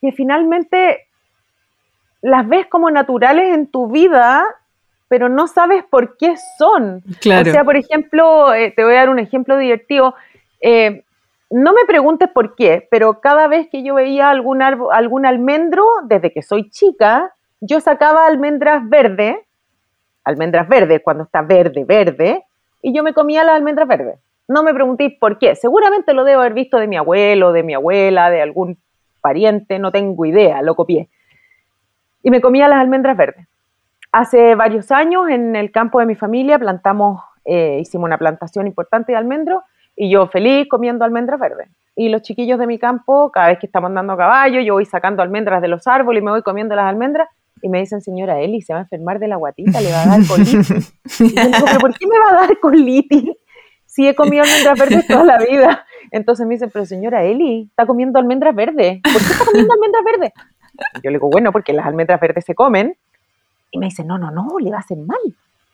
que 0.01 0.11
finalmente 0.11 1.06
las 2.21 2.47
ves 2.47 2.67
como 2.67 2.89
naturales 2.91 3.55
en 3.55 3.67
tu 3.67 3.89
vida, 3.89 4.43
pero 5.07 5.29
no 5.29 5.47
sabes 5.47 5.83
por 5.89 6.17
qué 6.17 6.35
son. 6.57 7.03
Claro. 7.21 7.49
O 7.49 7.53
sea, 7.53 7.63
por 7.63 7.77
ejemplo, 7.77 8.53
eh, 8.53 8.73
te 8.75 8.83
voy 8.83 8.93
a 8.93 8.97
dar 8.97 9.09
un 9.09 9.19
ejemplo 9.19 9.57
divertido. 9.57 10.15
Eh, 10.61 11.03
no 11.49 11.73
me 11.73 11.85
preguntes 11.85 12.29
por 12.29 12.55
qué, 12.55 12.87
pero 12.91 13.21
cada 13.21 13.47
vez 13.47 13.69
que 13.69 13.83
yo 13.83 13.95
veía 13.95 14.29
algún, 14.29 14.61
algún 14.61 15.25
almendro, 15.25 15.85
desde 16.03 16.33
que 16.33 16.41
soy 16.41 16.69
chica, 16.69 17.33
yo 17.61 17.79
sacaba 17.79 18.27
almendras 18.27 18.87
verdes, 18.87 19.37
almendras 20.23 20.67
verdes 20.67 21.01
cuando 21.03 21.23
está 21.23 21.41
verde, 21.41 21.85
verde, 21.85 22.43
y 22.81 22.93
yo 22.93 23.01
me 23.01 23.13
comía 23.13 23.43
las 23.43 23.55
almendras 23.55 23.87
verdes. 23.87 24.19
No 24.49 24.63
me 24.63 24.73
preguntéis 24.73 25.13
por 25.19 25.39
qué. 25.39 25.55
Seguramente 25.55 26.13
lo 26.13 26.23
debo 26.23 26.41
haber 26.41 26.53
visto 26.53 26.77
de 26.77 26.87
mi 26.87 26.97
abuelo, 26.97 27.51
de 27.53 27.63
mi 27.63 27.73
abuela, 27.73 28.29
de 28.29 28.41
algún 28.41 28.77
pariente, 29.21 29.79
no 29.79 29.91
tengo 29.91 30.25
idea, 30.25 30.61
lo 30.61 30.75
copié. 30.75 31.09
Y 32.27 32.29
me 32.29 32.41
comía 32.41 32.67
las 32.67 32.79
almendras 32.79 33.15
verdes. 33.15 33.47
Hace 34.11 34.55
varios 34.55 34.91
años 34.91 35.29
en 35.29 35.55
el 35.55 35.71
campo 35.71 36.01
de 36.01 36.05
mi 36.05 36.15
familia 36.15 36.59
plantamos, 36.59 37.21
eh, 37.45 37.77
hicimos 37.79 38.05
una 38.05 38.17
plantación 38.17 38.67
importante 38.67 39.13
de 39.13 39.17
almendros 39.17 39.63
y 39.95 40.09
yo 40.09 40.27
feliz 40.27 40.67
comiendo 40.69 41.05
almendras 41.05 41.39
verdes. 41.39 41.69
Y 41.95 42.09
los 42.09 42.23
chiquillos 42.23 42.59
de 42.59 42.67
mi 42.67 42.79
campo, 42.79 43.31
cada 43.31 43.47
vez 43.47 43.59
que 43.59 43.67
estamos 43.67 43.87
andando 43.87 44.11
a 44.11 44.17
caballo, 44.17 44.59
yo 44.59 44.73
voy 44.73 44.83
sacando 44.83 45.23
almendras 45.23 45.61
de 45.61 45.69
los 45.69 45.87
árboles 45.87 46.21
y 46.21 46.25
me 46.25 46.31
voy 46.31 46.41
comiendo 46.41 46.75
las 46.75 46.87
almendras 46.87 47.29
y 47.61 47.69
me 47.69 47.79
dicen, 47.79 48.01
señora 48.01 48.41
Eli, 48.41 48.61
se 48.61 48.73
va 48.73 48.79
a 48.79 48.81
enfermar 48.81 49.19
de 49.19 49.29
la 49.29 49.37
guatita, 49.37 49.79
le 49.79 49.89
va 49.93 50.03
a 50.03 50.07
dar 50.07 50.27
colitis. 50.27 50.93
y 51.21 51.33
yo 51.33 51.45
digo, 51.45 51.65
¿pero 51.65 51.79
por 51.79 51.97
qué 51.97 52.07
me 52.07 52.19
va 52.19 52.31
a 52.31 52.45
dar 52.45 52.59
colitis 52.59 53.37
si 53.85 54.05
he 54.05 54.13
comido 54.13 54.43
almendras 54.43 54.77
verdes 54.77 55.07
toda 55.07 55.23
la 55.23 55.37
vida? 55.37 55.85
Entonces 56.11 56.45
me 56.45 56.55
dicen, 56.55 56.69
pero 56.73 56.85
señora 56.85 57.23
Eli, 57.23 57.67
está 57.69 57.85
comiendo 57.85 58.19
almendras 58.19 58.53
verdes. 58.53 58.99
¿Por 59.01 59.13
qué 59.13 59.31
está 59.31 59.45
comiendo 59.45 59.73
almendras 59.73 60.03
verdes? 60.03 60.33
Yo 61.03 61.09
le 61.09 61.17
digo, 61.17 61.29
bueno, 61.29 61.51
porque 61.51 61.73
las 61.73 61.85
almendras 61.85 62.19
verdes 62.19 62.45
se 62.45 62.55
comen. 62.55 62.95
Y 63.71 63.79
me 63.79 63.87
dicen, 63.87 64.07
no, 64.07 64.17
no, 64.17 64.31
no, 64.31 64.59
le 64.59 64.71
va 64.71 64.77
a 64.77 64.81
hacer 64.81 64.97
mal 64.97 65.19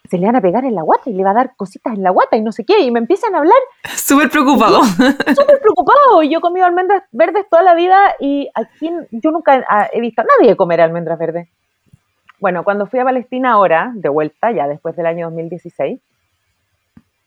se 0.09 0.17
le 0.17 0.25
van 0.25 0.35
a 0.35 0.41
pegar 0.41 0.65
en 0.65 0.75
la 0.75 0.81
guata 0.81 1.09
y 1.09 1.13
le 1.13 1.23
va 1.23 1.31
a 1.31 1.33
dar 1.33 1.55
cositas 1.55 1.93
en 1.93 2.03
la 2.03 2.09
guata 2.09 2.35
y 2.35 2.41
no 2.41 2.51
sé 2.51 2.65
qué, 2.65 2.81
y 2.81 2.91
me 2.91 2.99
empiezan 2.99 3.35
a 3.35 3.39
hablar. 3.39 3.57
Súper 3.95 4.29
preocupado. 4.29 4.83
Súper 4.83 5.59
preocupado. 5.61 6.23
Yo 6.23 6.39
he 6.39 6.41
comido 6.41 6.65
almendras 6.65 7.03
verdes 7.11 7.47
toda 7.49 7.63
la 7.63 7.73
vida 7.73 7.97
y 8.19 8.49
aquí 8.53 8.91
yo 9.11 9.31
nunca 9.31 9.89
he 9.91 10.01
visto 10.01 10.21
a 10.21 10.25
nadie 10.25 10.55
comer 10.55 10.81
almendras 10.81 11.17
verdes. 11.17 11.49
Bueno, 12.39 12.65
cuando 12.65 12.87
fui 12.87 12.99
a 12.99 13.05
Palestina 13.05 13.53
ahora, 13.53 13.91
de 13.95 14.09
vuelta, 14.09 14.51
ya 14.51 14.67
después 14.67 14.95
del 14.97 15.05
año 15.05 15.27
2016, 15.27 16.01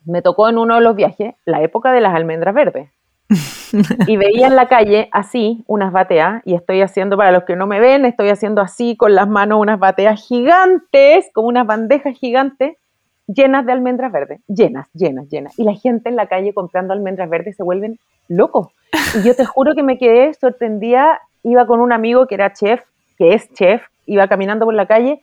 me 0.04 0.20
tocó 0.20 0.48
en 0.48 0.58
uno 0.58 0.74
de 0.74 0.82
los 0.82 0.94
viajes 0.94 1.34
la 1.46 1.62
época 1.62 1.92
de 1.92 2.02
las 2.02 2.14
almendras 2.14 2.54
verdes. 2.54 2.90
y 4.06 4.16
veía 4.16 4.46
en 4.46 4.56
la 4.56 4.68
calle 4.68 5.08
así 5.12 5.64
unas 5.66 5.92
bateas 5.92 6.42
y 6.44 6.54
estoy 6.54 6.80
haciendo, 6.80 7.16
para 7.16 7.32
los 7.32 7.44
que 7.44 7.56
no 7.56 7.66
me 7.66 7.80
ven, 7.80 8.04
estoy 8.04 8.28
haciendo 8.28 8.60
así 8.60 8.96
con 8.96 9.14
las 9.14 9.28
manos 9.28 9.60
unas 9.60 9.78
bateas 9.78 10.24
gigantes, 10.26 11.28
como 11.32 11.48
unas 11.48 11.66
bandejas 11.66 12.16
gigantes 12.16 12.76
llenas 13.26 13.66
de 13.66 13.72
almendras 13.72 14.12
verdes, 14.12 14.40
llenas, 14.46 14.88
llenas, 14.92 15.28
llenas. 15.28 15.58
Y 15.58 15.64
la 15.64 15.74
gente 15.74 16.08
en 16.08 16.16
la 16.16 16.26
calle 16.26 16.54
comprando 16.54 16.92
almendras 16.92 17.28
verdes 17.28 17.56
se 17.56 17.62
vuelven 17.62 17.98
locos. 18.28 18.68
Y 19.16 19.26
yo 19.26 19.34
te 19.34 19.44
juro 19.44 19.74
que 19.74 19.82
me 19.82 19.98
quedé 19.98 20.32
sorprendida, 20.34 21.20
iba 21.42 21.66
con 21.66 21.80
un 21.80 21.92
amigo 21.92 22.26
que 22.26 22.36
era 22.36 22.52
chef, 22.52 22.82
que 23.18 23.34
es 23.34 23.52
chef, 23.52 23.82
iba 24.06 24.28
caminando 24.28 24.64
por 24.64 24.74
la 24.74 24.86
calle 24.86 25.22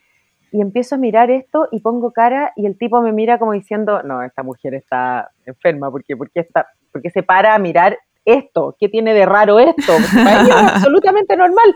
y 0.52 0.62
empiezo 0.62 0.96
a 0.96 0.98
mirar 1.00 1.32
esto 1.32 1.68
y 1.72 1.80
pongo 1.80 2.12
cara 2.12 2.54
y 2.56 2.68
el 2.68 2.78
tipo 2.78 3.02
me 3.02 3.12
mira 3.12 3.40
como 3.40 3.54
diciendo, 3.54 4.04
no, 4.04 4.22
esta 4.22 4.44
mujer 4.44 4.76
está 4.76 5.32
enferma, 5.46 5.90
porque, 5.90 6.16
porque, 6.16 6.42
está, 6.42 6.68
porque 6.94 7.10
se 7.10 7.24
para 7.24 7.54
a 7.54 7.60
mirar 7.60 7.98
esto, 8.24 8.78
¿qué 8.80 8.88
tiene 8.88 9.14
de 9.14 9.26
raro 9.26 9.60
esto? 9.60 9.94
Para 10.24 10.42
es 10.44 10.52
absolutamente 10.52 11.36
normal. 11.36 11.76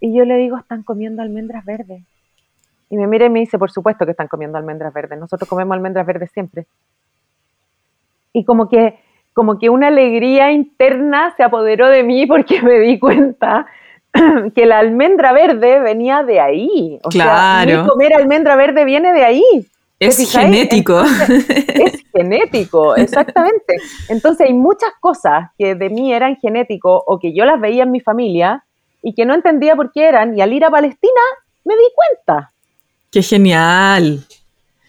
Y 0.00 0.14
yo 0.14 0.24
le 0.24 0.36
digo, 0.36 0.58
están 0.58 0.82
comiendo 0.82 1.22
almendras 1.22 1.64
verdes. 1.64 2.02
Y 2.90 2.96
me 2.96 3.06
mira 3.06 3.26
y 3.26 3.30
me 3.30 3.40
dice, 3.40 3.58
por 3.58 3.70
supuesto 3.70 4.04
que 4.04 4.10
están 4.10 4.28
comiendo 4.28 4.58
almendras 4.58 4.92
verdes. 4.92 5.18
Nosotros 5.18 5.48
comemos 5.48 5.74
almendras 5.74 6.06
verdes 6.06 6.30
siempre. 6.30 6.66
Y 8.32 8.44
como 8.44 8.68
que, 8.68 9.00
como 9.32 9.58
que 9.58 9.70
una 9.70 9.88
alegría 9.88 10.52
interna 10.52 11.32
se 11.36 11.42
apoderó 11.42 11.88
de 11.88 12.02
mí 12.02 12.26
porque 12.26 12.60
me 12.62 12.78
di 12.78 12.98
cuenta 12.98 13.66
que 14.54 14.66
la 14.66 14.78
almendra 14.78 15.32
verde 15.32 15.80
venía 15.80 16.22
de 16.22 16.40
ahí. 16.40 16.98
O 17.02 17.08
claro. 17.08 17.70
sea, 17.70 17.86
comer 17.86 18.14
almendra 18.14 18.56
verde 18.56 18.84
viene 18.84 19.12
de 19.12 19.24
ahí. 19.24 19.66
Es 19.98 20.30
genético. 20.30 21.00
es 21.00 22.04
genético, 22.12 22.96
exactamente. 22.96 23.76
Entonces 24.08 24.48
hay 24.48 24.54
muchas 24.54 24.90
cosas 25.00 25.50
que 25.58 25.74
de 25.74 25.88
mí 25.88 26.12
eran 26.12 26.36
genéticos 26.36 27.02
o 27.06 27.18
que 27.18 27.34
yo 27.34 27.44
las 27.44 27.60
veía 27.60 27.84
en 27.84 27.90
mi 27.90 28.00
familia 28.00 28.64
y 29.02 29.14
que 29.14 29.24
no 29.24 29.34
entendía 29.34 29.74
por 29.74 29.92
qué 29.92 30.08
eran 30.08 30.36
y 30.36 30.42
al 30.42 30.52
ir 30.52 30.64
a 30.64 30.70
Palestina 30.70 31.20
me 31.64 31.74
di 31.74 31.84
cuenta. 31.94 32.52
¡Qué 33.10 33.22
genial! 33.22 34.24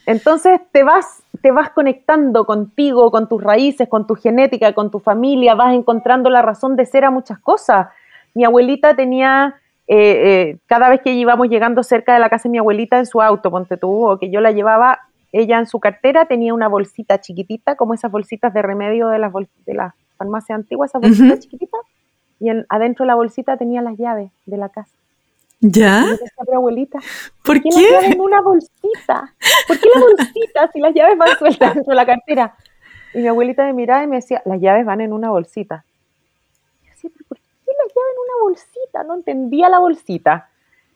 Entonces 0.06 0.60
te 0.72 0.84
vas, 0.84 1.22
te 1.42 1.52
vas 1.52 1.70
conectando 1.72 2.46
contigo, 2.46 3.12
con 3.12 3.30
tus 3.30 3.42
raíces, 3.42 3.88
con 3.88 4.08
tu 4.08 4.16
genética, 4.16 4.74
con 4.74 4.92
tu 4.92 5.00
familia, 5.00 5.56
vas 5.56 5.74
encontrando 5.74 6.30
la 6.30 6.42
razón 6.42 6.76
de 6.76 6.86
ser 6.86 7.06
a 7.06 7.12
muchas 7.12 7.40
cosas. 7.40 7.88
Mi 8.34 8.44
abuelita 8.44 8.96
tenía 8.96 9.56
eh, 9.88 9.96
eh, 9.98 10.58
cada 10.66 10.90
vez 10.90 11.02
que 11.02 11.14
íbamos 11.14 11.48
llegando 11.48 11.82
cerca 11.82 12.14
de 12.14 12.20
la 12.20 12.30
casa 12.30 12.44
de 12.44 12.52
mi 12.52 12.58
abuelita 12.58 13.00
en 13.00 13.06
su 13.06 13.22
auto, 13.22 13.50
ponte 13.50 13.78
tú, 13.78 14.10
o 14.10 14.20
que 14.20 14.30
yo 14.30 14.42
la 14.42 14.52
llevaba, 14.52 15.00
ella 15.32 15.60
en 15.60 15.66
su 15.66 15.80
cartera 15.80 16.26
tenía 16.26 16.54
una 16.54 16.68
bolsita 16.68 17.22
chiquitita, 17.22 17.76
como 17.76 17.94
esas 17.94 18.12
bolsitas 18.12 18.54
de 18.54 18.62
remedio 18.62 19.08
de 19.08 19.20
las, 19.20 19.32
de 19.66 19.74
las 19.74 19.94
farmacias 20.18 20.58
antiguas, 20.58 20.92
esas 20.92 21.02
bolsitas 21.02 21.40
chiquititas, 21.40 21.82
y 22.40 22.50
en, 22.50 22.66
adentro 22.70 23.04
de 23.04 23.08
la 23.08 23.16
bolsita 23.16 23.58
tenía 23.58 23.82
las 23.82 23.98
llaves 23.98 24.32
de 24.46 24.58
la 24.58 24.70
casa. 24.70 24.92
¿Ya? 25.60 26.06
Y 26.06 26.54
abuelita, 26.54 27.00
¿por, 27.44 27.60
qué? 27.62 27.70
las 27.74 27.82
llaves 27.82 28.12
en 28.12 28.22
una 28.22 28.42
bolsita? 28.42 29.34
¿Por 29.68 29.80
qué 29.80 29.90
la 29.94 30.02
bolsita 30.02 30.72
si 30.72 30.80
las 30.80 30.94
llaves 30.94 31.18
van 31.18 31.38
sueltas 31.38 31.74
dentro 31.74 31.92
de 31.92 31.96
la 31.96 32.06
cartera? 32.06 32.56
Y 33.14 33.20
mi 33.20 33.28
abuelita 33.28 33.66
me 33.66 33.74
miraba 33.74 34.04
y 34.04 34.08
me 34.08 34.18
decía, 34.18 34.42
las 34.46 34.62
llaves 34.62 34.86
van 34.86 35.02
en 35.02 35.14
una 35.14 35.32
bolsita. 35.32 35.84
Y 36.84 36.86
yo 36.86 36.92
decía, 36.92 37.10
¿por 37.28 37.40
la 37.78 37.88
llave 37.88 38.12
en 38.12 38.20
una 38.20 38.44
bolsita? 38.44 39.04
No 39.04 39.16
entendía 39.16 39.70
la 39.70 39.80
bolsita. 39.80 40.50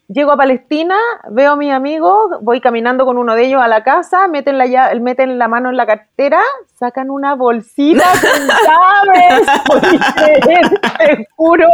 Llego 0.07 0.31
a 0.33 0.37
Palestina, 0.37 0.97
veo 1.29 1.51
a 1.53 1.55
mis 1.55 1.71
amigos, 1.71 2.37
voy 2.41 2.59
caminando 2.59 3.05
con 3.05 3.17
uno 3.17 3.33
de 3.33 3.45
ellos 3.45 3.61
a 3.61 3.69
la 3.69 3.81
casa, 3.83 4.27
meten 4.27 4.57
la, 4.57 4.65
llave, 4.65 4.99
meten 4.99 5.37
la 5.39 5.47
mano 5.47 5.69
en 5.69 5.77
la 5.77 5.85
cartera, 5.85 6.41
sacan 6.75 7.09
una 7.09 7.35
bolsita 7.35 8.03
con 8.21 9.81
llaves. 9.85 10.61
te 10.97 11.27
juro, 11.37 11.67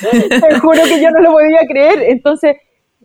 te 0.00 0.60
juro 0.60 0.82
que 0.84 1.02
yo 1.02 1.10
no 1.10 1.20
lo 1.20 1.32
podía 1.32 1.60
creer. 1.66 2.02
Entonces 2.02 2.56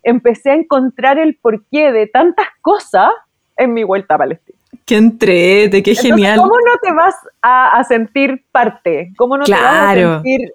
empecé 0.03 0.51
a 0.51 0.55
encontrar 0.55 1.17
el 1.17 1.37
porqué 1.37 1.91
de 1.91 2.05
tantas 2.05 2.47
cosas 2.61 3.09
en 3.57 3.73
mi 3.73 3.83
vuelta 3.83 4.13
a 4.13 4.17
Palestina. 4.19 4.56
Qué 4.87 4.95
entrete, 4.95 5.83
qué 5.83 5.95
genial. 5.95 6.39
¿Cómo 6.39 6.55
no 6.55 6.79
te 6.81 6.93
vas 6.93 7.13
a, 7.41 7.83
sentir 7.83 8.45
parte? 8.53 9.11
¿Cómo 9.17 9.37
no 9.37 9.43
te 9.43 9.51
vas 9.51 9.61
a 9.61 9.93
sentir 9.93 10.53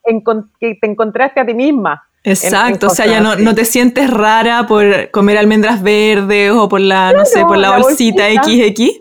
que 0.59 0.79
te 0.81 0.87
encontraste 0.87 1.39
a 1.39 1.45
ti 1.45 1.53
misma? 1.53 2.03
Exacto, 2.25 2.87
o 2.87 2.91
sea, 2.91 3.05
ya 3.05 3.21
no, 3.21 3.37
no, 3.37 3.55
te 3.55 3.67
sientes 3.67 4.09
rara 4.09 4.67
por 4.67 5.11
comer 5.11 5.37
almendras 5.37 5.83
verdes 5.83 6.51
o 6.51 6.67
por 6.67 6.81
la, 6.81 7.13
no 7.13 7.27
sé, 7.27 7.43
por 7.43 7.59
la, 7.59 7.77
bolsita, 7.77 8.25
XX. 8.31 9.01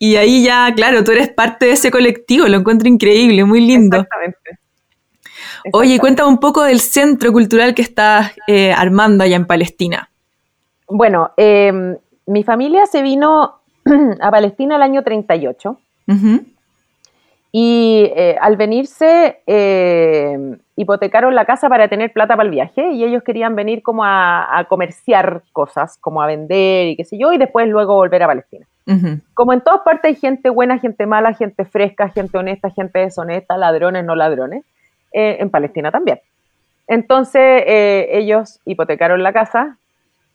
Y 0.00 0.16
ahí 0.16 0.42
ya, 0.42 0.72
claro, 0.74 1.04
tú 1.04 1.12
eres 1.12 1.28
parte 1.28 1.66
de 1.66 1.72
ese 1.72 1.92
colectivo, 1.92 2.48
lo 2.48 2.56
encuentro 2.56 2.88
increíble, 2.88 3.44
muy 3.44 3.60
lindo. 3.60 3.98
Exactamente. 3.98 4.58
Oye, 5.72 6.00
cuéntame 6.00 6.28
un 6.28 6.38
poco 6.38 6.64
del 6.64 6.80
centro 6.80 7.30
cultural 7.30 7.72
que 7.72 7.82
estás 7.82 8.32
eh, 8.48 8.72
armando 8.72 9.22
allá 9.22 9.36
en 9.36 9.46
Palestina. 9.46 10.10
Bueno, 10.88 11.30
em, 11.36 11.96
mi 12.26 12.42
familia 12.42 12.86
se 12.86 13.02
vino 13.02 13.60
a 14.20 14.30
Palestina 14.30 14.76
el 14.76 14.82
año 14.82 15.02
38. 15.02 15.78
Y 17.52 18.12
eh, 18.14 18.36
al 18.38 18.56
venirse, 18.56 19.40
eh, 19.46 20.58
hipotecaron 20.76 21.34
la 21.34 21.46
casa 21.46 21.70
para 21.70 21.88
tener 21.88 22.12
plata 22.12 22.36
para 22.36 22.46
el 22.46 22.50
viaje 22.50 22.90
y 22.92 23.02
ellos 23.02 23.22
querían 23.22 23.56
venir 23.56 23.82
como 23.82 24.04
a, 24.04 24.66
comerciar 24.68 25.42
cosas, 25.52 25.96
como 25.98 26.20
a 26.20 26.26
vender 26.26 26.88
y 26.88 26.96
qué 26.96 27.04
sé 27.04 27.16
yo, 27.16 27.32
y 27.32 27.38
después 27.38 27.66
luego 27.68 27.94
volver 27.94 28.22
a 28.22 28.26
Palestina. 28.26 28.66
Como 29.34 29.52
en 29.52 29.62
todas 29.62 29.80
partes 29.80 30.04
hay 30.10 30.14
gente 30.16 30.48
buena, 30.50 30.78
gente 30.78 31.06
mala, 31.06 31.32
gente 31.32 31.64
fresca, 31.64 32.08
gente 32.10 32.38
honesta, 32.38 32.70
gente 32.70 32.98
deshonesta, 32.98 33.56
ladrones, 33.56 34.04
no 34.04 34.14
ladrones, 34.14 34.62
eh, 35.12 35.38
en 35.40 35.50
Palestina 35.50 35.90
también. 35.90 36.20
Entonces 36.86 37.64
ellos 37.66 38.60
hipotecaron 38.64 39.22
la 39.22 39.32
casa, 39.32 39.78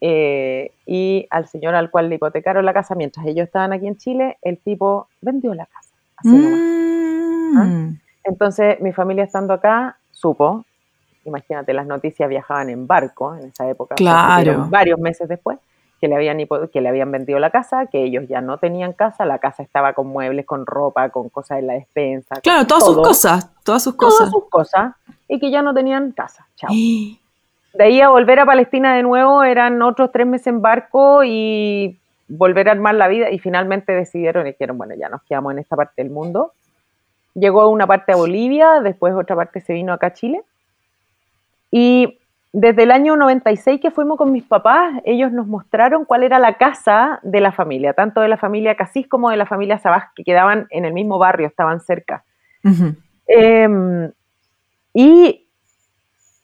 eh, 0.03 0.71
y 0.87 1.27
al 1.29 1.47
señor 1.47 1.75
al 1.75 1.91
cual 1.91 2.09
le 2.09 2.15
hipotecaron 2.15 2.65
la 2.65 2.73
casa 2.73 2.95
mientras 2.95 3.25
ellos 3.27 3.45
estaban 3.45 3.71
aquí 3.71 3.87
en 3.87 3.97
Chile, 3.97 4.37
el 4.41 4.57
tipo 4.57 5.07
vendió 5.21 5.53
la 5.53 5.67
casa. 5.67 5.93
Mm. 6.23 7.57
¿Ah? 7.57 7.91
Entonces, 8.23 8.81
mi 8.81 8.91
familia 8.93 9.23
estando 9.23 9.53
acá, 9.53 9.97
supo, 10.11 10.65
imagínate, 11.25 11.73
las 11.73 11.85
noticias 11.85 12.27
viajaban 12.27 12.69
en 12.69 12.87
barco 12.87 13.35
en 13.35 13.49
esa 13.49 13.69
época, 13.69 13.95
claro. 13.95 14.67
varios 14.69 14.99
meses 14.99 15.29
después, 15.29 15.59
que 15.99 16.07
le, 16.07 16.15
habían, 16.15 16.37
que 16.73 16.81
le 16.81 16.89
habían 16.89 17.11
vendido 17.11 17.37
la 17.37 17.51
casa, 17.51 17.85
que 17.85 18.03
ellos 18.03 18.27
ya 18.27 18.41
no 18.41 18.57
tenían 18.57 18.93
casa, 18.93 19.23
la 19.25 19.37
casa 19.37 19.61
estaba 19.61 19.93
con 19.93 20.07
muebles, 20.07 20.47
con 20.47 20.65
ropa, 20.65 21.09
con 21.09 21.29
cosas 21.29 21.59
en 21.59 21.67
la 21.67 21.73
despensa. 21.73 22.41
Claro, 22.41 22.65
todas 22.65 22.85
sus 22.85 22.95
cosas, 22.97 23.49
todas 23.63 23.83
sus 23.83 23.93
cosas. 23.93 24.17
Todas 24.17 24.31
sus 24.31 24.49
cosas, 24.49 24.95
y 25.27 25.39
que 25.39 25.51
ya 25.51 25.61
no 25.61 25.75
tenían 25.75 26.11
casa. 26.11 26.47
Chao. 26.55 26.71
De 27.73 27.85
ahí 27.85 28.01
a 28.01 28.09
volver 28.09 28.39
a 28.39 28.45
Palestina 28.45 28.95
de 28.95 29.03
nuevo 29.03 29.43
eran 29.43 29.81
otros 29.81 30.11
tres 30.11 30.27
meses 30.27 30.47
en 30.47 30.61
barco 30.61 31.23
y 31.23 31.97
volver 32.27 32.69
a 32.69 32.71
armar 32.71 32.95
la 32.95 33.07
vida 33.07 33.29
y 33.29 33.39
finalmente 33.39 33.93
decidieron 33.93 34.47
y 34.47 34.51
dijeron, 34.51 34.77
bueno, 34.77 34.95
ya 34.95 35.09
nos 35.09 35.21
quedamos 35.23 35.53
en 35.53 35.59
esta 35.59 35.75
parte 35.75 36.01
del 36.01 36.11
mundo. 36.11 36.53
Llegó 37.33 37.69
una 37.69 37.87
parte 37.87 38.11
a 38.11 38.15
Bolivia, 38.17 38.81
después 38.81 39.13
otra 39.13 39.35
parte 39.35 39.61
se 39.61 39.73
vino 39.73 39.93
acá 39.93 40.07
a 40.07 40.13
Chile. 40.13 40.41
Y 41.71 42.19
desde 42.53 42.83
el 42.83 42.91
año 42.91 43.15
96 43.15 43.79
que 43.79 43.91
fuimos 43.91 44.17
con 44.17 44.31
mis 44.31 44.43
papás, 44.43 45.01
ellos 45.05 45.31
nos 45.31 45.47
mostraron 45.47 46.03
cuál 46.03 46.23
era 46.23 46.39
la 46.39 46.57
casa 46.57 47.19
de 47.23 47.39
la 47.39 47.53
familia, 47.53 47.93
tanto 47.93 48.19
de 48.19 48.27
la 48.27 48.37
familia 48.37 48.75
Casís 48.75 49.07
como 49.07 49.29
de 49.29 49.37
la 49.37 49.45
familia 49.45 49.77
Sabás, 49.77 50.05
que 50.13 50.25
quedaban 50.25 50.67
en 50.69 50.83
el 50.83 50.91
mismo 50.91 51.17
barrio, 51.17 51.47
estaban 51.47 51.79
cerca. 51.79 52.25
Em, 53.27 54.11
y 54.93 55.47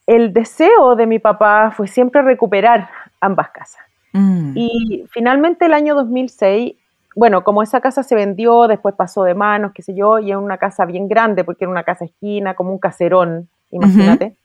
el 0.07 0.33
deseo 0.33 0.95
de 0.95 1.05
mi 1.05 1.19
papá 1.19 1.71
fue 1.75 1.87
siempre 1.87 2.21
recuperar 2.21 2.89
ambas 3.19 3.49
casas. 3.49 3.83
Mm. 4.13 4.53
Y 4.55 5.03
finalmente 5.11 5.65
el 5.65 5.73
año 5.73 5.95
2006, 5.95 6.75
bueno, 7.15 7.43
como 7.43 7.61
esa 7.61 7.81
casa 7.81 8.03
se 8.03 8.15
vendió, 8.15 8.67
después 8.67 8.95
pasó 8.95 9.23
de 9.23 9.33
manos, 9.33 9.73
qué 9.73 9.81
sé 9.81 9.93
yo, 9.93 10.19
y 10.19 10.31
es 10.31 10.37
una 10.37 10.57
casa 10.57 10.85
bien 10.85 11.09
grande, 11.09 11.43
porque 11.43 11.65
era 11.65 11.71
una 11.71 11.83
casa 11.83 12.05
esquina, 12.05 12.53
como 12.53 12.71
un 12.71 12.79
caserón, 12.79 13.49
imagínate. 13.69 14.37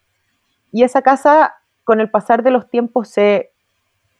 Y 0.72 0.83
esa 0.83 1.03
casa, 1.03 1.55
con 1.85 2.01
el 2.01 2.11
pasar 2.11 2.42
de 2.42 2.51
los 2.51 2.68
tiempos, 2.68 3.09
se 3.09 3.51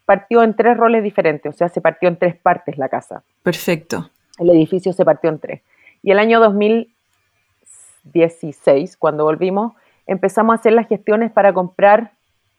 partió 0.05 0.43
en 0.43 0.55
tres 0.55 0.77
roles 0.77 1.03
diferentes, 1.03 1.53
o 1.53 1.57
sea, 1.57 1.71
se 1.71 1.81
partió 1.81 2.09
en 2.09 2.17
tres 2.17 2.37
partes 2.37 2.79
la 2.79 2.89
casa. 2.89 3.25
Perfecto. 3.43 4.11
El 4.39 4.51
edificio 4.51 4.93
se 4.93 5.05
partió 5.05 5.31
en 5.31 5.39
tres. 5.39 5.63
Y 6.03 6.13
el 6.13 6.19
año 6.19 6.41
2016, 6.41 8.97
cuando 8.97 9.25
volvimos, 9.25 9.73
empezamos 10.07 10.53
a 10.53 10.59
hacer 10.59 10.73
las 10.73 10.89
gestiones 10.89 11.31
para 11.31 11.53
comprar 11.53 12.13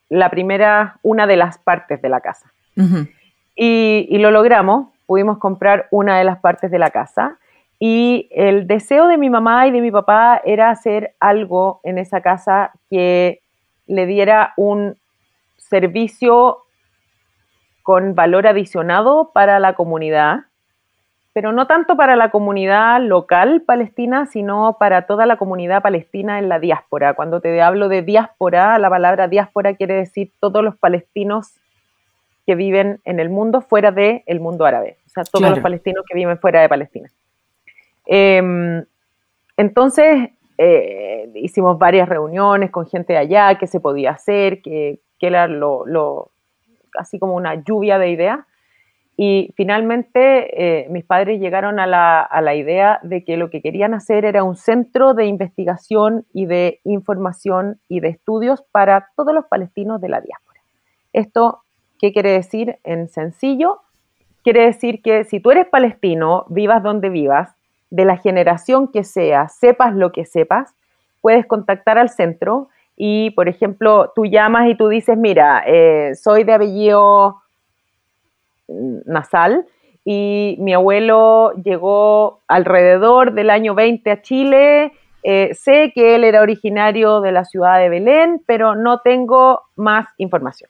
la 0.10 0.29
primera, 0.29 0.99
una 1.01 1.27
de 1.27 1.38
las 1.38 1.58
partes 1.58 2.01
de 2.01 2.10
la 2.10 2.21
casa. 2.21 2.51
y, 3.56 4.08
y, 4.10 4.17
lo 4.17 4.32
logramos, 4.32 4.88
pudimos 5.06 5.38
comprar 5.38 5.88
una 5.91 6.17
de 6.17 6.23
las 6.23 6.39
partes 6.39 6.71
de 6.71 6.79
la 6.79 6.89
casa. 6.89 7.38
Y 7.79 8.29
el 8.32 8.67
deseo 8.67 9.08
de 9.08 9.17
mi 9.17 9.29
mamá 9.29 9.67
y 9.67 9.71
de 9.71 9.82
mi 9.82 9.91
papá 9.91 10.41
era 10.43 10.69
hacer 10.69 11.15
algo 11.19 11.82
en 11.84 11.97
esa 11.97 12.21
casa 12.21 12.71
que 12.89 13.41
le 13.88 14.06
diera 14.06 14.53
un 14.56 14.95
servicio 15.58 16.60
con 17.84 18.15
valor 18.15 18.47
adicionado 18.47 19.32
para 19.34 19.60
la 19.60 19.73
comunidad, 19.73 20.45
pero 21.34 21.52
no 21.52 21.65
tanto 21.65 21.98
para 21.98 22.15
la 22.15 22.30
comunidad 22.30 23.02
local 23.02 23.63
palestina, 23.65 24.28
sino 24.28 24.78
para 24.80 25.08
toda 25.08 25.26
la 25.26 25.38
comunidad 25.38 25.82
palestina 25.82 26.38
en 26.38 26.48
la 26.48 26.60
diáspora. 26.60 27.15
Cuando 27.15 27.41
te 27.41 27.60
hablo 27.62 27.89
de 27.89 28.04
diáspora, 28.04 28.78
la 28.78 28.89
palabra 28.89 29.28
diáspora 29.28 29.76
quiere 29.76 29.96
decir 29.96 30.32
todos 30.39 30.63
los 30.63 30.78
palestinos 30.78 31.56
que 32.46 32.56
viven 32.56 33.00
en 33.04 33.19
el 33.19 33.30
mundo 33.30 33.62
fuera 33.62 33.91
del 33.91 34.22
el 34.28 34.39
mundo 34.39 34.65
árabe, 34.65 34.98
o 35.08 35.10
sea, 35.10 35.24
todos 35.24 35.50
los 35.50 35.60
palestinos 35.60 36.04
que 36.08 36.15
viven 36.15 36.38
fuera 36.38 36.62
de 36.62 36.69
Palestina. 36.69 37.10
Em, 38.06 38.84
entonces, 39.58 40.30
eh, 40.58 41.32
hicimos 41.36 41.80
varias 41.80 42.08
reuniones 42.08 42.69
con 42.69 42.86
gente 42.86 43.13
de 43.13 43.19
allá, 43.19 43.58
qué 43.58 43.65
se 43.65 43.80
podía 43.80 44.12
hacer, 44.12 44.62
que, 44.62 45.00
era 45.19 45.48
lo, 45.48 45.86
lo, 45.86 46.32
así 47.00 47.17
como 47.17 47.36
una 47.36 47.56
lluvia 47.56 47.98
de 47.98 48.10
ideas. 48.10 48.39
Y 49.15 49.54
finalmente 49.56 50.84
eh, 50.84 50.88
mis 50.89 51.06
padres 51.06 51.39
llegaron 51.39 51.80
a 51.80 51.86
la, 51.86 52.21
a 52.21 52.41
la, 52.41 52.56
idea 52.56 52.99
de 53.04 53.23
que 53.23 53.38
lo 53.38 53.52
que 53.52 53.62
querían 53.62 53.93
hacer 53.93 54.26
era 54.26 54.43
un 54.43 54.56
centro 54.56 55.13
de 55.13 55.26
investigación 55.26 56.26
y 56.34 56.47
de 56.47 56.80
información 56.84 57.80
y 57.88 57.99
de 57.99 58.10
estudios 58.10 58.63
para 58.71 59.10
todos 59.15 59.34
los 59.34 59.45
palestinos 59.45 60.02
de 60.02 60.10
la 60.10 60.19
diáspora. 60.19 60.62
Esto, 61.13 61.62
¿qué 61.99 62.12
quiere 62.12 62.32
decir 62.32 62.80
en 62.84 63.08
sencillo? 63.08 63.82
Quiere 64.43 64.65
decir 64.65 65.02
que 65.04 65.26
si 65.26 65.39
tú 65.39 65.52
eres 65.52 65.67
palestino, 65.67 66.45
vivas 66.49 66.82
donde 66.82 67.10
vivas, 67.10 67.56
de 67.91 68.06
la 68.06 68.17
generación 68.17 68.88
que 68.88 69.04
sea, 69.04 69.47
sepas 69.49 69.93
lo 69.93 70.12
que 70.12 70.26
sepas, 70.26 70.73
puedes 71.21 71.45
contactar 71.45 71.99
al 71.99 72.10
centro 72.10 72.69
y, 72.97 73.30
por 73.32 73.47
ejemplo, 73.47 74.12
tú 74.15 74.26
llamas 74.26 74.67
y 74.67 74.76
tú 74.76 74.88
dices, 74.88 75.15
mira, 75.15 75.63
eh, 75.67 76.15
soy 76.15 76.43
de 76.43 76.54
apellido 76.54 77.42
nasal 78.67 79.65
y 80.06 80.58
mi 80.60 80.73
abuelo 80.73 81.54
llegó 81.63 82.39
alrededor 82.47 83.34
del 83.34 83.49
año 83.49 83.76
20 83.76 84.12
a 84.12 84.21
Chile. 84.21 84.93
Eh, 85.23 85.54
sé 85.54 85.91
que 85.95 86.15
él 86.15 86.23
era 86.23 86.41
originario 86.41 87.21
de 87.21 87.32
la 87.32 87.45
ciudad 87.45 87.80
de 87.80 87.89
Belén, 87.89 88.41
pero 88.45 88.76
no 88.76 88.99
tengo 88.99 89.62
más 89.76 90.08
información. 90.17 90.69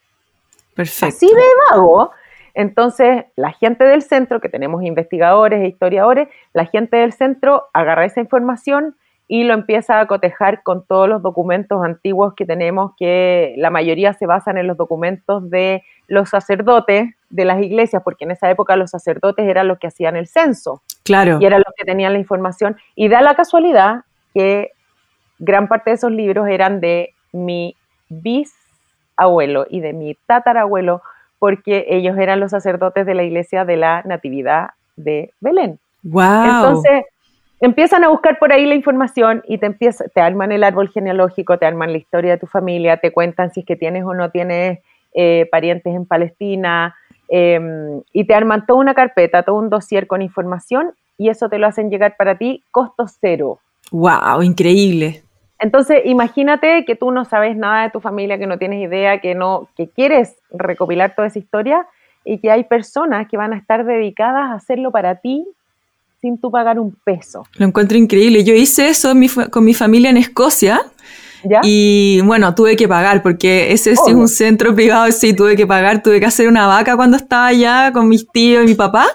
Perfecto. 0.76 1.08
Así 1.08 1.28
de 1.28 1.44
vago 1.72 2.12
entonces, 2.54 3.26
la 3.36 3.52
gente 3.52 3.84
del 3.84 4.04
centro, 4.04 4.40
que 4.40 4.50
tenemos 4.50 4.84
investigadores 4.84 5.62
e 5.62 5.68
historiadores, 5.68 6.28
la 6.54 6.66
gente 6.66 6.98
del 6.98 7.14
centro 7.14 7.66
agarra 7.74 8.06
esa 8.06 8.22
información 8.22 8.96
y 9.28 9.44
lo 9.44 9.54
empieza 9.54 10.00
a 10.00 10.06
cotejar 10.06 10.62
con 10.62 10.86
todos 10.86 11.10
los 11.10 11.24
documentos 11.24 11.84
antiguos 11.84 12.36
que 12.36 12.46
tenemos, 12.46 12.92
que 12.98 13.56
la 13.58 13.72
mayoría 13.72 14.14
se 14.14 14.28
basan 14.28 14.58
en 14.58 14.68
los 14.68 14.78
documentos 14.78 15.50
de 15.50 15.84
los 16.08 16.30
sacerdotes 16.30 17.16
de 17.30 17.46
las 17.46 17.62
iglesias, 17.62 18.02
porque 18.04 18.26
en 18.26 18.32
esa 18.32 18.50
época 18.50 18.76
los 18.76 18.92
sacerdotes 18.92 19.46
eran 19.48 19.68
los 19.68 19.80
que 19.80 19.88
hacían 19.88 20.16
el 20.16 20.28
censo. 20.28 20.82
Claro. 21.04 21.38
Y 21.42 21.46
eran 21.46 21.64
los 21.66 21.74
que 21.76 21.86
tenían 21.86 22.14
la 22.14 22.20
información. 22.20 22.78
Y 22.96 23.08
da 23.08 23.22
la 23.22 23.36
casualidad 23.36 24.04
que 24.34 24.72
gran 25.40 25.68
parte 25.68 25.90
de 25.90 25.96
esos 25.96 26.12
libros 26.12 26.48
eran 26.48 26.80
de 26.80 27.14
mi 27.32 27.76
bisabuelo 28.10 29.66
y 29.70 29.80
de 29.80 29.94
mi 29.94 30.16
tatarabuelo, 30.28 31.02
porque 31.40 31.86
ellos 31.90 32.18
eran 32.18 32.40
los 32.40 32.52
sacerdotes 32.52 33.06
de 33.06 33.16
la 33.16 33.24
iglesia 33.24 33.66
de 33.66 33.78
la 33.78 34.02
Natividad 34.04 34.72
de 34.96 35.34
Belén. 35.40 35.80
Wow. 36.04 36.46
Entonces, 36.46 37.06
empiezan 37.60 38.04
a 38.04 38.10
buscar 38.10 38.40
por 38.40 38.54
ahí 38.54 38.66
la 38.66 38.76
información 38.76 39.42
y 39.48 39.58
te, 39.58 39.66
empieza, 39.66 40.06
te 40.14 40.22
arman 40.22 40.52
el 40.52 40.64
árbol 40.64 40.90
genealógico, 40.90 41.58
te 41.58 41.66
arman 41.66 41.92
la 41.92 41.98
historia 41.98 42.32
de 42.32 42.38
tu 42.38 42.48
familia, 42.48 42.98
te 42.98 43.12
cuentan 43.12 43.52
si 43.52 43.62
es 43.62 43.66
que 43.66 43.76
tienes 43.76 44.04
o 44.04 44.14
no 44.14 44.32
tienes 44.32 44.80
eh, 45.14 45.48
parientes 45.52 45.94
en 45.94 46.06
Palestina, 46.06 46.96
em, 47.30 48.02
y 48.12 48.26
te 48.26 48.34
arman 48.34 48.66
toda 48.66 48.80
una 48.80 48.94
carpeta, 48.94 49.44
todo 49.44 49.58
un 49.58 49.70
dossier 49.70 50.08
con 50.08 50.22
información, 50.22 50.92
y 51.18 51.30
eso 51.30 51.50
te 51.50 51.58
lo 51.58 51.68
hacen 51.68 51.90
llegar 51.90 52.16
para 52.18 52.38
ti, 52.38 52.64
costo 52.72 53.06
cero. 53.08 53.60
¡Wow! 53.92 54.42
Increíble. 54.42 55.24
Entonces, 55.60 56.02
imagínate 56.06 56.84
que 56.86 56.96
tú 56.96 57.12
no 57.12 57.24
sabes 57.26 57.56
nada 57.56 57.84
de 57.84 57.90
tu 57.90 58.02
familia, 58.02 58.38
que 58.38 58.48
no 58.48 58.58
tienes 58.58 58.82
idea, 58.82 59.22
que 59.22 59.36
no, 59.36 59.70
que 59.78 59.88
quieres 59.88 60.36
recopilar 60.52 61.16
toda 61.16 61.28
esa 61.28 61.40
historia 61.40 61.88
y 62.26 62.40
que 62.40 62.52
hay 62.52 62.66
personas 62.66 63.28
que 63.30 63.38
van 63.38 63.54
a 63.54 63.58
estar 63.58 63.86
dedicadas 63.86 64.52
a 64.52 64.56
hacerlo 64.56 64.92
para 64.92 65.16
ti 65.16 65.46
sin 66.20 66.38
tú 66.38 66.52
pagar 66.52 66.80
un 66.80 66.96
peso. 67.04 67.46
Lo 67.56 67.66
encuentro 67.66 67.98
increíble. 67.98 68.44
Yo 68.44 68.54
hice 68.54 68.88
eso 68.88 69.14
con 69.52 69.66
mi 69.66 69.74
familia 69.74 70.10
en 70.10 70.18
Escocia. 70.18 70.82
Y 71.64 72.22
bueno, 72.22 72.56
tuve 72.56 72.76
que 72.76 72.88
pagar 72.88 73.22
porque 73.22 73.72
ese 73.72 73.92
es 73.92 74.00
un 74.00 74.28
centro 74.28 74.74
privado, 74.74 75.12
sí, 75.12 75.34
tuve 75.34 75.56
que 75.56 75.68
pagar, 75.68 76.02
tuve 76.02 76.20
que 76.20 76.26
hacer 76.26 76.48
una 76.48 76.68
vaca 76.68 76.96
cuando 76.96 77.18
estaba 77.18 77.48
allá 77.48 77.92
con 77.92 78.08
mis 78.08 78.28
tíos 78.30 78.64
y 78.64 78.68
mi 78.68 78.76
papá. 78.76 79.08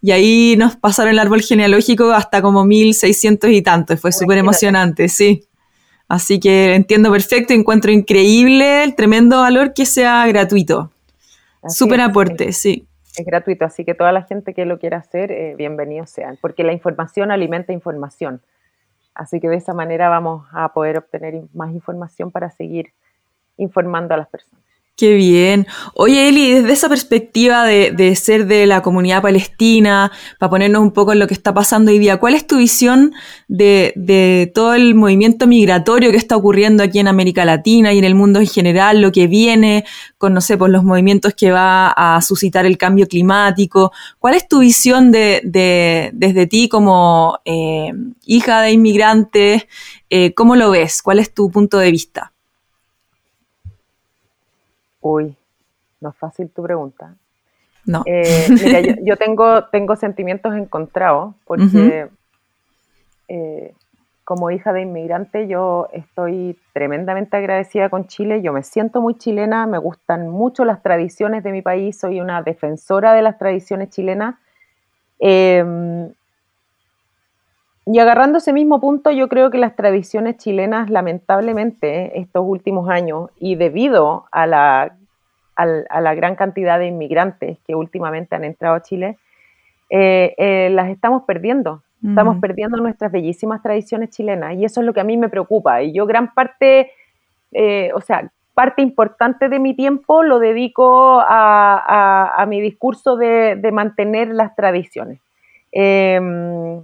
Y 0.00 0.12
ahí 0.12 0.54
nos 0.56 0.76
pasaron 0.76 1.12
el 1.12 1.18
árbol 1.18 1.40
genealógico 1.42 2.12
hasta 2.12 2.42
como 2.42 2.64
1600 2.64 3.50
y 3.50 3.62
tanto. 3.62 3.96
Fue 3.96 4.12
súper 4.12 4.38
emocionante, 4.38 5.08
sí. 5.08 5.44
Así 6.08 6.38
que 6.38 6.74
entiendo 6.74 7.10
perfecto, 7.10 7.54
encuentro 7.54 7.90
increíble 7.90 8.84
el 8.84 8.94
tremendo 8.94 9.40
valor 9.40 9.72
que 9.72 9.86
sea 9.86 10.26
gratuito. 10.26 10.92
Súper 11.66 12.00
aporte, 12.02 12.52
sí. 12.52 12.86
Es 13.16 13.24
gratuito, 13.24 13.64
así 13.64 13.84
que 13.84 13.94
toda 13.94 14.12
la 14.12 14.22
gente 14.22 14.54
que 14.54 14.64
lo 14.64 14.78
quiera 14.78 14.98
hacer, 14.98 15.30
eh, 15.30 15.54
bienvenidos 15.56 16.10
sean, 16.10 16.36
porque 16.40 16.64
la 16.64 16.72
información 16.72 17.30
alimenta 17.30 17.72
información. 17.72 18.42
Así 19.14 19.40
que 19.40 19.48
de 19.48 19.56
esa 19.56 19.74
manera 19.74 20.08
vamos 20.08 20.46
a 20.52 20.72
poder 20.72 20.98
obtener 20.98 21.42
más 21.52 21.72
información 21.72 22.30
para 22.30 22.50
seguir 22.50 22.92
informando 23.56 24.14
a 24.14 24.16
las 24.16 24.28
personas. 24.28 24.64
Qué 24.96 25.14
bien. 25.14 25.66
Oye, 25.94 26.28
Eli, 26.28 26.52
desde 26.52 26.72
esa 26.72 26.88
perspectiva 26.88 27.64
de, 27.64 28.14
ser 28.14 28.46
de 28.46 28.64
la 28.64 28.80
comunidad 28.80 29.22
palestina, 29.22 30.12
para 30.38 30.50
ponernos 30.50 30.82
un 30.82 30.92
poco 30.92 31.12
en 31.12 31.18
lo 31.18 31.26
que 31.26 31.34
está 31.34 31.52
pasando 31.52 31.90
hoy 31.90 31.98
día, 31.98 32.18
¿cuál 32.18 32.34
es 32.34 32.46
tu 32.46 32.58
visión 32.58 33.12
de, 33.48 34.52
todo 34.54 34.74
el 34.74 34.94
movimiento 34.94 35.48
migratorio 35.48 36.12
que 36.12 36.16
está 36.16 36.36
ocurriendo 36.36 36.84
aquí 36.84 37.00
en 37.00 37.08
América 37.08 37.44
Latina 37.44 37.92
y 37.92 37.98
en 37.98 38.04
el 38.04 38.14
mundo 38.14 38.38
en 38.38 38.46
general, 38.46 39.00
lo 39.00 39.10
que 39.10 39.26
viene 39.26 39.84
con, 40.16 40.32
no 40.32 40.40
sé, 40.40 40.56
pues 40.56 40.70
los 40.70 40.84
movimientos 40.84 41.34
que 41.34 41.50
va 41.50 41.88
a 41.88 42.22
suscitar 42.22 42.64
el 42.64 42.78
cambio 42.78 43.08
climático? 43.08 43.90
¿Cuál 44.20 44.34
es 44.34 44.46
tu 44.46 44.60
visión 44.60 45.10
de, 45.10 45.40
desde 46.14 46.46
ti 46.46 46.68
como 46.68 47.40
eh, 47.44 47.92
hija 48.26 48.62
de 48.62 48.70
inmigrantes? 48.70 49.66
Eh, 50.08 50.34
¿Cómo 50.34 50.54
lo 50.54 50.70
ves? 50.70 51.02
¿Cuál 51.02 51.18
es 51.18 51.34
tu 51.34 51.50
punto 51.50 51.78
de 51.78 51.90
vista? 51.90 52.33
Uy, 55.04 55.36
no 56.00 56.08
es 56.08 56.16
fácil 56.16 56.48
tu 56.48 56.62
pregunta. 56.62 57.14
No. 57.84 58.04
Eh, 58.06 58.46
mira, 58.48 58.80
yo, 59.02 59.18
tengo, 59.18 59.64
tengo 59.66 59.96
sentimientos 59.96 60.54
encontrados 60.54 61.34
porque 61.44 62.08
eh, 63.28 63.74
como 64.24 64.50
hija 64.50 64.72
de 64.72 64.80
inmigrante 64.80 65.46
yo 65.46 65.88
estoy 65.92 66.58
tremendamente 66.72 67.36
agradecida 67.36 67.90
con 67.90 68.06
Chile, 68.06 68.40
yo 68.40 68.54
me 68.54 68.62
siento 68.62 69.02
muy 69.02 69.18
chilena, 69.18 69.66
me 69.66 69.76
gustan 69.76 70.30
mucho 70.30 70.64
las 70.64 70.82
tradiciones 70.82 71.44
de 71.44 71.52
mi 71.52 71.60
país, 71.60 71.98
soy 71.98 72.22
una 72.22 72.40
defensora 72.40 73.12
de 73.12 73.20
las 73.20 73.36
tradiciones 73.36 73.90
chilenas. 73.90 74.36
Em, 75.18 76.14
y 77.86 77.98
agarrando 77.98 78.38
ese 78.38 78.52
mismo 78.52 78.80
punto, 78.80 79.10
yo 79.10 79.28
creo 79.28 79.50
que 79.50 79.58
las 79.58 79.76
tradiciones 79.76 80.36
chilenas, 80.38 80.90
lamentablemente, 80.90 82.18
estos 82.18 82.44
últimos 82.46 82.88
años, 82.88 83.30
y 83.38 83.56
debido 83.56 84.24
a 84.30 84.46
la, 84.46 84.96
a 85.56 86.00
la 86.00 86.14
gran 86.14 86.36
cantidad 86.36 86.78
de 86.78 86.86
inmigrantes 86.86 87.58
que 87.66 87.74
últimamente 87.74 88.34
han 88.34 88.44
entrado 88.44 88.76
a 88.76 88.82
Chile, 88.82 89.18
eh, 89.90 90.34
eh, 90.38 90.70
las 90.70 90.88
estamos 90.90 91.22
perdiendo. 91.22 91.82
Estamos 92.06 92.36
perdiendo 92.38 92.76
nuestras 92.76 93.10
bellísimas 93.10 93.62
tradiciones 93.62 94.10
chilenas 94.10 94.56
y 94.56 94.66
eso 94.66 94.80
es 94.80 94.86
lo 94.86 94.92
que 94.92 95.00
a 95.00 95.04
mí 95.04 95.16
me 95.16 95.30
preocupa. 95.30 95.80
Y 95.80 95.94
yo 95.94 96.04
gran 96.04 96.34
parte, 96.34 96.90
eh, 97.52 97.90
o 97.94 98.00
sea, 98.02 98.30
parte 98.52 98.82
importante 98.82 99.48
de 99.48 99.58
mi 99.58 99.74
tiempo 99.74 100.22
lo 100.22 100.38
dedico 100.38 101.22
a, 101.26 102.44
mi 102.46 102.60
discurso 102.60 103.16
de, 103.16 103.70
mantener 103.72 104.28
las 104.28 104.54
tradiciones. 104.54 105.18
Em, 105.72 106.82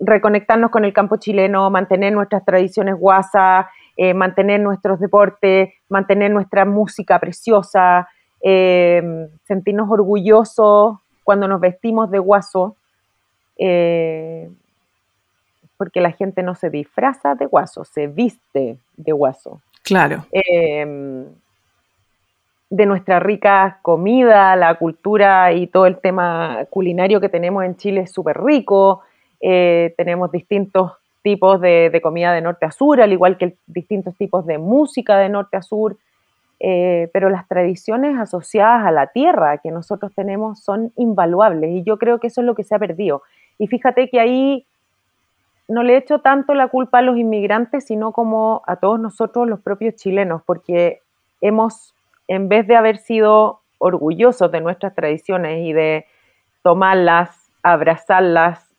reconectarnos 0.00 0.70
con 0.70 0.84
el 0.84 0.92
campo 0.92 1.16
chileno, 1.16 1.70
mantener 1.70 2.12
nuestras 2.12 2.44
tradiciones 2.44 2.96
guasas, 2.96 3.66
eh, 3.96 4.14
mantener 4.14 4.60
nuestros 4.60 4.98
deportes, 4.98 5.70
mantener 5.88 6.30
nuestra 6.30 6.64
música 6.64 7.18
preciosa, 7.18 8.08
em, 8.40 9.28
sentirnos 9.44 9.90
orgullosos 9.90 10.98
cuando 11.22 11.46
nos 11.46 11.60
vestimos 11.60 12.10
de 12.10 12.18
guaso. 12.18 12.76
Eh, 13.58 14.50
porque 15.76 16.00
la 16.00 16.12
gente 16.12 16.42
no 16.42 16.54
se 16.54 16.70
disfraza 16.70 17.34
de 17.34 17.46
guaso, 17.46 17.84
se 17.84 18.06
viste 18.06 18.78
de 18.96 19.12
guaso. 19.12 19.60
Claro. 19.82 20.24
De 22.70 22.86
nuestra 22.86 23.18
rica 23.18 23.80
comida, 23.82 24.54
la 24.56 24.74
cultura 24.76 25.52
y 25.52 25.66
todo 25.66 25.86
el 25.86 25.98
tema 25.98 26.66
culinario 26.70 27.20
que 27.20 27.28
tenemos 27.28 27.64
en 27.64 27.76
Chile 27.76 28.02
es 28.02 28.12
súper 28.12 28.40
rico. 28.40 29.02
Eh, 29.40 29.94
tenemos 29.96 30.30
distintos 30.30 30.92
tipos 31.22 31.60
de, 31.60 31.98
comida 32.02 32.32
de 32.32 32.40
norte 32.40 32.66
a 32.66 32.70
sur, 32.70 33.00
al 33.00 33.12
igual 33.12 33.36
que 33.36 33.56
distintos 33.66 34.16
tipos 34.16 34.46
de 34.46 34.58
música 34.58 35.18
de 35.18 35.28
norte 35.28 35.56
a 35.56 35.62
sur. 35.62 35.96
Eh, 36.62 37.08
pero 37.14 37.30
las 37.30 37.48
tradiciones 37.48 38.18
asociadas 38.18 38.86
a 38.86 38.90
la 38.90 39.06
tierra 39.06 39.58
que 39.58 39.70
nosotros 39.70 40.12
tenemos 40.14 40.60
son 40.62 40.92
invaluables 40.96 41.70
y 41.70 41.82
yo 41.84 41.96
creo 41.96 42.20
que 42.20 42.26
eso 42.26 42.42
es 42.42 42.46
lo 42.46 42.54
que 42.54 42.64
se 42.64 42.74
ha 42.74 42.78
perdido. 42.78 43.22
Y 43.58 43.66
fíjate 43.66 44.10
que 44.10 44.20
ahí 44.20 44.66
no 45.68 45.82
le 45.82 45.96
echo 45.96 46.18
tanto 46.18 46.52
la 46.52 46.68
culpa 46.68 46.98
a 46.98 47.02
los 47.02 47.16
inmigrantes, 47.16 47.86
sino 47.86 48.12
como 48.12 48.62
a 48.66 48.76
todos 48.76 49.00
nosotros 49.00 49.48
los 49.48 49.60
propios 49.60 49.94
chilenos, 49.94 50.42
porque 50.44 51.00
hemos, 51.40 51.94
en 52.28 52.48
vez 52.48 52.66
de 52.66 52.76
haber 52.76 52.98
sido 52.98 53.60
orgullosos 53.78 54.52
de 54.52 54.60
nuestras 54.60 54.94
tradiciones 54.94 55.64
y 55.64 55.72
de 55.72 56.06
tomarlas, 56.62 57.50
abrazarlas 57.62 58.69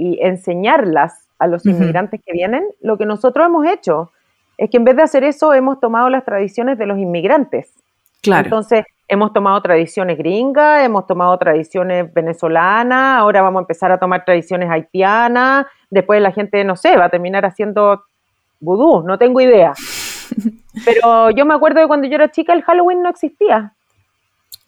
y 0.00 0.18
enseñarlas 0.22 1.28
a 1.38 1.46
los 1.46 1.64
inmigrantes 1.66 2.20
que 2.24 2.32
vienen, 2.32 2.64
lo 2.80 2.96
que 2.96 3.04
nosotros 3.04 3.46
hemos 3.46 3.66
hecho 3.66 4.10
es 4.56 4.70
que 4.70 4.78
en 4.78 4.84
vez 4.84 4.96
de 4.96 5.02
hacer 5.02 5.24
eso 5.24 5.52
hemos 5.52 5.78
tomado 5.78 6.08
las 6.08 6.24
tradiciones 6.24 6.78
de 6.78 6.86
los 6.86 6.98
inmigrantes. 6.98 7.72
Claro. 8.22 8.44
Entonces, 8.44 8.84
hemos 9.08 9.32
tomado 9.32 9.60
tradiciones 9.60 10.16
gringas, 10.16 10.84
hemos 10.84 11.06
tomado 11.06 11.36
tradiciones 11.38 12.12
venezolanas, 12.12 13.18
ahora 13.18 13.42
vamos 13.42 13.60
a 13.60 13.62
empezar 13.62 13.92
a 13.92 13.98
tomar 13.98 14.24
tradiciones 14.24 14.70
haitianas, 14.70 15.66
después 15.90 16.20
la 16.22 16.32
gente, 16.32 16.62
no 16.64 16.76
sé, 16.76 16.96
va 16.96 17.06
a 17.06 17.10
terminar 17.10 17.44
haciendo 17.44 18.04
vudú, 18.60 19.02
no 19.02 19.18
tengo 19.18 19.40
idea. 19.40 19.74
Pero 20.84 21.30
yo 21.30 21.44
me 21.44 21.54
acuerdo 21.54 21.80
de 21.80 21.86
cuando 21.86 22.08
yo 22.08 22.14
era 22.14 22.30
chica 22.30 22.52
el 22.52 22.62
Halloween 22.62 23.02
no 23.02 23.08
existía. 23.08 23.74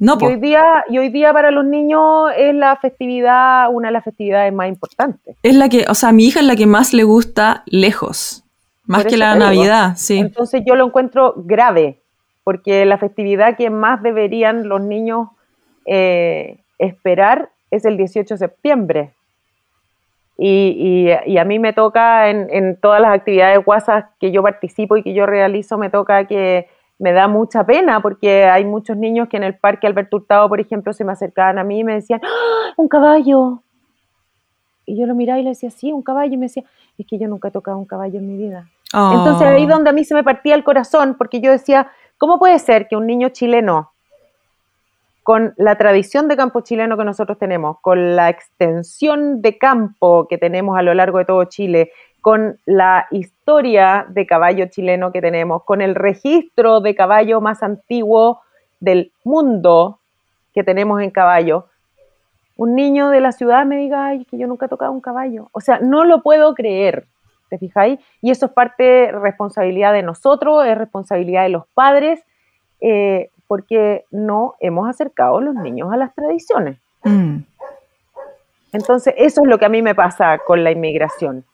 No, 0.03 0.19
y 0.21 0.25
hoy 0.25 0.37
día 0.41 0.85
y 0.89 0.99
hoy 0.99 1.11
día 1.11 1.33
para 1.33 1.53
los 1.53 1.65
niños 1.65 2.33
es 2.37 2.53
la 2.57 2.75
festividad, 2.75 3.69
una 3.71 3.87
de 3.87 3.93
las 3.93 4.03
festividades 4.03 4.53
más 4.53 4.67
importantes. 4.67 5.37
Es 5.45 5.55
la 5.55 5.69
que, 5.69 5.85
o 5.89 5.95
sea, 5.95 6.09
a 6.09 6.13
mi 6.13 6.25
hija 6.25 6.41
es 6.41 6.47
la 6.47 6.57
que 6.57 6.67
más 6.67 6.93
le 6.93 7.05
gusta 7.05 7.63
lejos, 7.67 8.43
más 8.85 9.05
que 9.05 9.17
la 9.17 9.37
Navidad, 9.37 9.93
sí. 9.95 10.19
Entonces 10.19 10.65
yo 10.67 10.75
lo 10.75 10.87
encuentro 10.87 11.35
grave, 11.37 12.01
porque 12.43 12.85
la 12.85 12.99
festividad 12.99 13.57
que 13.57 13.71
más 13.71 14.03
deberían 14.03 14.69
los 14.69 14.81
niños 14.81 15.29
eh, 15.87 16.59
esperar 16.79 17.51
es 17.71 17.85
el 17.85 17.97
18 17.97 18.35
de 18.35 18.39
septiembre. 18.39 19.11
Y, 20.37 21.11
a 21.39 21.45
mí 21.45 21.61
me 21.61 21.73
toca 21.73 22.29
en, 22.29 22.77
todas 22.79 23.01
las 23.01 23.15
actividades 23.15 23.61
WhatsApp 23.65 24.11
que 24.19 24.33
yo 24.33 24.43
participo 24.43 24.97
y 24.97 25.05
que 25.05 25.15
yo 25.15 25.27
realizo, 25.27 25.79
me 25.79 25.91
toca 25.91 26.25
que 26.27 26.67
me 26.99 27.13
da 27.13 27.29
mucha 27.29 27.65
pena 27.65 28.01
porque 28.01 28.45
hay 28.45 28.65
muchos 28.65 28.97
niños 28.97 29.29
que 29.29 29.37
en 29.37 29.45
el 29.45 29.57
parque 29.57 29.87
Alberto 29.87 30.17
Hurtado, 30.19 30.49
por 30.49 30.61
ejemplo, 30.61 30.93
se 30.93 31.05
me 31.05 31.13
acercaban 31.13 31.59
a 31.59 31.65
mí 31.65 31.81
y 31.81 31.85
me 31.85 31.95
decían, 31.95 32.21
¡Ah, 32.23 32.73
un 32.77 32.89
caballo. 32.89 33.63
Y 34.87 34.99
yo 34.99 35.07
lo 35.07 35.15
miraba 35.15 35.39
y 35.39 35.43
le 35.45 35.51
decía, 35.51 35.71
sí, 35.71 35.93
un 35.93 36.03
caballo. 36.03 36.35
Y 36.35 36.37
me 36.37 36.47
decía, 36.47 36.65
es 36.99 37.07
que 37.07 37.19
yo 37.19 37.29
nunca 37.29 37.49
he 37.49 37.51
tocado 37.51 37.79
un 37.79 37.87
caballo 37.87 38.19
en 38.19 38.27
mi 38.27 38.37
vida. 38.37 38.67
Entonces 38.95 39.47
ahí 39.47 39.65
oh. 39.65 39.69
donde 39.69 39.89
a 39.89 39.93
mí 39.93 40.05
se 40.05 40.15
me 40.15 40.23
partía 40.23 40.55
el 40.55 40.65
corazón 40.65 41.15
porque 41.17 41.41
yo 41.41 41.51
decía, 41.51 41.91
¿Cómo 42.23 42.39
puede 42.39 42.61
ser 42.61 42.87
que 42.87 42.95
un 42.95 43.09
niño 43.09 43.31
chileno, 43.31 43.91
con 45.25 45.55
la 45.57 45.77
tradición 45.77 46.29
de 46.29 46.37
campo 46.37 46.61
chileno 46.61 46.97
que 46.97 47.05
nosotros 47.05 47.37
tenemos, 47.37 47.81
con 47.81 48.15
la 48.15 48.29
extensión 48.29 49.43
de 49.43 49.59
campo 49.59 50.29
que 50.31 50.39
tenemos 50.39 50.79
a 50.79 50.83
lo 50.83 50.95
largo 50.95 51.19
de 51.19 51.25
todo 51.25 51.43
Chile, 51.47 51.91
con 52.21 52.61
la 52.65 53.09
historia 53.43 54.07
de 54.09 54.25
caballo 54.25 54.67
chileno 54.67 55.11
que 55.11 55.21
tenemos, 55.21 55.65
con 55.65 55.83
el 55.83 55.97
registro 55.97 56.81
de 56.81 56.95
caballo 56.95 57.41
más 57.41 57.65
antiguo 57.65 58.41
del 58.79 59.11
mundo 59.25 59.99
que 60.55 60.63
tenemos 60.63 61.03
en 61.03 61.11
caballo, 61.11 61.67
un 62.57 62.77
niño 62.77 63.11
de 63.11 63.21
la 63.21 63.33
ciudad 63.33 63.67
me 63.67 63.79
diga, 63.79 64.07
ay, 64.07 64.25
que 64.27 64.39
yo 64.39 64.47
nunca 64.47 64.67
he 64.67 64.69
tocado 64.69 64.93
un 64.93 65.01
caballo. 65.01 65.49
O 65.51 65.61
sea, 65.61 65.81
no 65.81 66.05
lo 66.05 66.23
puedo 66.23 66.55
creer. 66.55 67.07
¿te 67.49 67.59
fijáis? 67.59 68.01
Y 68.23 68.31
eso 68.31 68.47
es 68.47 68.53
parte 68.53 69.13
responsabilidad 69.13 69.93
de 69.93 70.03
nosotros, 70.03 70.65
es 70.65 70.79
responsabilidad 70.79 71.43
de 71.43 71.51
los 71.51 71.67
padres, 71.75 72.25
eh, 72.81 73.29
porque 73.47 74.07
no 74.11 74.55
hemos 74.59 74.89
acercado 74.89 75.37
a 75.37 75.43
los 75.43 75.55
niños 75.57 75.93
a 75.93 75.99
las 75.99 76.15
tradiciones. 76.15 76.79
Mm. 77.05 77.41
Entonces, 78.73 79.13
eso 79.19 79.43
es 79.43 79.49
lo 79.49 79.59
que 79.59 79.67
a 79.67 79.69
mí 79.69 79.83
me 79.83 79.95
pasa 79.95 80.39
con 80.39 80.65
la 80.65 80.71
inmigración. 80.71 81.45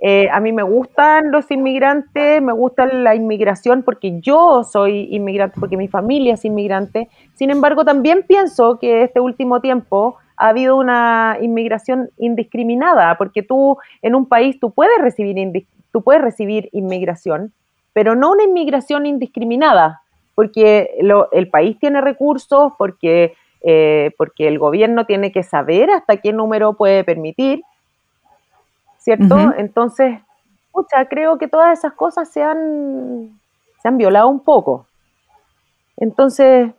Eh, 0.00 0.28
a 0.30 0.40
mí 0.40 0.52
me 0.52 0.62
gustan 0.62 1.30
los 1.30 1.50
inmigrantes, 1.50 2.42
me 2.42 2.52
gusta 2.52 2.86
la 2.86 3.14
inmigración 3.14 3.82
porque 3.82 4.20
yo 4.20 4.62
soy 4.62 5.08
inmigrante, 5.10 5.58
porque 5.58 5.76
mi 5.76 5.88
familia 5.88 6.34
es 6.34 6.44
inmigrante. 6.44 7.08
Sin 7.34 7.50
embargo, 7.50 7.84
también 7.84 8.24
pienso 8.26 8.78
que 8.78 9.02
este 9.02 9.20
último 9.20 9.60
tiempo 9.60 10.16
ha 10.36 10.48
habido 10.48 10.76
una 10.76 11.38
inmigración 11.40 12.10
indiscriminada, 12.18 13.16
porque 13.16 13.42
tú 13.42 13.78
en 14.02 14.14
un 14.14 14.26
país 14.26 14.60
tú 14.60 14.70
puedes 14.70 14.98
recibir, 15.00 15.66
tú 15.92 16.02
puedes 16.02 16.20
recibir 16.20 16.68
inmigración, 16.72 17.54
pero 17.94 18.14
no 18.14 18.32
una 18.32 18.44
inmigración 18.44 19.06
indiscriminada, 19.06 20.02
porque 20.34 20.90
el 21.32 21.48
país 21.48 21.78
tiene 21.78 22.02
recursos, 22.02 22.74
porque, 22.76 23.32
eh, 23.62 24.10
porque 24.18 24.46
el 24.46 24.58
gobierno 24.58 25.06
tiene 25.06 25.32
que 25.32 25.42
saber 25.42 25.88
hasta 25.90 26.18
qué 26.18 26.34
número 26.34 26.74
puede 26.74 27.02
permitir, 27.04 27.62
¿cierto? 29.06 29.54
Entonces, 29.56 30.18
pucha, 30.72 31.04
creo 31.08 31.38
que 31.38 31.46
todas 31.46 31.78
esas 31.78 31.92
cosas 31.92 32.28
se 32.28 32.42
han, 32.42 33.38
se 33.80 33.86
han 33.86 33.98
violado 33.98 34.26
un 34.26 34.40
poco. 34.40 34.84
Entonces, 35.96 36.72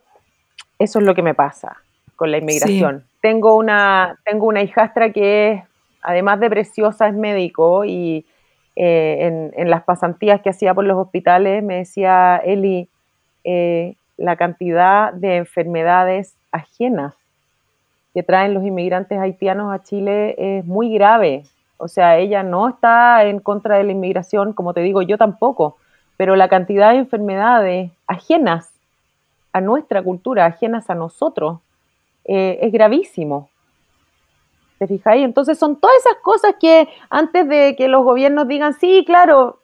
eso 0.77 0.99
es 0.99 1.05
lo 1.05 1.15
que 1.15 1.23
me 1.23 1.33
pasa 1.33 1.77
con 2.17 2.29
la 2.29 2.39
inmigración. 2.39 3.05
Tengo, 3.21 3.55
una, 3.55 4.17
tengo 4.25 4.45
una 4.45 4.61
hijastra 4.61 5.13
que 5.13 5.51
es, 5.51 5.63
además 6.01 6.41
de 6.41 6.49
preciosa, 6.49 7.07
es 7.07 7.13
médico 7.13 7.85
y 7.85 8.25
eh, 8.75 9.51
en, 9.55 9.69
las 9.69 9.83
pasantías 9.83 10.41
que 10.41 10.49
hacía 10.49 10.73
por 10.73 10.83
los 10.83 10.97
hospitales 10.97 11.63
me 11.63 11.77
decía, 11.77 12.41
Eli, 12.43 12.89
eh, 13.45 13.95
la 14.17 14.35
cantidad 14.35 15.13
de 15.13 15.37
enfermedades 15.37 16.35
ajenas 16.51 17.13
que 18.13 18.21
traen 18.21 18.53
los 18.53 18.65
inmigrantes 18.65 19.17
haitianos 19.17 19.73
a 19.73 19.81
Chile 19.81 20.35
es 20.37 20.65
muy 20.65 20.93
grave. 20.93 21.45
O 21.77 21.87
sea, 21.87 22.17
ella 22.17 22.43
no 22.43 22.69
está 22.69 23.23
en 23.25 23.39
contra 23.39 23.77
de 23.77 23.83
la 23.83 23.91
inmigración, 23.91 24.53
como 24.53 24.73
te 24.73 24.81
digo, 24.81 25.01
yo 25.01 25.17
tampoco, 25.17 25.77
pero 26.17 26.35
la 26.35 26.49
cantidad 26.49 26.91
de 26.91 26.97
enfermedades 26.97 27.91
ajenas 28.07 28.71
a 29.53 29.61
nuestra 29.61 30.01
cultura, 30.03 30.45
ajenas 30.45 30.89
a 30.89 30.95
nosotros, 30.95 31.59
eh, 32.25 32.59
es 32.61 32.71
gravísimo. 32.71 33.49
¿Te 34.79 34.87
fijáis? 34.87 35.23
Entonces 35.23 35.57
son 35.57 35.75
todas 35.75 35.95
esas 35.97 36.17
cosas 36.21 36.55
que 36.59 36.87
antes 37.09 37.47
de 37.47 37.75
que 37.75 37.87
los 37.87 38.03
gobiernos 38.03 38.47
digan, 38.47 38.73
sí, 38.73 39.03
claro, 39.05 39.59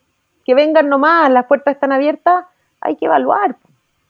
que 0.46 0.56
vengan 0.56 0.90
nomás, 0.90 1.32
las 1.32 1.46
puertas 1.46 1.76
están 1.76 1.92
abiertas, 1.92 2.46
hay 2.82 2.96
que 2.96 3.06
evaluar. 3.06 3.56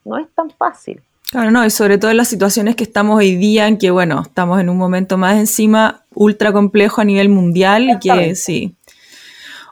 No 0.04 0.18
es 0.18 0.28
tan 0.34 0.50
fácil. 0.50 1.02
Claro, 1.34 1.50
no, 1.50 1.66
y 1.66 1.70
sobre 1.70 1.98
todo 1.98 2.12
en 2.12 2.16
las 2.18 2.28
situaciones 2.28 2.76
que 2.76 2.84
estamos 2.84 3.18
hoy 3.18 3.34
día, 3.34 3.66
en 3.66 3.76
que, 3.76 3.90
bueno, 3.90 4.22
estamos 4.22 4.60
en 4.60 4.68
un 4.68 4.78
momento 4.78 5.18
más 5.18 5.36
encima 5.36 6.04
ultra 6.14 6.52
complejo 6.52 7.00
a 7.00 7.04
nivel 7.04 7.28
mundial 7.28 7.90
y 7.90 7.98
que 7.98 8.36
sí. 8.36 8.76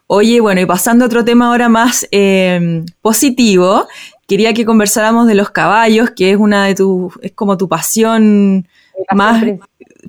Oye, 0.08 0.40
bueno, 0.40 0.60
y 0.60 0.66
pasando 0.66 1.04
a 1.04 1.06
otro 1.06 1.24
tema 1.24 1.46
ahora 1.46 1.68
más 1.68 2.08
eh, 2.10 2.84
positivo, 3.00 3.86
quería 4.26 4.52
que 4.54 4.64
conversáramos 4.64 5.28
de 5.28 5.36
los 5.36 5.50
caballos, 5.50 6.10
que 6.10 6.32
es 6.32 6.36
una 6.36 6.66
de 6.66 6.74
tus, 6.74 7.12
es 7.22 7.30
como 7.30 7.56
tu 7.56 7.68
pasión 7.68 8.66
más 9.14 9.44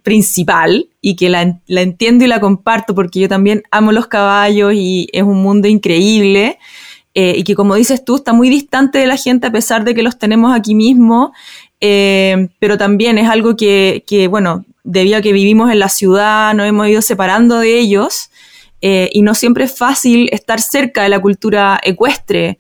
principal 0.02 0.88
y 1.02 1.16
que 1.16 1.30
la, 1.30 1.60
entiendo 1.68 2.26
y 2.26 2.30
la 2.30 2.40
comparto 2.40 2.96
porque 2.96 3.20
yo 3.20 3.30
también 3.30 3.62
amo 3.70 3.92
los 3.92 4.08
caballos 4.08 4.74
y 4.74 5.08
es 5.14 5.22
un 5.22 5.44
mundo 5.44 5.68
increíble. 5.68 6.58
Eh, 7.16 7.36
y 7.38 7.44
que 7.44 7.54
como 7.56 7.76
dices 7.76 8.04
tú, 8.04 8.16
está 8.16 8.34
muy 8.34 8.50
distante 8.50 8.98
de 8.98 9.06
la 9.06 9.18
gente 9.18 9.48
a 9.48 9.52
pesar 9.52 9.84
de 9.84 9.94
que 9.94 10.02
los 10.02 10.18
tenemos 10.18 10.56
aquí 10.56 10.74
mismo, 10.74 11.32
eh, 11.80 12.50
pero 12.60 12.78
también 12.78 13.18
es 13.20 13.30
algo 13.30 13.56
que, 13.56 14.28
bueno, 14.30 14.66
debido 14.84 15.18
a 15.18 15.22
que 15.22 15.32
vivimos 15.32 15.72
en 15.72 15.80
la 15.80 15.90
ciudad, 15.90 16.54
nos 16.56 16.66
hemos 16.68 16.88
ido 16.88 17.02
separando 17.02 17.60
de 17.60 17.78
ellos 17.78 18.32
eh, 18.82 19.10
y 19.14 19.22
no 19.22 19.36
siempre 19.36 19.66
es 19.66 19.78
fácil 19.78 20.28
estar 20.32 20.60
cerca 20.60 21.04
de 21.04 21.10
la 21.10 21.20
cultura 21.20 21.80
ecuestre 21.84 22.60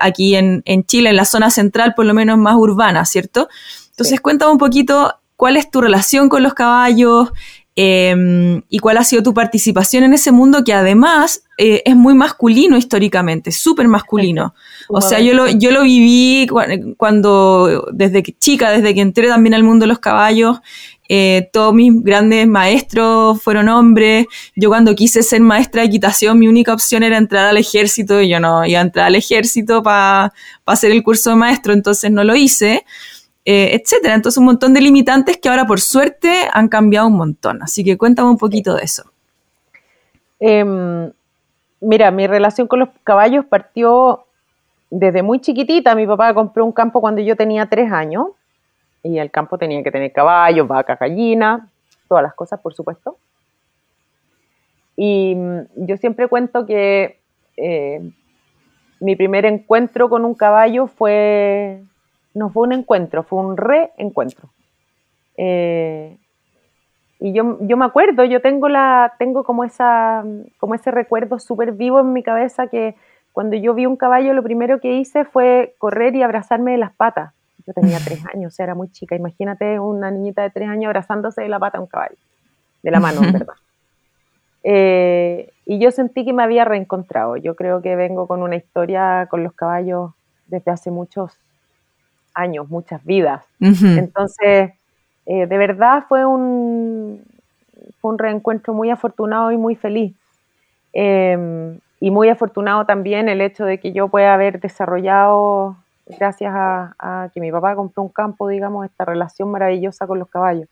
aquí 0.00 0.34
en, 0.34 0.64
Chile, 0.84 1.10
en 1.10 1.16
la 1.16 1.24
zona 1.24 1.48
central, 1.48 1.94
por 1.94 2.04
lo 2.04 2.12
menos 2.12 2.36
más 2.38 2.56
urbana, 2.56 3.04
¿cierto? 3.04 3.48
Entonces 3.90 4.20
cuéntame 4.20 4.50
un 4.50 4.58
poquito 4.58 5.14
cuál 5.36 5.56
es 5.56 5.70
tu 5.70 5.80
relación 5.80 6.28
con 6.28 6.42
los 6.42 6.54
caballos, 6.54 7.30
Em, 7.82 8.60
y 8.68 8.78
cuál 8.78 8.98
ha 8.98 9.04
sido 9.04 9.22
tu 9.22 9.32
participación 9.32 10.04
en 10.04 10.12
ese 10.12 10.32
mundo 10.32 10.64
que 10.64 10.74
además 10.74 11.44
eh, 11.56 11.80
es 11.86 11.96
muy 11.96 12.12
masculino 12.12 12.76
históricamente, 12.76 13.52
súper 13.52 13.88
masculino. 13.88 14.54
O 14.92 15.00
sea, 15.00 15.20
yo 15.20 15.34
lo, 15.34 15.48
yo 15.48 15.70
lo 15.70 15.84
viví 15.84 16.48
cuando, 16.96 17.88
desde 17.92 18.24
que 18.24 18.32
chica, 18.36 18.70
desde 18.72 18.92
que 18.92 19.00
entré 19.00 19.28
también 19.28 19.54
al 19.54 19.62
mundo 19.62 19.84
de 19.84 19.86
los 19.86 20.00
caballos, 20.00 20.58
eh, 21.08 21.48
todos 21.52 21.72
mis 21.72 21.92
grandes 22.02 22.46
maestros 22.48 23.40
fueron 23.40 23.68
hombres. 23.68 24.26
Yo 24.56 24.68
cuando 24.68 24.94
quise 24.96 25.22
ser 25.22 25.40
maestra 25.40 25.82
de 25.82 25.88
equitación, 25.88 26.40
mi 26.40 26.48
única 26.48 26.74
opción 26.74 27.04
era 27.04 27.16
entrar 27.16 27.46
al 27.46 27.56
ejército 27.56 28.20
y 28.20 28.28
yo 28.28 28.40
no 28.40 28.66
iba 28.66 28.80
a 28.80 28.82
entrar 28.82 29.06
al 29.06 29.14
ejército 29.14 29.80
para 29.80 30.34
hacer 30.66 30.90
el 30.90 31.04
curso 31.04 31.30
de 31.30 31.36
maestro, 31.36 31.72
entonces 31.72 32.10
no 32.10 32.24
lo 32.24 32.34
hice. 32.34 32.84
Eh, 33.44 33.74
etcétera. 33.74 34.14
Entonces, 34.14 34.38
un 34.38 34.44
montón 34.44 34.74
de 34.74 34.80
limitantes 34.80 35.38
que 35.38 35.48
ahora, 35.48 35.66
por 35.66 35.80
suerte, 35.80 36.46
han 36.52 36.68
cambiado 36.68 37.06
un 37.06 37.16
montón. 37.16 37.62
Así 37.62 37.82
que 37.82 37.96
cuéntame 37.96 38.30
un 38.30 38.38
poquito 38.38 38.74
de 38.74 38.82
eso. 38.82 39.04
Em, 40.38 41.10
mira, 41.80 42.10
mi 42.10 42.26
relación 42.26 42.66
con 42.66 42.80
los 42.80 42.90
caballos 43.02 43.46
partió 43.46 44.24
desde 44.90 45.22
muy 45.22 45.40
chiquitita. 45.40 45.94
Mi 45.94 46.06
papá 46.06 46.34
compró 46.34 46.64
un 46.64 46.72
campo 46.72 47.00
cuando 47.00 47.22
yo 47.22 47.36
tenía 47.36 47.66
tres 47.66 47.90
años 47.90 48.26
y 49.02 49.18
el 49.18 49.30
campo 49.30 49.56
tenía 49.56 49.82
que 49.82 49.90
tener 49.90 50.12
caballos, 50.12 50.68
vacas, 50.68 50.98
gallinas, 50.98 51.62
todas 52.08 52.22
las 52.22 52.34
cosas, 52.34 52.60
por 52.60 52.74
supuesto. 52.74 53.16
Y 54.96 55.34
mm, 55.34 55.86
yo 55.86 55.96
siempre 55.96 56.28
cuento 56.28 56.66
que 56.66 57.18
eh, 57.56 58.10
mi 59.00 59.16
primer 59.16 59.46
encuentro 59.46 60.10
con 60.10 60.26
un 60.26 60.34
caballo 60.34 60.86
fue 60.86 61.82
no 62.34 62.50
fue 62.50 62.64
un 62.64 62.72
encuentro, 62.72 63.22
fue 63.22 63.40
un 63.40 63.56
reencuentro. 63.56 64.50
Eh, 65.36 66.18
y 67.18 67.32
yo, 67.32 67.58
yo, 67.60 67.76
me 67.76 67.84
acuerdo, 67.84 68.24
yo 68.24 68.40
tengo, 68.40 68.68
la, 68.68 69.14
tengo 69.18 69.44
como, 69.44 69.64
esa, 69.64 70.24
como 70.58 70.74
ese 70.74 70.90
recuerdo 70.90 71.38
súper 71.38 71.72
vivo 71.72 72.00
en 72.00 72.12
mi 72.12 72.22
cabeza 72.22 72.68
que 72.68 72.94
cuando 73.32 73.56
yo 73.56 73.74
vi 73.74 73.86
un 73.86 73.96
caballo 73.96 74.32
lo 74.32 74.42
primero 74.42 74.80
que 74.80 74.94
hice 74.94 75.24
fue 75.24 75.74
correr 75.78 76.14
y 76.16 76.22
abrazarme 76.22 76.72
de 76.72 76.78
las 76.78 76.92
patas. 76.92 77.34
Yo 77.66 77.72
tenía 77.74 77.98
tres 78.04 78.24
años, 78.32 78.52
o 78.52 78.56
sea, 78.56 78.64
era 78.64 78.74
muy 78.74 78.90
chica. 78.90 79.16
Imagínate 79.16 79.78
una 79.78 80.10
niñita 80.10 80.42
de 80.42 80.50
tres 80.50 80.68
años 80.68 80.86
abrazándose 80.86 81.42
de 81.42 81.48
la 81.48 81.58
pata 81.58 81.78
a 81.78 81.80
un 81.80 81.86
caballo, 81.86 82.16
de 82.82 82.90
la 82.90 83.00
mano, 83.00 83.20
¿verdad? 83.20 83.54
Eh, 84.62 85.54
y 85.64 85.78
yo 85.78 85.90
sentí 85.90 86.22
que 86.22 86.34
me 86.34 86.42
había 86.42 86.66
reencontrado. 86.66 87.38
Yo 87.38 87.56
creo 87.56 87.80
que 87.80 87.96
vengo 87.96 88.26
con 88.26 88.42
una 88.42 88.56
historia 88.56 89.26
con 89.30 89.42
los 89.42 89.54
caballos 89.54 90.10
desde 90.48 90.70
hace 90.70 90.90
muchos 90.90 91.32
años, 92.34 92.68
muchas 92.68 93.04
vidas. 93.04 93.44
Entonces, 93.60 94.72
eh, 95.26 95.46
de 95.46 95.58
verdad 95.58 96.04
fue 96.08 96.24
un, 96.24 97.22
fue 98.00 98.12
un 98.12 98.18
reencuentro 98.18 98.74
muy 98.74 98.90
afortunado 98.90 99.52
y 99.52 99.56
muy 99.56 99.76
feliz. 99.76 100.14
Em, 100.92 101.78
y 102.00 102.10
muy 102.10 102.28
afortunado 102.28 102.86
también 102.86 103.28
el 103.28 103.40
hecho 103.40 103.64
de 103.64 103.78
que 103.78 103.92
yo 103.92 104.08
pueda 104.08 104.34
haber 104.34 104.58
desarrollado, 104.60 105.76
gracias 106.06 106.52
a, 106.54 107.30
que 107.32 107.40
mi 107.40 107.52
papá 107.52 107.76
compró 107.76 108.02
un 108.02 108.08
campo, 108.08 108.48
digamos, 108.48 108.86
esta 108.86 109.04
relación 109.04 109.50
maravillosa 109.50 110.06
con 110.06 110.18
los 110.18 110.28
caballos. 110.28 110.68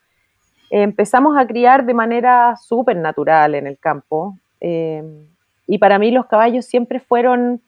empezamos 0.70 1.36
a 1.38 1.46
criar 1.46 1.86
de 1.86 1.94
manera 1.94 2.56
súper 2.56 2.96
natural 2.96 3.54
en 3.54 3.66
el 3.66 3.78
campo. 3.78 4.36
Em, 4.60 5.26
y 5.66 5.78
para 5.78 5.98
mí 5.98 6.10
los 6.10 6.26
caballos 6.26 6.66
siempre 6.66 7.00
fueron 7.00 7.60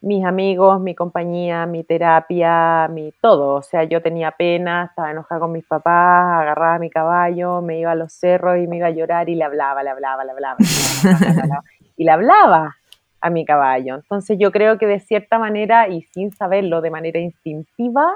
mis 0.00 0.24
amigos, 0.24 0.80
mi 0.80 0.94
compañía, 0.94 1.66
mi 1.66 1.82
terapia, 1.84 2.88
mi 2.88 3.12
todo. 3.20 3.54
O 3.54 3.62
sea, 3.62 3.84
yo 3.84 4.02
tenía 4.02 4.30
pena, 4.30 4.86
estaba 4.90 5.10
enojada 5.10 5.40
con 5.40 5.52
mis 5.52 5.64
papás, 5.64 6.42
agarraba 6.42 6.78
mi 6.78 6.90
caballo, 6.90 7.62
me 7.62 7.80
iba 7.80 7.92
a 7.92 7.94
los 7.94 8.12
cerros 8.12 8.58
y 8.58 8.66
me 8.66 8.76
iba 8.76 8.88
a 8.88 8.90
llorar 8.90 9.28
y 9.28 9.34
le 9.34 9.44
hablaba, 9.44 9.82
le 9.82 9.90
hablaba, 9.90 10.24
le 10.24 10.32
hablaba. 10.32 10.56
y 11.96 12.04
le 12.04 12.10
hablaba 12.10 12.76
a 13.20 13.30
mi 13.30 13.44
caballo. 13.44 13.96
Entonces 13.96 14.38
yo 14.38 14.52
creo 14.52 14.78
que 14.78 14.86
de 14.86 15.00
cierta 15.00 15.38
manera 15.38 15.88
y 15.88 16.02
sin 16.02 16.30
saberlo, 16.32 16.80
de 16.80 16.90
manera 16.90 17.18
instintiva, 17.18 18.12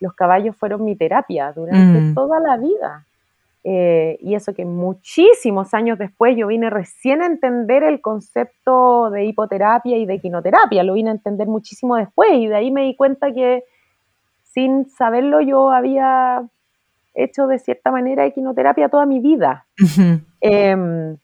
los 0.00 0.14
caballos 0.14 0.56
fueron 0.56 0.84
mi 0.84 0.96
terapia 0.96 1.52
durante 1.52 2.00
mm. 2.00 2.14
toda 2.14 2.40
la 2.40 2.56
vida. 2.56 3.04
Eh, 3.66 4.18
y 4.20 4.34
eso 4.34 4.52
que 4.52 4.66
muchísimos 4.66 5.72
años 5.72 5.98
después 5.98 6.36
yo 6.36 6.48
vine 6.48 6.68
recién 6.68 7.22
a 7.22 7.26
entender 7.26 7.82
el 7.82 8.02
concepto 8.02 9.08
de 9.08 9.24
hipoterapia 9.24 9.96
y 9.96 10.04
de 10.04 10.20
quinoterapia, 10.20 10.82
lo 10.82 10.92
vine 10.92 11.08
a 11.08 11.14
entender 11.14 11.48
muchísimo 11.48 11.96
después 11.96 12.30
y 12.34 12.46
de 12.46 12.56
ahí 12.56 12.70
me 12.70 12.82
di 12.82 12.94
cuenta 12.94 13.32
que 13.32 13.64
sin 14.42 14.86
saberlo 14.90 15.40
yo 15.40 15.70
había 15.70 16.42
hecho 17.14 17.46
de 17.46 17.58
cierta 17.58 17.90
manera 17.90 18.26
equinoterapia 18.26 18.90
toda 18.90 19.06
mi 19.06 19.20
vida. 19.20 19.64
Em, 20.42 21.16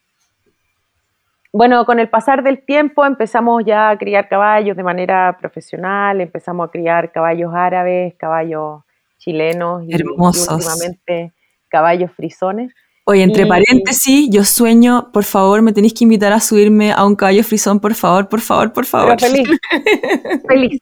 bueno, 1.53 1.84
con 1.84 1.99
el 1.99 2.09
pasar 2.09 2.43
del 2.43 2.64
tiempo 2.64 3.05
empezamos 3.05 3.64
ya 3.66 3.91
a 3.91 3.99
criar 3.99 4.30
caballos 4.30 4.78
de 4.78 4.82
manera 4.82 5.36
profesional, 5.38 6.22
empezamos 6.22 6.66
a 6.66 6.70
criar 6.70 7.12
caballos 7.12 7.53
árabes, 7.55 8.14
caballos 8.14 8.82
chilenos 9.18 9.84
y, 9.86 9.95
Hermosos. 9.95 10.49
y 10.49 10.55
últimamente 10.55 11.34
caballos 11.71 12.11
frisones. 12.12 12.73
Oye, 13.05 13.23
entre 13.23 13.47
paréntesis, 13.47 14.29
yo 14.31 14.45
sueño, 14.45 15.11
por 15.12 15.25
favor, 15.25 15.62
me 15.62 15.73
tenéis 15.73 15.95
que 15.95 16.05
invitar 16.05 16.33
a 16.33 16.41
subirme 16.41 16.93
a 16.93 17.05
un 17.05 17.16
caballo 17.16 17.43
frisón, 17.43 17.81
por 17.81 17.95
favor, 17.95 18.29
por 18.29 18.41
favor, 18.41 18.73
por 18.73 18.87
favor. 18.87 19.18
feliz, 19.18 19.49
feliz, 20.49 20.81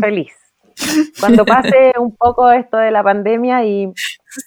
feliz. 0.00 0.32
Cuando 1.20 1.44
pase 1.44 1.92
un 1.98 2.16
poco 2.16 2.50
esto 2.50 2.76
de 2.76 2.90
la 2.90 3.02
pandemia 3.02 3.64
y 3.64 3.92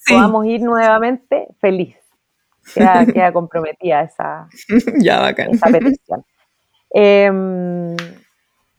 podamos 0.07 0.45
ir 0.47 0.61
nuevamente, 0.61 1.47
feliz. 1.61 1.95
Queda, 2.73 3.31
comprometida 3.31 4.01
esa, 4.01 4.47
ya, 4.99 5.33
petición. 5.33 6.25
Em, 6.89 7.95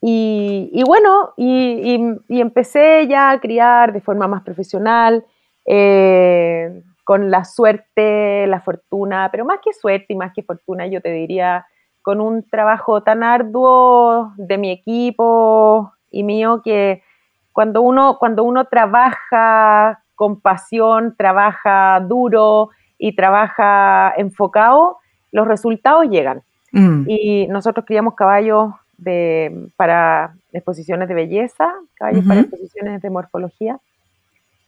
y, 0.00 0.82
bueno, 0.84 1.32
y, 1.36 1.98
empecé 2.28 3.06
ya 3.08 3.30
a 3.30 3.40
criar 3.40 3.92
de 3.92 4.00
forma 4.00 4.28
más 4.28 4.42
profesional. 4.42 5.24
Eh, 5.66 6.82
con 7.04 7.30
la 7.30 7.44
suerte, 7.44 8.46
la 8.46 8.60
fortuna, 8.60 9.28
pero 9.30 9.44
más 9.44 9.60
que 9.62 9.72
suerte 9.72 10.14
y 10.14 10.16
más 10.16 10.32
que 10.32 10.42
fortuna, 10.42 10.86
yo 10.86 11.00
te 11.00 11.12
diría, 11.12 11.66
con 12.02 12.20
un 12.20 12.48
trabajo 12.48 13.02
tan 13.02 13.22
arduo 13.22 14.32
de 14.36 14.58
mi 14.58 14.70
equipo 14.70 15.92
y 16.10 16.22
mío 16.22 16.60
que 16.64 17.02
cuando 17.52 17.82
uno, 17.82 18.18
cuando 18.18 18.42
uno 18.44 18.66
trabaja 18.66 20.02
con 20.14 20.40
pasión, 20.40 21.14
trabaja 21.16 22.00
duro 22.00 22.70
y 22.98 23.14
trabaja 23.14 24.12
enfocado, 24.16 24.98
los 25.32 25.46
resultados 25.46 26.06
llegan. 26.08 26.42
Mm. 26.72 27.04
Y 27.06 27.46
nosotros 27.48 27.84
criamos 27.86 28.14
caballos 28.14 28.72
de, 28.96 29.70
para 29.76 30.34
exposiciones 30.52 31.08
de 31.08 31.14
belleza, 31.14 31.72
caballos 31.94 32.24
para 32.26 32.40
exposiciones 32.40 33.02
de 33.02 33.10
morfología. 33.10 33.78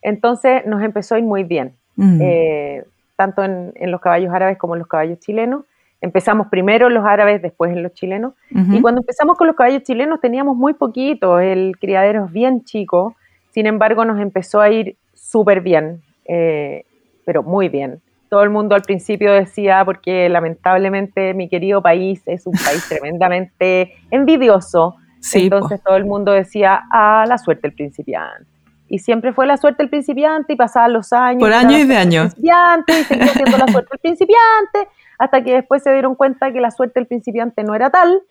Entonces 0.03 0.65
nos 0.67 0.83
empezó 0.83 1.15
a 1.15 1.19
ir 1.19 1.25
muy 1.25 1.45
bien. 1.45 1.77
Mm. 1.97 2.19
Eh, 2.23 2.85
tanto 3.17 3.43
en, 3.43 3.73
los 3.91 4.01
caballos 4.01 4.33
árabes 4.33 4.59
como 4.59 4.75
en 4.75 4.81
los 4.81 4.89
caballos 4.89 5.19
chilenos. 5.19 5.65
Empezamos 6.01 6.49
primero 6.49 6.89
en 6.89 6.95
los 6.95 7.05
árabes, 7.05 7.41
después 7.41 7.73
en 7.73 7.83
los 7.83 7.95
chilenos. 7.95 8.35
Y 8.51 8.81
cuando 8.83 9.01
empezamos 9.01 9.37
con 9.39 9.47
los 9.47 9.57
caballos 9.57 9.83
chilenos 9.83 10.21
teníamos 10.21 10.57
muy 10.57 10.75
poquito, 10.75 11.41
el 11.41 11.77
criadero 11.81 12.27
es 12.27 12.33
bien 12.33 12.65
chico, 12.65 13.17
sin 13.51 13.67
embargo 13.67 14.05
nos 14.05 14.21
empezó 14.21 14.61
a 14.61 14.71
ir 14.71 14.97
súper 15.15 15.63
bien, 15.63 16.03
eh, 16.27 16.85
pero 17.25 17.43
muy 17.43 17.71
bien. 17.71 18.01
Todo 18.29 18.43
el 18.43 18.51
mundo 18.51 18.75
al 18.75 18.83
principio 18.83 19.33
decía, 19.33 19.83
porque 19.85 20.29
lamentablemente 20.29 21.33
mi 21.33 21.49
querido 21.49 21.81
país 21.81 22.23
es 22.27 22.47
un 22.47 22.53
país 22.53 22.87
tremendamente 22.89 23.95
envidioso, 24.11 24.97
entonces 25.33 25.83
todo 25.83 25.97
el 25.97 26.05
mundo 26.05 26.33
decía, 26.33 26.75
a 26.93 27.23
ah, 27.23 27.27
la 27.27 27.39
suerte 27.39 27.69
el 27.69 27.73
principiante 27.73 28.56
Y 28.89 29.01
siempre 29.01 29.33
fue 29.33 29.47
la 29.47 29.57
suerte 29.57 29.83
del 29.83 29.91
principiante 29.91 30.53
y 30.53 30.57
pasaban 30.57 30.93
los 30.93 31.13
años. 31.13 31.41
Por 31.41 31.53
años 31.53 31.81
y 31.81 31.85
de 31.85 31.97
años. 31.97 32.35
Principiante 32.35 33.01
y 33.01 33.05
seguía 33.05 33.29
siendo 33.29 33.59
la 33.59 33.67
suerte 33.73 33.89
del 33.93 34.01
principiante, 34.01 34.89
hasta 35.19 35.43
que 35.43 35.55
después 35.55 35.83
se 35.83 35.93
dieron 35.93 36.15
cuenta 36.15 36.53
que 36.53 36.61
la 36.61 36.71
suerte 36.71 37.01
del 37.01 37.07
principiante 37.07 37.65
no 37.65 37.75
era 37.75 37.91
tal, 37.91 38.23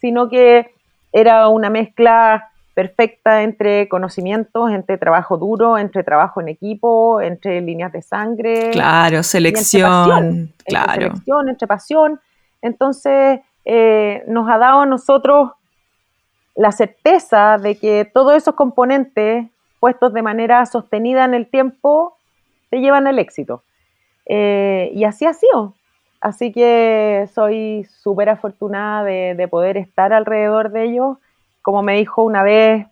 sino 0.00 0.28
que 0.28 0.72
era 1.12 1.48
una 1.48 1.70
mezcla 1.70 2.50
perfecta 2.74 3.42
entre 3.42 3.88
conocimientos, 3.88 4.70
entre 4.70 4.98
trabajo 4.98 5.38
duro, 5.38 5.78
entre 5.78 6.02
trabajo 6.02 6.40
en 6.40 6.48
equipo, 6.48 7.20
entre 7.20 7.60
líneas 7.60 7.92
de 7.92 8.02
sangre. 8.02 8.70
Claro, 8.72 9.22
selección. 9.22 10.52
claro. 10.66 10.92
Entre 10.92 11.08
selección, 11.08 11.48
entre 11.48 11.66
pasión. 11.68 12.20
Entonces, 12.60 13.40
eh, 13.64 14.24
nos 14.26 14.50
ha 14.50 14.58
dado 14.58 14.80
a 14.80 14.86
nosotros 14.86 15.52
la 16.56 16.72
certeza 16.72 17.58
de 17.58 17.76
que 17.76 18.04
todos 18.04 18.34
esos 18.34 18.54
componentes 18.54 19.46
puestos 19.84 20.14
de 20.14 20.22
manera 20.22 20.64
sostenida 20.64 21.26
en 21.26 21.34
el 21.34 21.46
tiempo 21.46 22.16
te 22.70 22.80
llevan 22.80 23.06
al 23.06 23.18
éxito. 23.18 23.64
Eh, 24.24 24.90
y 24.94 25.04
así 25.04 25.26
ha 25.26 25.34
sido. 25.34 25.74
Así 26.22 26.52
que 26.52 27.28
soy 27.34 27.84
súper 27.84 28.30
afortunada 28.30 29.04
de, 29.04 29.46
poder 29.46 29.76
estar 29.76 30.14
alrededor 30.14 30.70
de 30.70 30.84
ellos. 30.84 31.18
Como 31.60 31.82
me 31.82 31.98
dijo 31.98 32.22
una 32.22 32.42
vez 32.42 32.86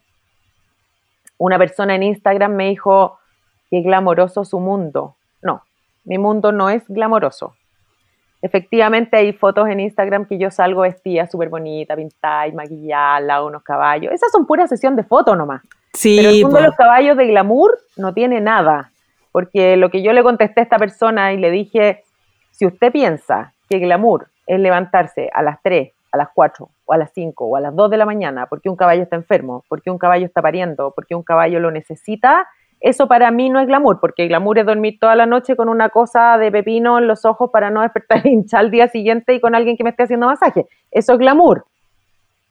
una 1.39 1.57
persona 1.57 1.95
en 1.95 2.03
Instagram, 2.03 2.53
me 2.53 2.69
dijo, 2.69 3.19
qué 3.71 3.81
glamoroso 3.81 4.45
su 4.45 4.61
mundo. 4.61 5.17
No, 5.41 5.63
mi 6.05 6.19
mundo 6.19 6.53
no 6.53 6.69
es 6.69 6.87
glamoroso. 6.89 7.55
Efectivamente 8.43 9.17
hay 9.17 9.33
fotos 9.33 9.67
en 9.67 9.81
Instagram 9.81 10.27
que 10.27 10.37
yo 10.37 10.51
salgo 10.51 10.83
vestida 10.83 11.27
súper 11.27 11.49
bonita, 11.49 11.97
pintada 11.97 12.49
y 12.49 12.53
maquillada, 12.53 13.43
unos 13.43 13.63
caballos. 13.63 14.13
Esas 14.13 14.31
son 14.31 14.45
pura 14.45 14.67
sesión 14.67 14.95
de 14.95 15.05
fotos 15.05 15.39
nomás. 15.39 15.63
Sí, 15.95 16.17
Pero 16.17 16.31
el 16.31 16.43
mundo 16.43 16.59
de 16.59 16.67
los 16.67 16.77
caballos 16.77 17.17
de 17.17 17.27
glamour 17.27 17.79
no 17.97 18.15
tiene 18.15 18.41
nada. 18.41 18.91
Porque 19.31 19.77
lo 19.77 19.91
que 19.91 20.03
yo 20.03 20.13
le 20.13 20.23
contesté 20.23 20.61
a 20.61 20.65
esta 20.65 20.79
persona 20.79 21.33
y 21.33 21.39
le 21.39 21.51
dije, 21.51 22.03
si 22.51 22.67
usted 22.67 22.93
piensa 22.93 23.55
que 23.69 23.79
glamour 23.79 24.29
es 24.47 24.61
levantarse 24.61 25.31
a 25.33 25.43
las 25.43 25.61
3, 25.63 25.91
a 26.13 26.17
las 26.19 26.29
4 26.35 26.69
o 26.85 26.93
a 26.93 26.99
las 26.99 27.11
5 27.15 27.45
o 27.45 27.57
a 27.57 27.61
las 27.61 27.75
2 27.75 27.91
de 27.91 27.97
la 27.97 28.05
mañana 28.05 28.47
porque 28.47 28.69
un 28.69 28.77
caballo 28.77 29.03
está 29.03 29.17
enfermo, 29.17 29.65
porque 29.69 29.91
un 29.91 29.99
caballo 29.99 30.27
está 30.27 30.43
pariendo, 30.43 30.93
porque 30.95 31.15
un 31.15 31.23
caballo 31.23 31.59
lo 31.61 31.71
necesita, 31.71 32.47
eso 32.81 33.07
para 33.07 33.31
mí 33.31 33.49
no 33.49 33.61
es 33.61 33.67
glamour, 33.67 34.01
porque 34.01 34.27
glamour 34.27 34.59
es 34.59 34.67
dormir 34.67 34.99
toda 35.01 35.15
la 35.15 35.25
noche 35.25 35.57
con 35.57 35.69
una 35.69 35.89
cosa 35.89 36.37
de 36.37 36.51
pepino 36.51 36.99
en 36.99 37.07
los 37.07 37.25
ojos 37.25 37.51
para 37.51 37.71
no 37.71 37.81
despertar 37.83 38.27
hinchar 38.27 38.61
al 38.61 38.71
día 38.71 38.89
siguiente 38.89 39.35
y 39.35 39.41
con 39.41 39.55
alguien 39.55 39.77
que 39.77 39.85
me 39.85 39.91
esté 39.91 40.03
haciendo 40.03 40.27
masaje. 40.27 40.67
Eso 40.91 41.13
es 41.13 41.19
glamour. 41.19 41.65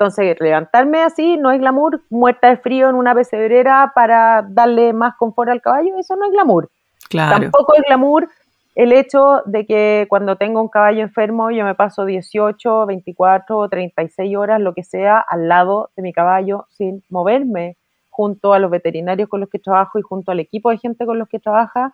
Entonces, 0.02 0.36
levantarme 0.40 1.04
así 1.04 1.38
no 1.38 1.52
es 1.52 1.60
glamour, 1.60 2.02
muerta 2.10 2.50
de 2.50 2.58
frío 2.58 2.90
en 2.90 2.96
una 2.96 3.14
pesebrera 3.14 3.92
para 3.94 4.44
darle 4.50 4.94
más 4.94 5.14
confort 5.16 5.52
al 5.52 5.62
caballo, 5.62 5.96
eso 6.00 6.16
no 6.16 6.26
es 6.26 6.32
glamour. 6.32 6.72
Claro. 7.08 7.40
Tampoco 7.40 7.76
es 7.76 7.84
glamour 7.84 8.28
el 8.74 8.94
hecho 8.94 9.44
de 9.46 9.68
que 9.68 10.08
cuando 10.10 10.38
tengo 10.38 10.60
un 10.60 10.70
caballo 10.70 11.04
enfermo 11.04 11.52
yo 11.52 11.64
me 11.66 11.76
paso 11.76 12.06
18, 12.06 12.88
24, 12.88 13.70
36 13.70 14.36
horas, 14.36 14.60
lo 14.60 14.74
que 14.74 14.84
sea, 14.84 15.20
al 15.20 15.48
lado 15.48 15.92
de 15.96 16.02
mi 16.02 16.14
caballo 16.14 16.66
sin 16.72 17.04
moverme, 17.10 17.78
junto 18.10 18.56
a 18.56 18.60
los 18.60 18.72
veterinarios 18.72 19.30
con 19.30 19.40
los 19.40 19.50
que 19.50 19.60
trabajo 19.60 20.00
y 20.00 20.02
junto 20.02 20.32
al 20.32 20.40
equipo 20.40 20.72
de 20.72 20.80
gente 20.80 21.06
con 21.06 21.20
los 21.20 21.28
que 21.28 21.38
trabaja, 21.38 21.94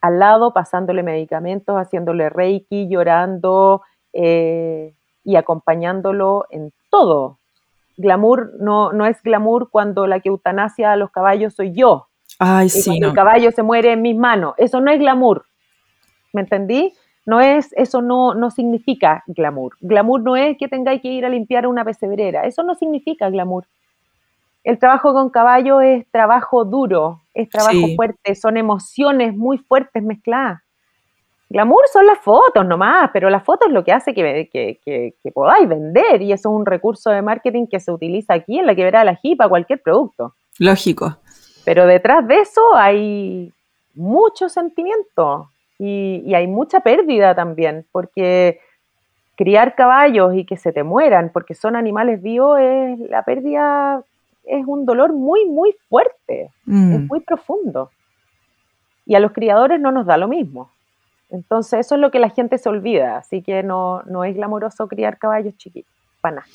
al 0.00 0.18
lado, 0.18 0.52
pasándole 0.52 1.04
medicamentos, 1.04 1.76
haciéndole 1.76 2.28
reiki, 2.28 2.88
llorando 2.88 3.82
eh, 4.12 4.94
y 5.22 5.36
acompañándolo 5.36 6.46
en 6.50 6.72
todo. 6.90 7.38
Glamour 7.96 8.52
no, 8.60 8.92
no 8.92 9.06
es 9.06 9.22
glamour 9.22 9.70
cuando 9.70 10.06
la 10.06 10.20
que 10.20 10.28
eutanasia 10.30 10.92
a 10.92 10.96
los 10.96 11.10
caballos 11.10 11.54
soy 11.54 11.72
yo. 11.72 12.06
Ay, 12.38 12.66
y 12.66 12.70
sí, 12.70 12.84
cuando 12.90 13.06
no. 13.06 13.08
el 13.10 13.14
caballo 13.14 13.50
se 13.52 13.62
muere 13.62 13.92
en 13.92 14.02
mis 14.02 14.16
manos. 14.16 14.54
Eso 14.56 14.80
no 14.80 14.90
es 14.90 14.98
glamour. 14.98 15.44
¿Me 16.32 16.42
entendí? 16.42 16.94
No 17.26 17.40
es, 17.40 17.72
eso 17.74 18.00
no, 18.00 18.34
no 18.34 18.50
significa 18.50 19.22
glamour. 19.26 19.74
Glamour 19.80 20.22
no 20.22 20.36
es 20.36 20.56
que 20.56 20.68
tengáis 20.68 21.02
que 21.02 21.08
ir 21.08 21.24
a 21.26 21.28
limpiar 21.28 21.66
una 21.66 21.84
pesebrera. 21.84 22.44
Eso 22.44 22.62
no 22.62 22.74
significa 22.74 23.28
glamour. 23.28 23.66
El 24.64 24.78
trabajo 24.78 25.12
con 25.12 25.30
caballo 25.30 25.80
es 25.80 26.06
trabajo 26.10 26.64
duro, 26.64 27.20
es 27.34 27.48
trabajo 27.48 27.72
Sí. 27.86 27.96
fuerte, 27.96 28.34
son 28.34 28.56
emociones 28.56 29.34
muy 29.36 29.58
fuertes 29.58 30.02
mezcladas. 30.02 30.60
Glamour 31.50 31.82
son 31.92 32.06
las 32.06 32.18
fotos 32.20 32.64
nomás, 32.64 33.10
pero 33.12 33.28
las 33.28 33.42
fotos 33.42 33.66
es 33.68 33.74
lo 33.74 33.82
que 33.84 33.92
hace 33.92 34.14
que, 34.14 34.48
que, 34.52 34.78
que- 34.84 35.14
que 35.22 35.32
podáis 35.32 35.68
vender 35.68 36.22
y 36.22 36.32
eso 36.32 36.48
es 36.48 36.54
un 36.56 36.64
recurso 36.64 37.10
de 37.10 37.22
marketing 37.22 37.66
que 37.66 37.80
se 37.80 37.90
utiliza 37.90 38.34
aquí 38.34 38.58
en 38.58 38.66
la 38.66 38.74
quebrada 38.76 39.04
la 39.04 39.16
jipa, 39.16 39.48
cualquier 39.48 39.82
producto. 39.82 40.34
Lógico. 40.58 41.16
Pero 41.64 41.86
detrás 41.86 42.26
de 42.28 42.38
eso 42.40 42.60
hay 42.74 43.52
mucho 43.94 44.48
sentimiento 44.48 45.50
y, 45.78 46.22
y 46.24 46.34
hay 46.34 46.46
mucha 46.46 46.80
pérdida 46.80 47.34
también, 47.34 47.84
porque 47.90 48.60
criar 49.36 49.74
caballos 49.74 50.34
y 50.36 50.44
que 50.44 50.56
se 50.56 50.70
te 50.72 50.82
mueran 50.84 51.30
porque 51.32 51.54
son 51.54 51.74
animales 51.74 52.22
vivos, 52.22 52.60
es, 52.60 52.98
la 53.10 53.22
pérdida 53.24 54.02
es 54.44 54.64
un 54.66 54.86
dolor 54.86 55.12
muy, 55.12 55.46
muy 55.46 55.74
fuerte, 55.88 56.50
Mm. 56.64 56.94
es 56.94 57.00
muy 57.08 57.20
profundo. 57.20 57.90
Y 59.04 59.16
a 59.16 59.20
los 59.20 59.32
criadores 59.32 59.80
no 59.80 59.90
nos 59.90 60.06
da 60.06 60.16
lo 60.16 60.28
mismo. 60.28 60.70
Entonces 61.30 61.80
eso 61.86 61.94
es 61.94 62.00
lo 62.00 62.10
que 62.10 62.18
la 62.18 62.30
gente 62.30 62.58
se 62.58 62.68
olvida, 62.68 63.18
así 63.18 63.42
que 63.42 63.62
no, 63.62 64.02
no 64.06 64.24
es 64.24 64.34
glamoroso 64.34 64.88
criar 64.88 65.18
caballos 65.18 65.54
chiquitos, 65.56 65.92
para 66.20 66.36
nada. 66.36 66.46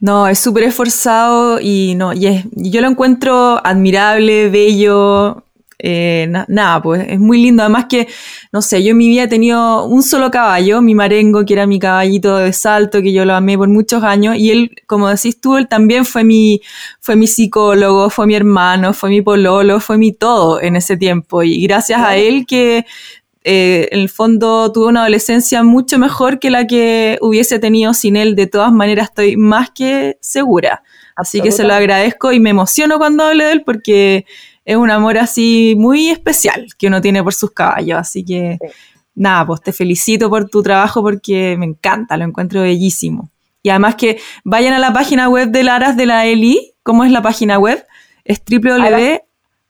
No, 0.00 0.28
es 0.28 0.38
súper 0.38 0.64
esforzado 0.64 1.58
y 1.60 1.94
no, 1.96 2.12
y 2.12 2.26
es, 2.28 2.44
yo 2.52 2.80
lo 2.80 2.88
encuentro 2.88 3.60
admirable, 3.66 4.48
bello, 4.48 5.42
eh, 5.80 6.26
na- 6.28 6.44
nada, 6.48 6.80
pues 6.82 7.04
es 7.08 7.18
muy 7.18 7.40
lindo. 7.42 7.62
Además 7.64 7.86
que, 7.88 8.06
no 8.52 8.62
sé, 8.62 8.82
yo 8.84 8.92
en 8.92 8.96
mi 8.96 9.08
vida 9.08 9.24
he 9.24 9.28
tenido 9.28 9.84
un 9.86 10.02
solo 10.04 10.30
caballo, 10.30 10.80
mi 10.82 10.94
marengo, 10.94 11.44
que 11.44 11.54
era 11.54 11.66
mi 11.66 11.80
caballito 11.80 12.36
de 12.36 12.52
salto, 12.52 13.02
que 13.02 13.12
yo 13.12 13.24
lo 13.24 13.34
amé 13.34 13.56
por 13.58 13.68
muchos 13.68 14.04
años, 14.04 14.36
y 14.36 14.50
él, 14.52 14.70
como 14.86 15.08
decís 15.08 15.40
tú, 15.40 15.56
él 15.56 15.66
también 15.68 16.04
fue 16.04 16.22
mi, 16.24 16.60
fue 17.00 17.16
mi 17.16 17.26
psicólogo, 17.26 18.08
fue 18.10 18.26
mi 18.28 18.34
hermano, 18.36 18.92
fue 18.92 19.10
mi 19.10 19.20
pololo, 19.22 19.80
fue 19.80 19.98
mi 19.98 20.12
todo 20.12 20.60
en 20.60 20.76
ese 20.76 20.96
tiempo. 20.96 21.42
Y 21.42 21.60
gracias 21.66 22.00
a 22.00 22.16
él 22.16 22.46
que 22.46 22.86
eh, 23.50 23.88
en 23.92 24.00
el 24.00 24.10
fondo 24.10 24.70
tuve 24.72 24.88
una 24.88 25.00
adolescencia 25.00 25.62
mucho 25.62 25.98
mejor 25.98 26.38
que 26.38 26.50
la 26.50 26.66
que 26.66 27.16
hubiese 27.22 27.58
tenido 27.58 27.94
sin 27.94 28.16
él. 28.16 28.34
De 28.36 28.46
todas 28.46 28.70
maneras, 28.70 29.08
estoy 29.08 29.36
más 29.38 29.70
que 29.70 30.18
segura. 30.20 30.82
Así 31.16 31.40
que 31.40 31.50
se 31.50 31.64
lo 31.64 31.72
agradezco 31.72 32.30
y 32.30 32.40
me 32.40 32.50
emociono 32.50 32.98
cuando 32.98 33.24
hablo 33.24 33.44
de 33.44 33.52
él 33.52 33.62
porque 33.64 34.26
es 34.64 34.76
un 34.76 34.90
amor 34.90 35.16
así 35.16 35.74
muy 35.78 36.10
especial 36.10 36.66
que 36.76 36.88
uno 36.88 37.00
tiene 37.00 37.22
por 37.24 37.32
sus 37.32 37.50
caballos. 37.52 37.98
Así 37.98 38.22
que, 38.24 38.58
Sí. 38.60 38.68
nada, 39.14 39.46
pues 39.46 39.62
te 39.62 39.72
felicito 39.72 40.28
por 40.28 40.48
tu 40.48 40.62
trabajo 40.62 41.02
porque 41.02 41.56
me 41.58 41.64
encanta, 41.64 42.16
lo 42.18 42.24
encuentro 42.24 42.60
bellísimo. 42.62 43.30
Y 43.62 43.70
además 43.70 43.94
que 43.96 44.18
vayan 44.44 44.74
a 44.74 44.78
la 44.78 44.92
página 44.92 45.28
web 45.28 45.48
de 45.48 45.64
Laras 45.64 45.96
de 45.96 46.06
la 46.06 46.26
Eli. 46.26 46.74
¿Cómo 46.82 47.02
es 47.04 47.10
la 47.10 47.22
página 47.22 47.58
web? 47.58 47.84
Es 48.24 48.42
www. 48.48 49.20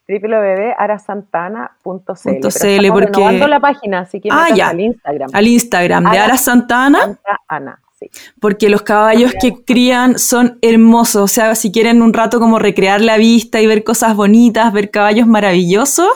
www.arasantana.cl 0.08 2.88
porque- 2.90 3.06
renovando 3.06 3.48
la 3.48 3.60
página, 3.60 4.00
así 4.00 4.20
que 4.20 4.28
Ah, 4.32 4.48
ya. 4.54 4.68
al 4.70 4.80
Instagram. 4.80 5.30
al 5.32 5.46
Instagram 5.46 6.04
de 6.04 6.10
Ara 6.18 6.24
Ara 6.24 6.36
Santana. 6.38 7.00
Santa 7.00 7.40
Ana, 7.48 7.80
sí. 7.98 8.10
porque 8.40 8.68
los 8.68 8.82
caballos 8.82 9.32
que 9.40 9.54
crían 9.64 10.18
son 10.18 10.58
hermosos, 10.62 11.22
o 11.22 11.28
sea, 11.28 11.54
si 11.54 11.70
quieren 11.72 12.02
un 12.02 12.12
rato 12.14 12.40
como 12.40 12.58
recrear 12.58 13.00
la 13.00 13.16
vista 13.18 13.60
y 13.60 13.66
ver 13.66 13.84
cosas 13.84 14.14
bonitas, 14.16 14.72
ver 14.72 14.90
caballos 14.90 15.26
maravillosos, 15.26 16.08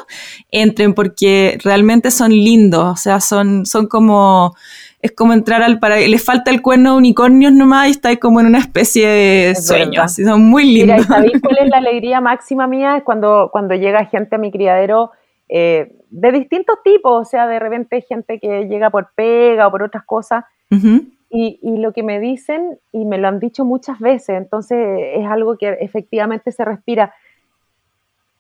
entren 0.51 0.95
porque 0.95 1.59
realmente 1.63 2.11
son 2.11 2.31
lindos, 2.31 2.93
o 2.93 2.97
sea, 2.97 3.21
son, 3.21 3.67
son 3.67 3.87
como, 3.89 4.55
es 5.03 5.11
como 5.11 5.33
entrar 5.33 5.63
al 5.63 5.81
para 5.81 5.97
les 5.97 6.25
falta 6.25 6.53
el 6.53 6.63
cuerno 6.63 6.93
de 6.93 6.99
unicornios 6.99 7.53
nomás 7.53 7.89
y 7.89 7.91
estáis 7.91 8.21
como 8.21 8.39
en 8.41 8.47
una 8.47 8.59
especie 8.59 9.09
de 9.09 9.51
Es 9.51 9.67
sueño, 9.67 10.01
así 10.01 10.25
son 10.25 10.45
muy 10.45 10.65
Mira, 10.65 10.97
lindos. 10.97 11.07
¿y 11.07 11.09
sabéis 11.09 11.43
cuál 11.43 11.59
es 11.59 11.69
la 11.69 11.77
alegría 11.79 12.21
máxima 12.21 12.69
mía? 12.69 12.97
Es 12.99 13.03
cuando, 13.03 13.51
cuando 13.53 13.75
llega 13.75 14.05
gente 14.05 14.37
a 14.37 14.39
mi 14.39 14.53
criadero 14.53 15.11
eh, 15.49 15.99
de 16.09 16.33
distintos 16.33 16.77
tipos, 16.85 17.21
o 17.21 17.25
sea, 17.29 17.49
de 17.49 17.59
repente 17.59 18.01
gente 18.03 18.39
que 18.39 18.69
llega 18.69 18.91
por 18.91 19.11
pega 19.17 19.67
o 19.67 19.71
por 19.73 19.83
otras 19.83 20.05
cosas, 20.05 20.45
y, 20.71 21.59
y 21.61 21.77
lo 21.79 21.93
que 21.93 22.03
me 22.03 22.19
dicen, 22.19 22.79
y 22.93 23.05
me 23.05 23.19
lo 23.19 23.29
han 23.29 23.41
dicho 23.41 23.65
muchas 23.65 23.99
veces, 23.99 24.39
entonces 24.39 24.79
es 25.17 25.27
algo 25.27 25.59
que 25.59 25.77
efectivamente 25.81 26.51
se 26.53 26.65
respira. 26.65 27.13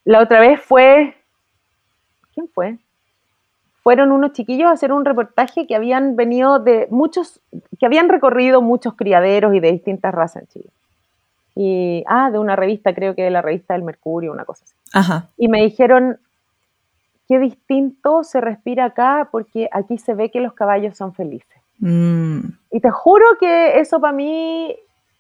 La 0.04 0.20
otra 0.20 0.40
vez 0.40 0.60
fue, 0.60 1.14
¿quién 2.32 2.48
fue? 2.48 2.78
Fueron 3.82 4.12
unos 4.12 4.32
chiquillos 4.32 4.68
a 4.68 4.72
hacer 4.72 4.92
un 4.92 5.04
reportaje 5.04 5.66
que 5.66 5.74
habían 5.74 6.14
venido 6.16 6.58
de 6.60 6.86
muchos, 6.90 7.40
que 7.80 7.86
habían 7.86 8.08
recorrido 8.08 8.62
muchos 8.62 8.94
criaderos 8.94 9.54
y 9.54 9.60
de 9.60 9.72
distintas 9.72 10.14
razas 10.14 10.42
en 10.42 10.48
Chile. 10.48 10.70
Y, 11.54 12.04
ah, 12.06 12.30
de 12.30 12.38
una 12.38 12.56
revista, 12.56 12.94
creo 12.94 13.14
que 13.14 13.22
de 13.24 13.30
la 13.30 13.42
revista 13.42 13.74
del 13.74 13.82
Mercurio, 13.82 14.32
una 14.32 14.44
cosa 14.44 14.64
así. 14.64 14.74
Ajá. 14.92 15.28
Y 15.36 15.48
me 15.48 15.62
dijeron, 15.62 16.18
qué 17.28 17.38
distinto 17.38 18.24
se 18.24 18.40
respira 18.40 18.86
acá 18.86 19.28
porque 19.30 19.68
aquí 19.72 19.98
se 19.98 20.14
ve 20.14 20.30
que 20.30 20.40
los 20.40 20.52
caballos 20.54 20.96
son 20.96 21.12
felices. 21.12 21.60
Mm, 21.80 22.40
Y 22.70 22.80
te 22.80 22.90
juro 22.90 23.24
que 23.40 23.80
eso 23.80 24.00
para 24.00 24.12
mí, 24.12 24.74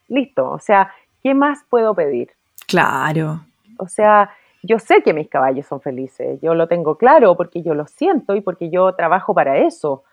listo. 0.08 0.50
O 0.50 0.58
sea, 0.60 0.90
¿qué 1.22 1.34
más 1.34 1.64
puedo 1.68 1.94
pedir? 1.94 2.30
claro. 2.66 3.40
O 3.78 3.88
sea, 3.88 4.30
yo 4.62 4.78
sé 4.78 5.02
que 5.02 5.12
mis 5.12 5.28
caballos 5.28 5.66
son 5.66 5.80
felices, 5.80 6.40
yo 6.40 6.54
lo 6.54 6.68
tengo 6.68 6.96
claro 6.96 7.36
porque 7.36 7.62
yo 7.62 7.74
lo 7.74 7.86
siento 7.86 8.36
y 8.36 8.40
porque 8.40 8.70
yo 8.70 8.94
trabajo 8.94 9.34
para 9.34 9.58
eso, 9.58 10.04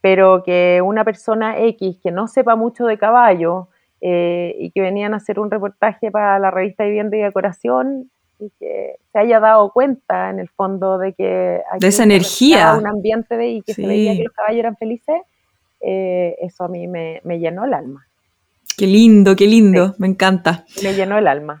pero 0.00 0.42
que 0.42 0.80
una 0.82 1.04
persona 1.04 1.58
X 1.58 1.98
que 2.02 2.10
no 2.10 2.26
sepa 2.26 2.56
mucho 2.56 2.86
de 2.86 2.98
caballo 2.98 3.68
eh, 4.00 4.54
y 4.58 4.70
que 4.70 4.80
venían 4.80 5.12
a 5.12 5.18
hacer 5.18 5.38
un 5.38 5.50
reportaje 5.50 6.10
para 6.10 6.38
la 6.38 6.50
revista 6.50 6.84
Vivienda 6.84 7.16
y 7.16 7.20
Decoración 7.20 8.10
y 8.40 8.50
que 8.58 8.96
se 9.12 9.18
haya 9.18 9.40
dado 9.40 9.72
cuenta 9.72 10.30
en 10.30 10.38
el 10.38 10.48
fondo 10.48 10.96
de 10.96 11.12
que 11.12 11.60
de 11.78 11.86
esa 11.86 12.04
energía. 12.04 12.76
un 12.76 12.86
ambiente 12.86 13.36
de 13.36 13.48
y 13.48 13.62
que 13.62 13.74
se 13.74 13.86
veía 13.86 14.14
que 14.14 14.24
los 14.24 14.32
caballos 14.32 14.60
eran 14.60 14.76
felices 14.76 15.20
eh, 15.80 16.36
eso 16.40 16.64
a 16.64 16.68
mí 16.68 16.88
me, 16.88 17.20
llenó 17.38 17.64
el 17.64 17.74
alma. 17.74 18.06
Qué 18.76 18.86
lindo 18.86 19.36
qué 19.36 19.46
lindo 19.46 19.94
me 19.98 20.06
encanta. 20.06 20.64
Me 20.82 20.94
llenó 20.94 21.18
el 21.18 21.26
alma 21.26 21.60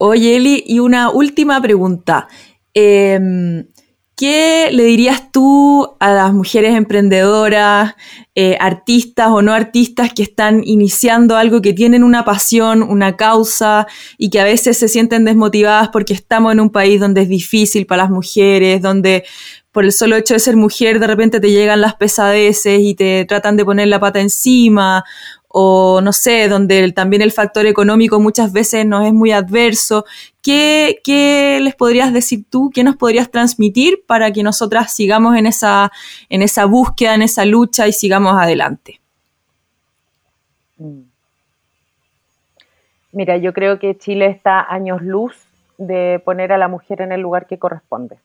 oye 0.00 0.36
Eli 0.36 0.64
y 0.66 0.80
una 0.80 1.10
última 1.10 1.60
pregunta. 1.60 2.26
Eh, 2.74 3.64
¿Qué 4.20 4.68
le 4.70 4.84
dirías 4.84 5.32
tú 5.32 5.96
a 5.98 6.12
las 6.12 6.34
mujeres 6.34 6.76
emprendedoras, 6.76 7.94
eh, 8.34 8.54
artistas 8.60 9.28
o 9.30 9.40
no 9.40 9.54
artistas 9.54 10.12
que 10.12 10.22
están 10.22 10.60
iniciando 10.62 11.38
algo, 11.38 11.62
que 11.62 11.72
tienen 11.72 12.04
una 12.04 12.22
pasión, 12.22 12.82
una 12.82 13.16
causa 13.16 13.86
y 14.18 14.28
que 14.28 14.38
a 14.38 14.44
veces 14.44 14.76
se 14.76 14.88
sienten 14.88 15.24
desmotivadas 15.24 15.88
porque 15.88 16.12
estamos 16.12 16.52
en 16.52 16.60
un 16.60 16.68
país 16.68 17.00
donde 17.00 17.22
es 17.22 17.30
difícil 17.30 17.86
para 17.86 18.02
las 18.02 18.10
mujeres, 18.10 18.82
donde 18.82 19.24
por 19.72 19.86
el 19.86 19.92
solo 19.92 20.16
hecho 20.16 20.34
de 20.34 20.40
ser 20.40 20.54
mujer 20.54 21.00
de 21.00 21.06
repente 21.06 21.40
te 21.40 21.50
llegan 21.50 21.80
las 21.80 21.94
pesadeces 21.94 22.78
y 22.78 22.94
te 22.94 23.24
tratan 23.24 23.56
de 23.56 23.64
poner 23.64 23.88
la 23.88 24.00
pata 24.00 24.20
encima 24.20 25.02
o 25.52 26.00
no 26.00 26.12
sé, 26.12 26.46
donde 26.46 26.92
también 26.92 27.22
el 27.22 27.32
factor 27.32 27.66
económico 27.66 28.20
muchas 28.20 28.52
veces 28.52 28.86
nos 28.86 29.04
es 29.04 29.12
muy 29.12 29.32
adverso. 29.32 30.04
¿Qué, 30.42 31.00
¿Qué, 31.02 31.58
les 31.60 31.74
podrías 31.74 32.12
decir 32.12 32.44
tú? 32.48 32.70
¿Qué 32.72 32.84
nos 32.84 32.94
podrías 32.94 33.32
transmitir 33.32 34.04
para 34.06 34.30
que 34.30 34.44
nosotras 34.44 34.94
sigamos 34.94 35.36
en 35.36 35.46
esa, 35.46 35.90
en 36.28 36.42
esa 36.42 36.66
búsqueda, 36.66 37.16
en 37.16 37.22
esa 37.22 37.44
lucha 37.44 37.88
y 37.88 37.92
sigamos 37.92 38.40
adelante? 38.40 39.00
Mm. 40.78 41.00
Mira, 43.12 43.36
yo 43.36 43.52
creo 43.52 43.80
que 43.80 43.98
Chile 43.98 44.26
está 44.26 44.60
años 44.72 45.02
luz 45.02 45.34
de 45.78 46.22
poner 46.24 46.52
a 46.52 46.58
la 46.58 46.68
mujer 46.68 47.00
en 47.00 47.10
el 47.10 47.22
lugar 47.22 47.48
que 47.48 47.58
corresponde. 47.58 48.18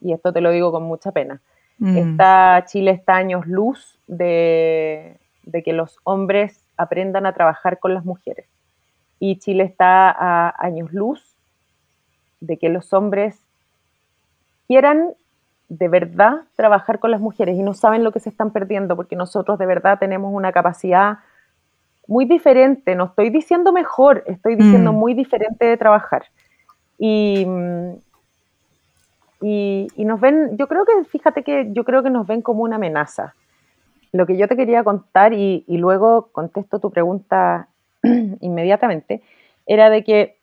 Y 0.00 0.14
esto 0.14 0.32
te 0.32 0.40
lo 0.40 0.50
digo 0.50 0.72
con 0.72 0.84
mucha 0.84 1.12
pena. 1.12 1.42
Mm. 1.76 1.98
Está, 1.98 2.64
Chile 2.66 2.92
está 2.92 3.16
años 3.16 3.46
luz 3.46 3.98
de, 4.06 5.18
de 5.46 5.62
que 5.62 5.72
los 5.72 5.98
hombres 6.04 6.64
aprendan 6.76 7.26
a 7.26 7.32
trabajar 7.32 7.78
con 7.78 7.94
las 7.94 8.04
mujeres. 8.04 8.46
Y 9.18 9.38
Chile 9.38 9.64
está 9.64 10.10
a 10.10 10.54
años 10.58 10.92
luz 10.92 11.34
de 12.40 12.58
que 12.58 12.68
los 12.68 12.92
hombres 12.92 13.38
quieran 14.66 15.14
de 15.68 15.88
verdad 15.88 16.42
trabajar 16.56 16.98
con 16.98 17.10
las 17.10 17.20
mujeres 17.20 17.56
y 17.56 17.62
no 17.62 17.74
saben 17.74 18.04
lo 18.04 18.12
que 18.12 18.20
se 18.20 18.28
están 18.28 18.50
perdiendo 18.50 18.96
porque 18.96 19.16
nosotros 19.16 19.58
de 19.58 19.66
verdad 19.66 19.98
tenemos 19.98 20.32
una 20.32 20.52
capacidad 20.52 21.18
muy 22.06 22.26
diferente, 22.26 22.94
no 22.94 23.04
estoy 23.04 23.30
diciendo 23.30 23.72
mejor, 23.72 24.24
estoy 24.26 24.56
diciendo 24.56 24.92
mm. 24.92 24.96
muy 24.96 25.14
diferente 25.14 25.64
de 25.64 25.76
trabajar. 25.78 26.26
Y, 26.98 27.46
y, 29.40 29.88
y, 29.96 30.04
nos 30.04 30.20
ven, 30.20 30.56
yo 30.58 30.68
creo 30.68 30.84
que, 30.84 31.04
fíjate 31.04 31.42
que 31.42 31.68
yo 31.72 31.84
creo 31.84 32.02
que 32.02 32.10
nos 32.10 32.26
ven 32.26 32.42
como 32.42 32.62
una 32.62 32.76
amenaza 32.76 33.34
lo 34.14 34.26
que 34.26 34.36
yo 34.36 34.46
te 34.46 34.54
quería 34.56 34.84
contar, 34.84 35.32
y, 35.32 35.64
luego 35.66 36.28
contesto 36.30 36.78
tu 36.78 36.92
pregunta 36.92 37.66
inmediatamente, 38.40 39.22
era 39.66 39.90
de 39.90 40.04
que 40.04 40.36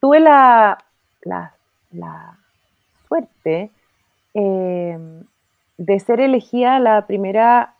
tuve 0.00 0.20
la, 0.20 0.78
la, 1.20 2.38
suerte 3.06 3.70
eh, 4.32 4.98
de 5.76 6.00
ser 6.00 6.20
elegida 6.20 6.80
la 6.80 7.06
primera 7.06 7.74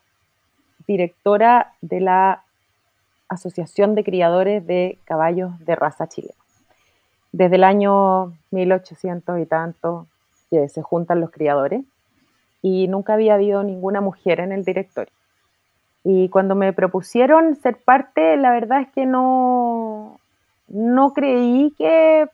directora 0.86 1.72
de 1.80 2.00
la 2.00 2.44
Asociación 3.30 3.94
de 3.94 4.04
Criadores 4.04 4.66
de 4.66 4.98
Caballos 5.06 5.58
de 5.60 5.74
Raza 5.74 6.06
Chilena. 6.06 6.34
Desde 7.32 7.56
el 7.56 7.64
año 7.64 8.34
1800 8.50 9.40
y 9.40 9.46
tanto 9.46 10.06
que 10.50 10.68
se 10.68 10.82
juntan 10.82 11.22
los 11.22 11.30
criadores 11.30 11.82
y 12.62 12.86
nunca 12.86 13.14
había 13.14 13.34
habido 13.34 13.64
ninguna 13.64 14.00
mujer 14.00 14.40
en 14.40 14.52
el 14.52 14.64
directorio. 14.64 15.12
Y 16.04 16.28
cuando 16.30 16.54
me 16.54 16.72
propusieron 16.72 17.56
ser 17.56 17.76
parte, 17.76 18.36
la 18.36 18.52
verdad 18.52 18.82
es 18.82 18.88
que 18.88 19.04
no, 19.04 20.18
no 20.68 21.12
creí 21.12 21.74
que, 21.76 22.26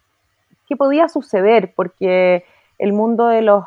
que 0.68 0.76
podía 0.76 1.08
suceder, 1.08 1.72
porque 1.74 2.44
el 2.78 2.92
mundo 2.92 3.26
de 3.26 3.42
los, 3.42 3.64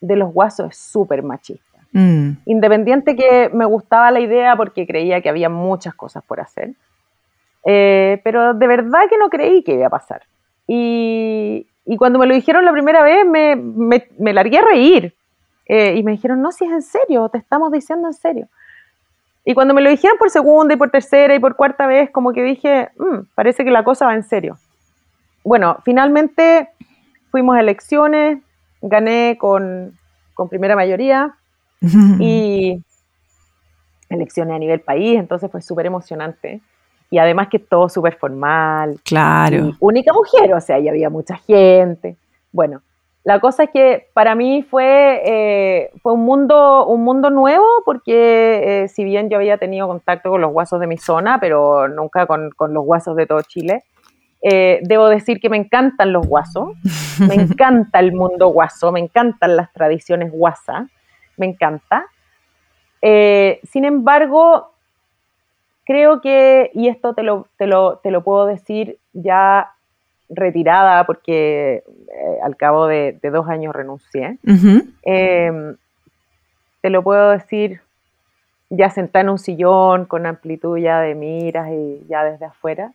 de 0.00 0.16
los 0.16 0.32
guasos 0.32 0.70
es 0.70 0.78
súper 0.78 1.22
machista. 1.22 1.80
Mm. 1.92 2.32
Independiente 2.46 3.16
que 3.16 3.50
me 3.52 3.64
gustaba 3.64 4.10
la 4.10 4.20
idea 4.20 4.56
porque 4.56 4.86
creía 4.86 5.20
que 5.20 5.28
había 5.28 5.48
muchas 5.48 5.94
cosas 5.94 6.24
por 6.24 6.40
hacer, 6.40 6.72
eh, 7.64 8.20
pero 8.24 8.52
de 8.54 8.66
verdad 8.66 9.08
que 9.08 9.16
no 9.16 9.30
creí 9.30 9.62
que 9.62 9.74
iba 9.74 9.86
a 9.86 9.90
pasar. 9.90 10.22
Y, 10.66 11.66
y 11.84 11.96
cuando 11.96 12.18
me 12.18 12.26
lo 12.26 12.34
dijeron 12.34 12.64
la 12.64 12.72
primera 12.72 13.02
vez, 13.02 13.26
me, 13.26 13.56
me, 13.56 14.08
me 14.18 14.32
largué 14.32 14.58
a 14.58 14.64
reír, 14.64 15.14
eh, 15.66 15.94
y 15.96 16.02
me 16.02 16.12
dijeron, 16.12 16.42
no, 16.42 16.52
si 16.52 16.64
es 16.64 16.70
en 16.70 16.82
serio, 16.82 17.28
te 17.28 17.38
estamos 17.38 17.72
diciendo 17.72 18.08
en 18.08 18.14
serio. 18.14 18.48
Y 19.44 19.54
cuando 19.54 19.74
me 19.74 19.82
lo 19.82 19.90
dijeron 19.90 20.16
por 20.18 20.30
segunda 20.30 20.74
y 20.74 20.76
por 20.76 20.90
tercera 20.90 21.34
y 21.34 21.38
por 21.38 21.56
cuarta 21.56 21.86
vez, 21.86 22.10
como 22.10 22.32
que 22.32 22.42
dije, 22.42 22.90
mm, 22.98 23.26
parece 23.34 23.64
que 23.64 23.70
la 23.70 23.84
cosa 23.84 24.06
va 24.06 24.14
en 24.14 24.22
serio. 24.22 24.56
Bueno, 25.42 25.76
finalmente 25.84 26.70
fuimos 27.30 27.56
a 27.56 27.60
elecciones, 27.60 28.38
gané 28.80 29.36
con, 29.38 29.98
con 30.32 30.48
primera 30.48 30.76
mayoría 30.76 31.34
y 32.20 32.82
elecciones 34.08 34.56
a 34.56 34.58
nivel 34.58 34.80
país, 34.80 35.18
entonces 35.18 35.50
fue 35.50 35.60
súper 35.60 35.86
emocionante. 35.86 36.60
Y 37.10 37.18
además 37.18 37.48
que 37.48 37.58
todo 37.58 37.88
súper 37.88 38.16
formal. 38.16 38.98
Claro. 39.04 39.72
única 39.78 40.12
mujer, 40.12 40.52
o 40.54 40.60
sea, 40.60 40.78
ya 40.78 40.90
había 40.90 41.10
mucha 41.10 41.36
gente. 41.36 42.16
Bueno, 42.50 42.80
la 43.24 43.40
cosa 43.40 43.64
es 43.64 43.70
que 43.70 44.10
para 44.12 44.34
mí 44.34 44.62
fue, 44.62 45.22
eh, 45.24 45.90
fue 46.02 46.12
un, 46.12 46.26
mundo, 46.26 46.86
un 46.86 47.02
mundo 47.02 47.30
nuevo 47.30 47.66
porque 47.86 48.82
eh, 48.84 48.88
si 48.88 49.02
bien 49.02 49.30
yo 49.30 49.38
había 49.38 49.56
tenido 49.56 49.88
contacto 49.88 50.28
con 50.28 50.42
los 50.42 50.52
guasos 50.52 50.78
de 50.78 50.86
mi 50.86 50.98
zona, 50.98 51.40
pero 51.40 51.88
nunca 51.88 52.26
con, 52.26 52.52
los 52.58 52.84
guasos 52.84 53.16
de 53.16 53.26
todo 53.26 53.40
Chile, 53.40 53.82
eh, 54.42 54.80
debo 54.82 55.08
decir 55.08 55.40
que 55.40 55.48
me 55.48 55.56
encantan 55.56 56.12
los 56.12 56.26
guasos, 56.26 56.76
me 57.26 57.34
encanta 57.34 57.98
el 57.98 58.12
mundo 58.12 58.48
guaso, 58.48 58.92
me 58.92 59.00
encantan 59.00 59.56
las 59.56 59.72
tradiciones 59.72 60.30
guasa, 60.30 60.86
me 61.38 61.46
encanta. 61.46 62.04
sin 63.00 63.86
embargo, 63.86 64.74
creo 65.86 66.20
que, 66.20 66.70
y 66.74 66.88
esto 66.88 67.14
te 67.14 67.22
lo, 67.22 67.48
te 67.56 67.66
lo, 67.66 68.00
te 68.02 68.10
lo 68.10 68.22
puedo 68.22 68.44
decir 68.44 68.98
ya 69.14 69.73
retirada 70.28 71.04
porque 71.04 71.82
eh, 71.84 72.38
al 72.42 72.56
cabo 72.56 72.86
de, 72.86 73.18
dos 73.22 73.48
años 73.48 73.74
renuncié. 73.74 74.38
Em, 75.02 75.76
te 76.80 76.90
lo 76.90 77.02
puedo 77.02 77.30
decir 77.30 77.80
ya 78.70 78.90
sentada 78.90 79.22
en 79.22 79.30
un 79.30 79.38
sillón 79.38 80.06
con 80.06 80.26
amplitud 80.26 80.78
ya 80.78 81.00
de 81.00 81.14
miras 81.14 81.68
y 81.70 82.04
ya 82.08 82.24
desde 82.24 82.46
afuera. 82.46 82.92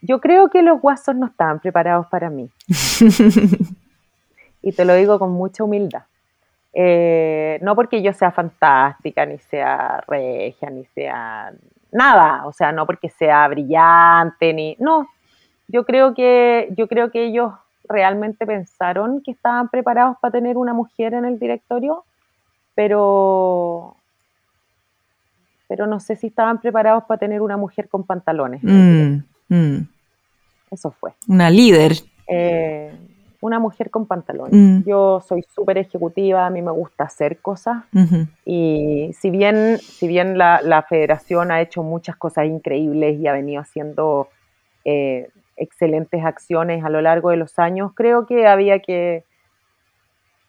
Yo 0.00 0.20
creo 0.20 0.48
que 0.48 0.62
los 0.62 0.80
guasos 0.80 1.14
no 1.16 1.26
estaban 1.26 1.60
preparados 1.60 2.06
para 2.06 2.30
mí. 2.30 2.48
y 4.62 4.72
te 4.72 4.84
lo 4.84 4.94
digo 4.94 5.18
con 5.18 5.32
mucha 5.32 5.64
humildad. 5.64 6.02
Eh, 6.72 7.58
no 7.62 7.74
porque 7.74 8.02
yo 8.02 8.12
sea 8.12 8.30
fantástica, 8.30 9.26
ni 9.26 9.38
sea 9.38 10.00
regia, 10.06 10.70
ni 10.70 10.84
sea 10.86 11.52
nada, 11.90 12.46
o 12.46 12.52
sea, 12.52 12.70
no 12.70 12.86
porque 12.86 13.08
sea 13.08 13.48
brillante, 13.48 14.52
ni. 14.52 14.76
No, 14.78 15.08
yo 15.68 15.84
creo 15.84 16.14
que, 16.14 16.72
yo 16.76 16.88
creo 16.88 17.10
que 17.10 17.26
ellos 17.26 17.52
realmente 17.88 18.46
pensaron 18.46 19.22
que 19.22 19.30
estaban 19.30 19.68
preparados 19.68 20.16
para 20.20 20.32
tener 20.32 20.56
una 20.56 20.74
mujer 20.74 21.14
en 21.14 21.24
el 21.24 21.38
directorio, 21.38 22.04
pero, 22.74 23.96
pero 25.68 25.86
no 25.86 26.00
sé 26.00 26.16
si 26.16 26.28
estaban 26.28 26.60
preparados 26.60 27.04
para 27.04 27.18
tener 27.18 27.42
una 27.42 27.56
mujer 27.56 27.88
con 27.88 28.04
pantalones. 28.04 28.62
Mm, 28.62 29.18
mm. 29.48 29.88
Eso 30.70 30.90
fue. 30.90 31.12
Una 31.28 31.50
líder. 31.50 31.92
Eh, 32.26 32.92
una 33.40 33.58
mujer 33.58 33.90
con 33.90 34.06
pantalones. 34.06 34.54
Mm. 34.54 34.88
Yo 34.88 35.22
soy 35.26 35.44
súper 35.54 35.78
ejecutiva, 35.78 36.46
a 36.46 36.50
mí 36.50 36.62
me 36.62 36.72
gusta 36.72 37.04
hacer 37.04 37.38
cosas 37.38 37.84
y 38.44 39.10
si 39.18 39.30
bien, 39.30 39.78
si 39.78 40.08
bien 40.08 40.36
la, 40.38 40.60
la, 40.62 40.82
federación 40.82 41.50
ha 41.50 41.60
hecho 41.60 41.82
muchas 41.82 42.16
cosas 42.16 42.46
increíbles 42.46 43.18
y 43.18 43.26
ha 43.26 43.32
venido 43.32 43.62
haciendo 43.62 44.28
eh, 44.84 45.28
excelentes 45.58 46.24
acciones 46.24 46.84
a 46.84 46.90
lo 46.90 47.00
largo 47.00 47.30
de 47.30 47.36
los 47.36 47.58
años, 47.58 47.92
creo 47.94 48.26
que 48.26 48.46
había 48.46 48.80
que 48.80 49.24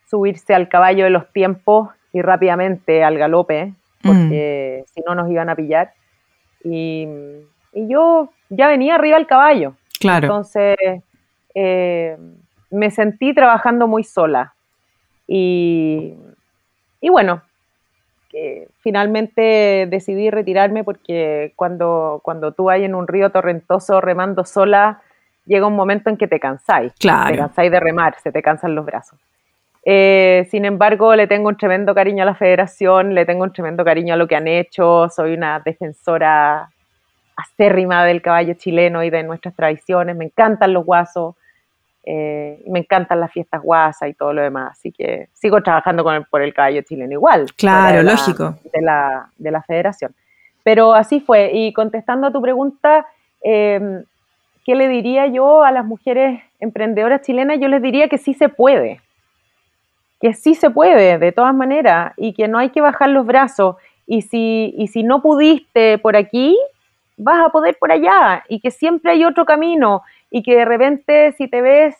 subirse 0.09 0.53
al 0.53 0.69
caballo 0.69 1.03
de 1.03 1.09
los 1.09 1.31
tiempos 1.31 1.89
y 2.13 2.21
rápidamente 2.21 3.03
al 3.03 3.17
galope, 3.17 3.73
porque 4.03 4.83
mm. 4.83 4.89
si 4.93 5.01
no 5.01 5.15
nos 5.15 5.29
iban 5.29 5.49
a 5.49 5.55
pillar. 5.55 5.93
Y, 6.63 7.07
yo 7.71 8.31
ya 8.49 8.67
venía 8.67 8.95
arriba 8.95 9.15
al 9.15 9.27
caballo. 9.27 9.75
Claro. 9.99 10.25
Entonces 10.25 10.75
eh, 11.53 12.17
me 12.71 12.89
sentí 12.89 13.33
trabajando 13.33 13.87
muy 13.87 14.03
sola. 14.03 14.55
Y, 15.27 16.15
y 16.99 17.09
bueno, 17.09 17.43
finalmente 18.79 19.87
decidí 19.89 20.29
retirarme 20.29 20.83
porque 20.83 21.53
cuando, 21.55 22.21
cuando 22.23 22.53
tú 22.53 22.69
hay 22.69 22.83
en 22.83 22.95
un 22.95 23.07
río 23.07 23.29
torrentoso 23.29 24.01
remando 24.01 24.45
sola, 24.45 25.01
llega 25.45 25.67
un 25.67 25.75
momento 25.75 26.09
en 26.09 26.17
que 26.17 26.27
te 26.27 26.39
cansáis. 26.39 26.93
Claro. 26.99 27.31
Te 27.31 27.37
cansáis 27.37 27.71
de 27.71 27.79
remar, 27.79 28.15
se 28.21 28.31
te 28.31 28.41
cansan 28.41 28.75
los 28.75 28.85
brazos. 28.85 29.19
Eh, 29.85 30.47
sin 30.51 30.65
embargo, 30.65 31.15
le 31.15 31.27
tengo 31.27 31.49
un 31.49 31.57
tremendo 31.57 31.95
cariño 31.95 32.23
a 32.23 32.25
la 32.25 32.35
federación, 32.35 33.15
le 33.15 33.25
tengo 33.25 33.43
un 33.43 33.53
tremendo 33.53 33.83
cariño 33.85 34.13
a 34.13 34.17
lo 34.17 34.27
que 34.27 34.35
han 34.35 34.47
hecho, 34.47 35.09
soy 35.09 35.33
una 35.33 35.59
defensora 35.59 36.69
acérrima 37.35 38.03
del 38.05 38.21
caballo 38.21 38.53
chileno 38.55 39.03
y 39.03 39.09
de 39.09 39.23
nuestras 39.23 39.55
tradiciones, 39.55 40.15
me 40.15 40.25
encantan 40.25 40.73
los 40.73 40.85
guasos, 40.85 41.35
eh, 42.11 42.63
me 42.65 42.79
encantan 42.79 43.19
las 43.19 43.31
fiestas 43.31 43.61
guasas 43.61 44.09
y 44.09 44.15
todo 44.15 44.33
lo 44.33 44.41
demás, 44.41 44.71
así 44.71 44.91
que 44.91 45.29
sigo 45.31 45.61
trabajando 45.61 46.03
con 46.03 46.25
por 46.31 46.41
el 46.41 46.55
caballo 46.55 46.81
chileno 46.81 47.13
igual. 47.13 47.45
Claro, 47.55 48.01
lógico. 48.01 48.55
De 48.73 48.81
la, 48.81 49.29
de 49.37 49.51
la 49.51 49.61
federación. 49.61 50.15
Pero 50.63 50.95
así 50.95 51.19
fue, 51.19 51.51
y 51.53 51.71
contestando 51.71 52.25
a 52.25 52.31
tu 52.31 52.41
pregunta, 52.41 53.05
eh, 53.43 54.01
¿qué 54.65 54.73
le 54.73 54.87
diría 54.87 55.27
yo 55.27 55.63
a 55.63 55.71
las 55.71 55.85
mujeres 55.85 56.41
emprendedoras 56.59 57.21
chilenas? 57.21 57.59
Yo 57.59 57.67
les 57.67 57.81
diría 57.81 58.07
que 58.07 58.17
sí 58.17 58.33
se 58.33 58.49
puede, 58.49 59.01
que 60.19 60.33
sí 60.33 60.55
se 60.55 60.71
puede, 60.71 61.19
de 61.19 61.31
todas 61.31 61.53
maneras, 61.53 62.13
y 62.17 62.33
que 62.33 62.47
no 62.47 62.57
hay 62.57 62.71
que 62.71 62.81
bajar 62.81 63.09
los 63.09 63.23
brazos. 63.27 63.75
Y 64.07 64.23
si, 64.23 64.73
y 64.75 64.87
si 64.87 65.03
no 65.03 65.21
pudiste 65.21 65.99
por 65.99 66.15
aquí, 66.15 66.57
vas 67.17 67.45
a 67.45 67.49
poder 67.49 67.77
por 67.79 67.91
allá, 67.91 68.43
y 68.49 68.61
que 68.61 68.71
siempre 68.71 69.11
hay 69.11 69.25
otro 69.25 69.45
camino, 69.45 70.01
y 70.29 70.43
que 70.43 70.55
de 70.55 70.65
repente 70.65 71.31
si 71.33 71.47
te 71.47 71.61
ves 71.61 71.95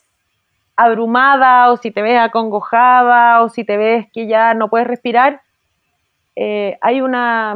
abrumada 0.75 1.71
o 1.71 1.77
si 1.77 1.91
te 1.91 2.01
ves 2.01 2.17
acongojada 2.17 3.43
o 3.43 3.49
si 3.49 3.63
te 3.63 3.75
ves 3.75 4.07
que 4.13 4.27
ya 4.27 4.53
no 4.53 4.69
puedes 4.69 4.87
respirar, 4.87 5.41
eh, 6.35 6.77
hay, 6.79 7.01
una, 7.01 7.53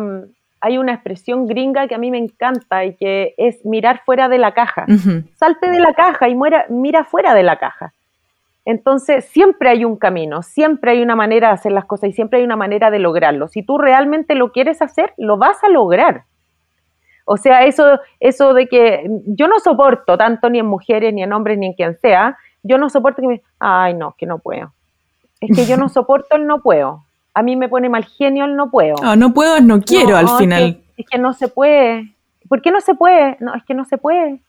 hay 0.60 0.78
una 0.78 0.94
expresión 0.94 1.48
gringa 1.48 1.88
que 1.88 1.96
a 1.96 1.98
mí 1.98 2.12
me 2.12 2.18
encanta 2.18 2.84
y 2.84 2.96
que 2.96 3.34
es 3.38 3.66
mirar 3.66 4.02
fuera 4.06 4.28
de 4.28 4.40
la 4.40 4.54
caja. 4.54 4.86
Salte 5.36 5.70
de 5.70 5.80
la 5.80 5.94
caja 5.94 6.28
y 6.28 6.36
muera, 6.36 6.66
mira 6.70 7.06
fuera 7.06 7.34
de 7.34 7.44
la 7.44 7.58
caja. 7.60 7.94
Entonces, 8.66 9.26
siempre 9.26 9.70
hay 9.70 9.86
un 9.86 9.98
camino, 9.98 10.42
siempre 10.42 10.92
hay 10.92 11.02
una 11.02 11.16
manera 11.16 11.48
de 11.50 11.54
hacer 11.54 11.72
las 11.72 11.86
cosas 11.86 12.10
y 12.10 12.14
siempre 12.14 12.40
hay 12.40 12.46
una 12.46 12.56
manera 12.56 12.92
de 12.92 13.00
lograrlo. 13.00 13.48
Si 13.48 13.64
tú 13.64 13.78
realmente 13.78 14.36
lo 14.36 14.52
quieres 14.52 14.82
hacer, 14.82 15.14
lo 15.18 15.38
vas 15.38 15.64
a 15.64 15.70
lograr. 15.70 16.24
O 17.26 17.38
sea, 17.38 17.64
eso, 17.66 18.00
eso 18.20 18.54
de 18.54 18.68
que 18.68 19.10
yo 19.28 19.48
no 19.48 19.60
soporto 19.60 20.18
tanto 20.18 20.50
ni 20.50 20.60
en 20.60 20.66
mujeres, 20.66 21.14
ni 21.14 21.24
en 21.24 21.32
hombres, 21.32 21.58
ni 21.58 21.68
en 21.68 21.74
quien 21.74 21.98
sea, 22.00 22.38
yo 22.64 22.78
no 22.78 22.90
soporto 22.90 23.22
que 23.22 23.28
me, 23.28 23.42
ay 23.60 23.94
no, 23.94 24.16
que 24.18 24.26
no 24.26 24.40
puedo. 24.40 24.74
Es 25.40 25.56
que 25.56 25.66
yo 25.66 25.78
no 25.78 25.90
soporto 25.90 26.36
el 26.36 26.46
no 26.48 26.62
puedo. 26.62 27.04
A 27.34 27.42
mí 27.42 27.56
me 27.56 27.70
pone 27.70 27.90
mal 27.90 28.06
genio 28.06 28.46
el 28.46 28.56
no 28.56 28.70
puedo. 28.70 28.96
No, 29.02 29.16
no 29.16 29.34
puedo, 29.34 29.60
no 29.62 29.82
quiero 29.82 30.16
al 30.16 30.30
final. 30.38 30.82
Es 30.98 31.06
que, 31.10 31.18
no 31.18 31.34
se 31.34 31.48
puede. 31.48 32.14
¿Por 32.48 32.62
qué 32.62 32.72
no 32.72 32.80
se 32.80 32.94
puede? 32.94 33.38
No, 33.40 33.56
es 33.56 33.64
que 33.64 33.74
no 33.74 33.86
se 33.86 33.98
puede. 33.98 34.40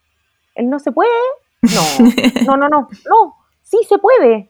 ¿El 0.53 0.69
no 0.69 0.79
se 0.79 0.91
puede? 0.91 1.09
No, 1.61 2.05
no, 2.45 2.57
no, 2.57 2.69
no, 2.69 2.89
no. 3.09 3.35
Sí 3.63 3.79
se 3.89 3.97
puede. 3.97 4.49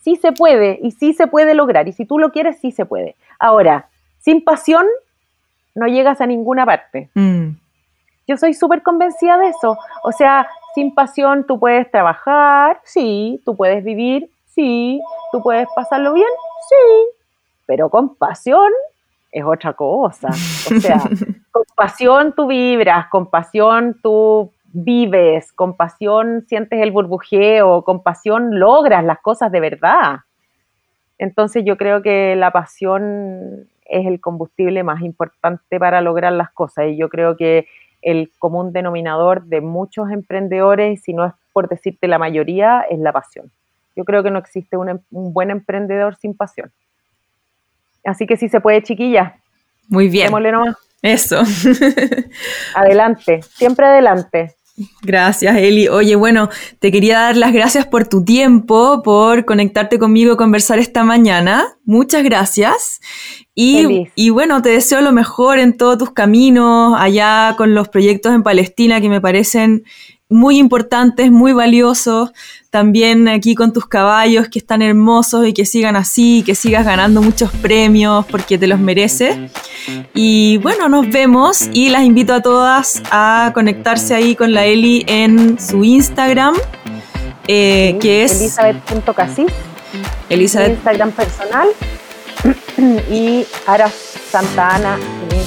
Sí 0.00 0.16
se 0.16 0.32
puede 0.32 0.78
y 0.82 0.90
sí 0.92 1.12
se 1.12 1.26
puede 1.26 1.54
lograr. 1.54 1.86
Y 1.88 1.92
si 1.92 2.04
tú 2.04 2.18
lo 2.18 2.32
quieres, 2.32 2.58
sí 2.60 2.72
se 2.72 2.84
puede. 2.84 3.14
Ahora, 3.38 3.88
sin 4.18 4.42
pasión 4.42 4.86
no 5.74 5.86
llegas 5.86 6.20
a 6.20 6.26
ninguna 6.26 6.66
parte. 6.66 7.10
Mm. 7.14 7.50
Yo 8.26 8.36
soy 8.36 8.54
súper 8.54 8.82
convencida 8.82 9.38
de 9.38 9.48
eso. 9.48 9.78
O 10.02 10.12
sea, 10.12 10.48
sin 10.74 10.94
pasión 10.94 11.46
tú 11.46 11.58
puedes 11.58 11.90
trabajar, 11.90 12.80
sí, 12.84 13.40
tú 13.44 13.56
puedes 13.56 13.84
vivir, 13.84 14.30
sí, 14.46 15.00
tú 15.32 15.42
puedes 15.42 15.68
pasarlo 15.74 16.12
bien, 16.12 16.28
sí, 16.68 17.16
pero 17.66 17.88
con 17.88 18.14
pasión 18.16 18.70
es 19.30 19.44
otra 19.44 19.74
cosa. 19.74 20.28
O 20.28 20.80
sea, 20.80 20.98
con 21.50 21.64
pasión 21.76 22.34
tú 22.34 22.46
vibras, 22.46 23.06
con 23.08 23.30
pasión 23.30 23.98
tú 24.02 24.50
vives, 24.72 25.52
con 25.52 25.76
pasión 25.76 26.44
sientes 26.48 26.80
el 26.82 26.90
burbujeo, 26.90 27.82
con 27.82 28.02
pasión 28.02 28.58
logras 28.58 29.04
las 29.04 29.20
cosas 29.20 29.50
de 29.52 29.60
verdad. 29.60 30.20
Entonces 31.18 31.64
yo 31.64 31.76
creo 31.76 32.02
que 32.02 32.36
la 32.36 32.50
pasión 32.50 33.68
es 33.86 34.06
el 34.06 34.20
combustible 34.20 34.82
más 34.82 35.00
importante 35.02 35.78
para 35.78 36.00
lograr 36.00 36.32
las 36.32 36.50
cosas 36.50 36.86
y 36.88 36.96
yo 36.96 37.08
creo 37.08 37.36
que 37.36 37.66
el 38.06 38.30
común 38.38 38.72
denominador 38.72 39.46
de 39.46 39.60
muchos 39.60 40.12
emprendedores, 40.12 41.02
si 41.02 41.12
no 41.12 41.26
es 41.26 41.32
por 41.52 41.68
decirte 41.68 42.06
la 42.06 42.18
mayoría, 42.18 42.86
es 42.88 43.00
la 43.00 43.12
pasión. 43.12 43.50
Yo 43.96 44.04
creo 44.04 44.22
que 44.22 44.30
no 44.30 44.38
existe 44.38 44.76
un, 44.76 44.90
em, 44.90 44.98
buen 45.10 45.50
emprendedor 45.50 46.14
sin 46.14 46.36
pasión. 46.36 46.70
Así 48.04 48.24
que 48.26 48.36
si 48.36 48.48
se 48.48 48.60
puede, 48.60 48.80
chiquilla. 48.84 49.40
Muy 49.88 50.08
bien. 50.08 50.26
Démosle 50.26 50.52
nomás. 50.52 50.76
Eso. 51.02 51.42
adelante, 52.76 53.42
siempre 53.42 53.86
adelante. 53.86 54.54
Gracias, 55.02 55.56
Eli. 55.56 55.88
Oye, 55.88 56.16
bueno, 56.16 56.50
te 56.80 56.92
quería 56.92 57.20
dar 57.20 57.36
las 57.36 57.52
gracias 57.52 57.86
por 57.86 58.06
tu 58.06 58.24
tiempo, 58.24 59.02
por 59.02 59.46
conectarte 59.46 59.98
conmigo 59.98 60.34
y 60.34 60.36
conversar 60.36 60.78
esta 60.78 61.02
mañana. 61.02 61.78
Muchas 61.84 62.22
gracias. 62.22 63.00
Y, 63.54 64.06
y, 64.14 64.28
bueno, 64.28 64.60
te 64.60 64.68
deseo 64.68 65.00
lo 65.00 65.12
mejor 65.12 65.58
en 65.58 65.78
todos 65.78 65.96
tus 65.96 66.10
caminos, 66.10 66.94
allá 66.98 67.54
con 67.56 67.74
los 67.74 67.88
proyectos 67.88 68.34
en 68.34 68.42
Palestina 68.42 69.00
que 69.00 69.08
me 69.08 69.22
parecen 69.22 69.84
muy 70.28 70.58
importantes, 70.58 71.30
muy 71.30 71.52
valiosos. 71.52 72.32
También 72.70 73.28
aquí 73.28 73.54
con 73.54 73.72
tus 73.72 73.86
caballos 73.86 74.48
que 74.48 74.58
están 74.58 74.82
hermosos 74.82 75.46
y 75.46 75.52
que 75.52 75.64
sigan 75.64 75.96
así, 75.96 76.42
que 76.44 76.54
sigas 76.54 76.84
ganando 76.84 77.22
muchos 77.22 77.50
premios 77.52 78.26
porque 78.26 78.58
te 78.58 78.66
los 78.66 78.78
mereces. 78.80 79.50
Y 80.14 80.58
bueno, 80.58 80.88
nos 80.88 81.08
vemos 81.08 81.68
y 81.72 81.90
las 81.90 82.02
invito 82.02 82.34
a 82.34 82.42
todas 82.42 83.02
a 83.10 83.52
conectarse 83.54 84.14
ahí 84.14 84.34
con 84.34 84.52
la 84.52 84.66
Eli 84.66 85.04
en 85.06 85.60
su 85.60 85.84
Instagram, 85.84 86.54
eh, 87.46 87.96
que 88.00 88.24
es 88.24 88.40
Elizabeth.casis. 88.40 89.46
Elizabeth. 90.28 90.72
Instagram 90.72 91.12
personal 91.12 91.68
y 93.10 93.46
Ara 93.66 93.90
Santa 94.30 94.74
Ana 94.74 94.98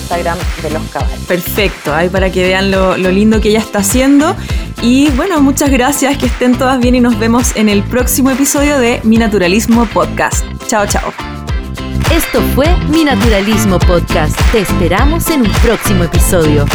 Instagram 0.09 0.37
de 0.63 0.71
los 0.71 0.81
caballos. 0.91 1.19
Perfecto, 1.27 1.93
ahí 1.93 2.09
para 2.09 2.31
que 2.31 2.41
vean 2.41 2.71
lo, 2.71 2.97
lo 2.97 3.11
lindo 3.11 3.39
que 3.39 3.49
ella 3.49 3.59
está 3.59 3.79
haciendo. 3.79 4.35
Y 4.81 5.09
bueno, 5.11 5.39
muchas 5.41 5.69
gracias, 5.69 6.17
que 6.17 6.25
estén 6.25 6.57
todas 6.57 6.79
bien 6.79 6.95
y 6.95 7.01
nos 7.01 7.19
vemos 7.19 7.55
en 7.55 7.69
el 7.69 7.83
próximo 7.83 8.31
episodio 8.31 8.79
de 8.79 9.01
Mi 9.03 9.17
Naturalismo 9.17 9.85
Podcast. 9.87 10.45
Chao, 10.67 10.87
chao. 10.87 11.13
Esto 12.11 12.41
fue 12.55 12.67
Mi 12.89 13.03
Naturalismo 13.03 13.77
Podcast. 13.77 14.35
Te 14.51 14.59
esperamos 14.59 15.29
en 15.29 15.41
un 15.41 15.51
próximo 15.61 16.03
episodio. 16.05 16.65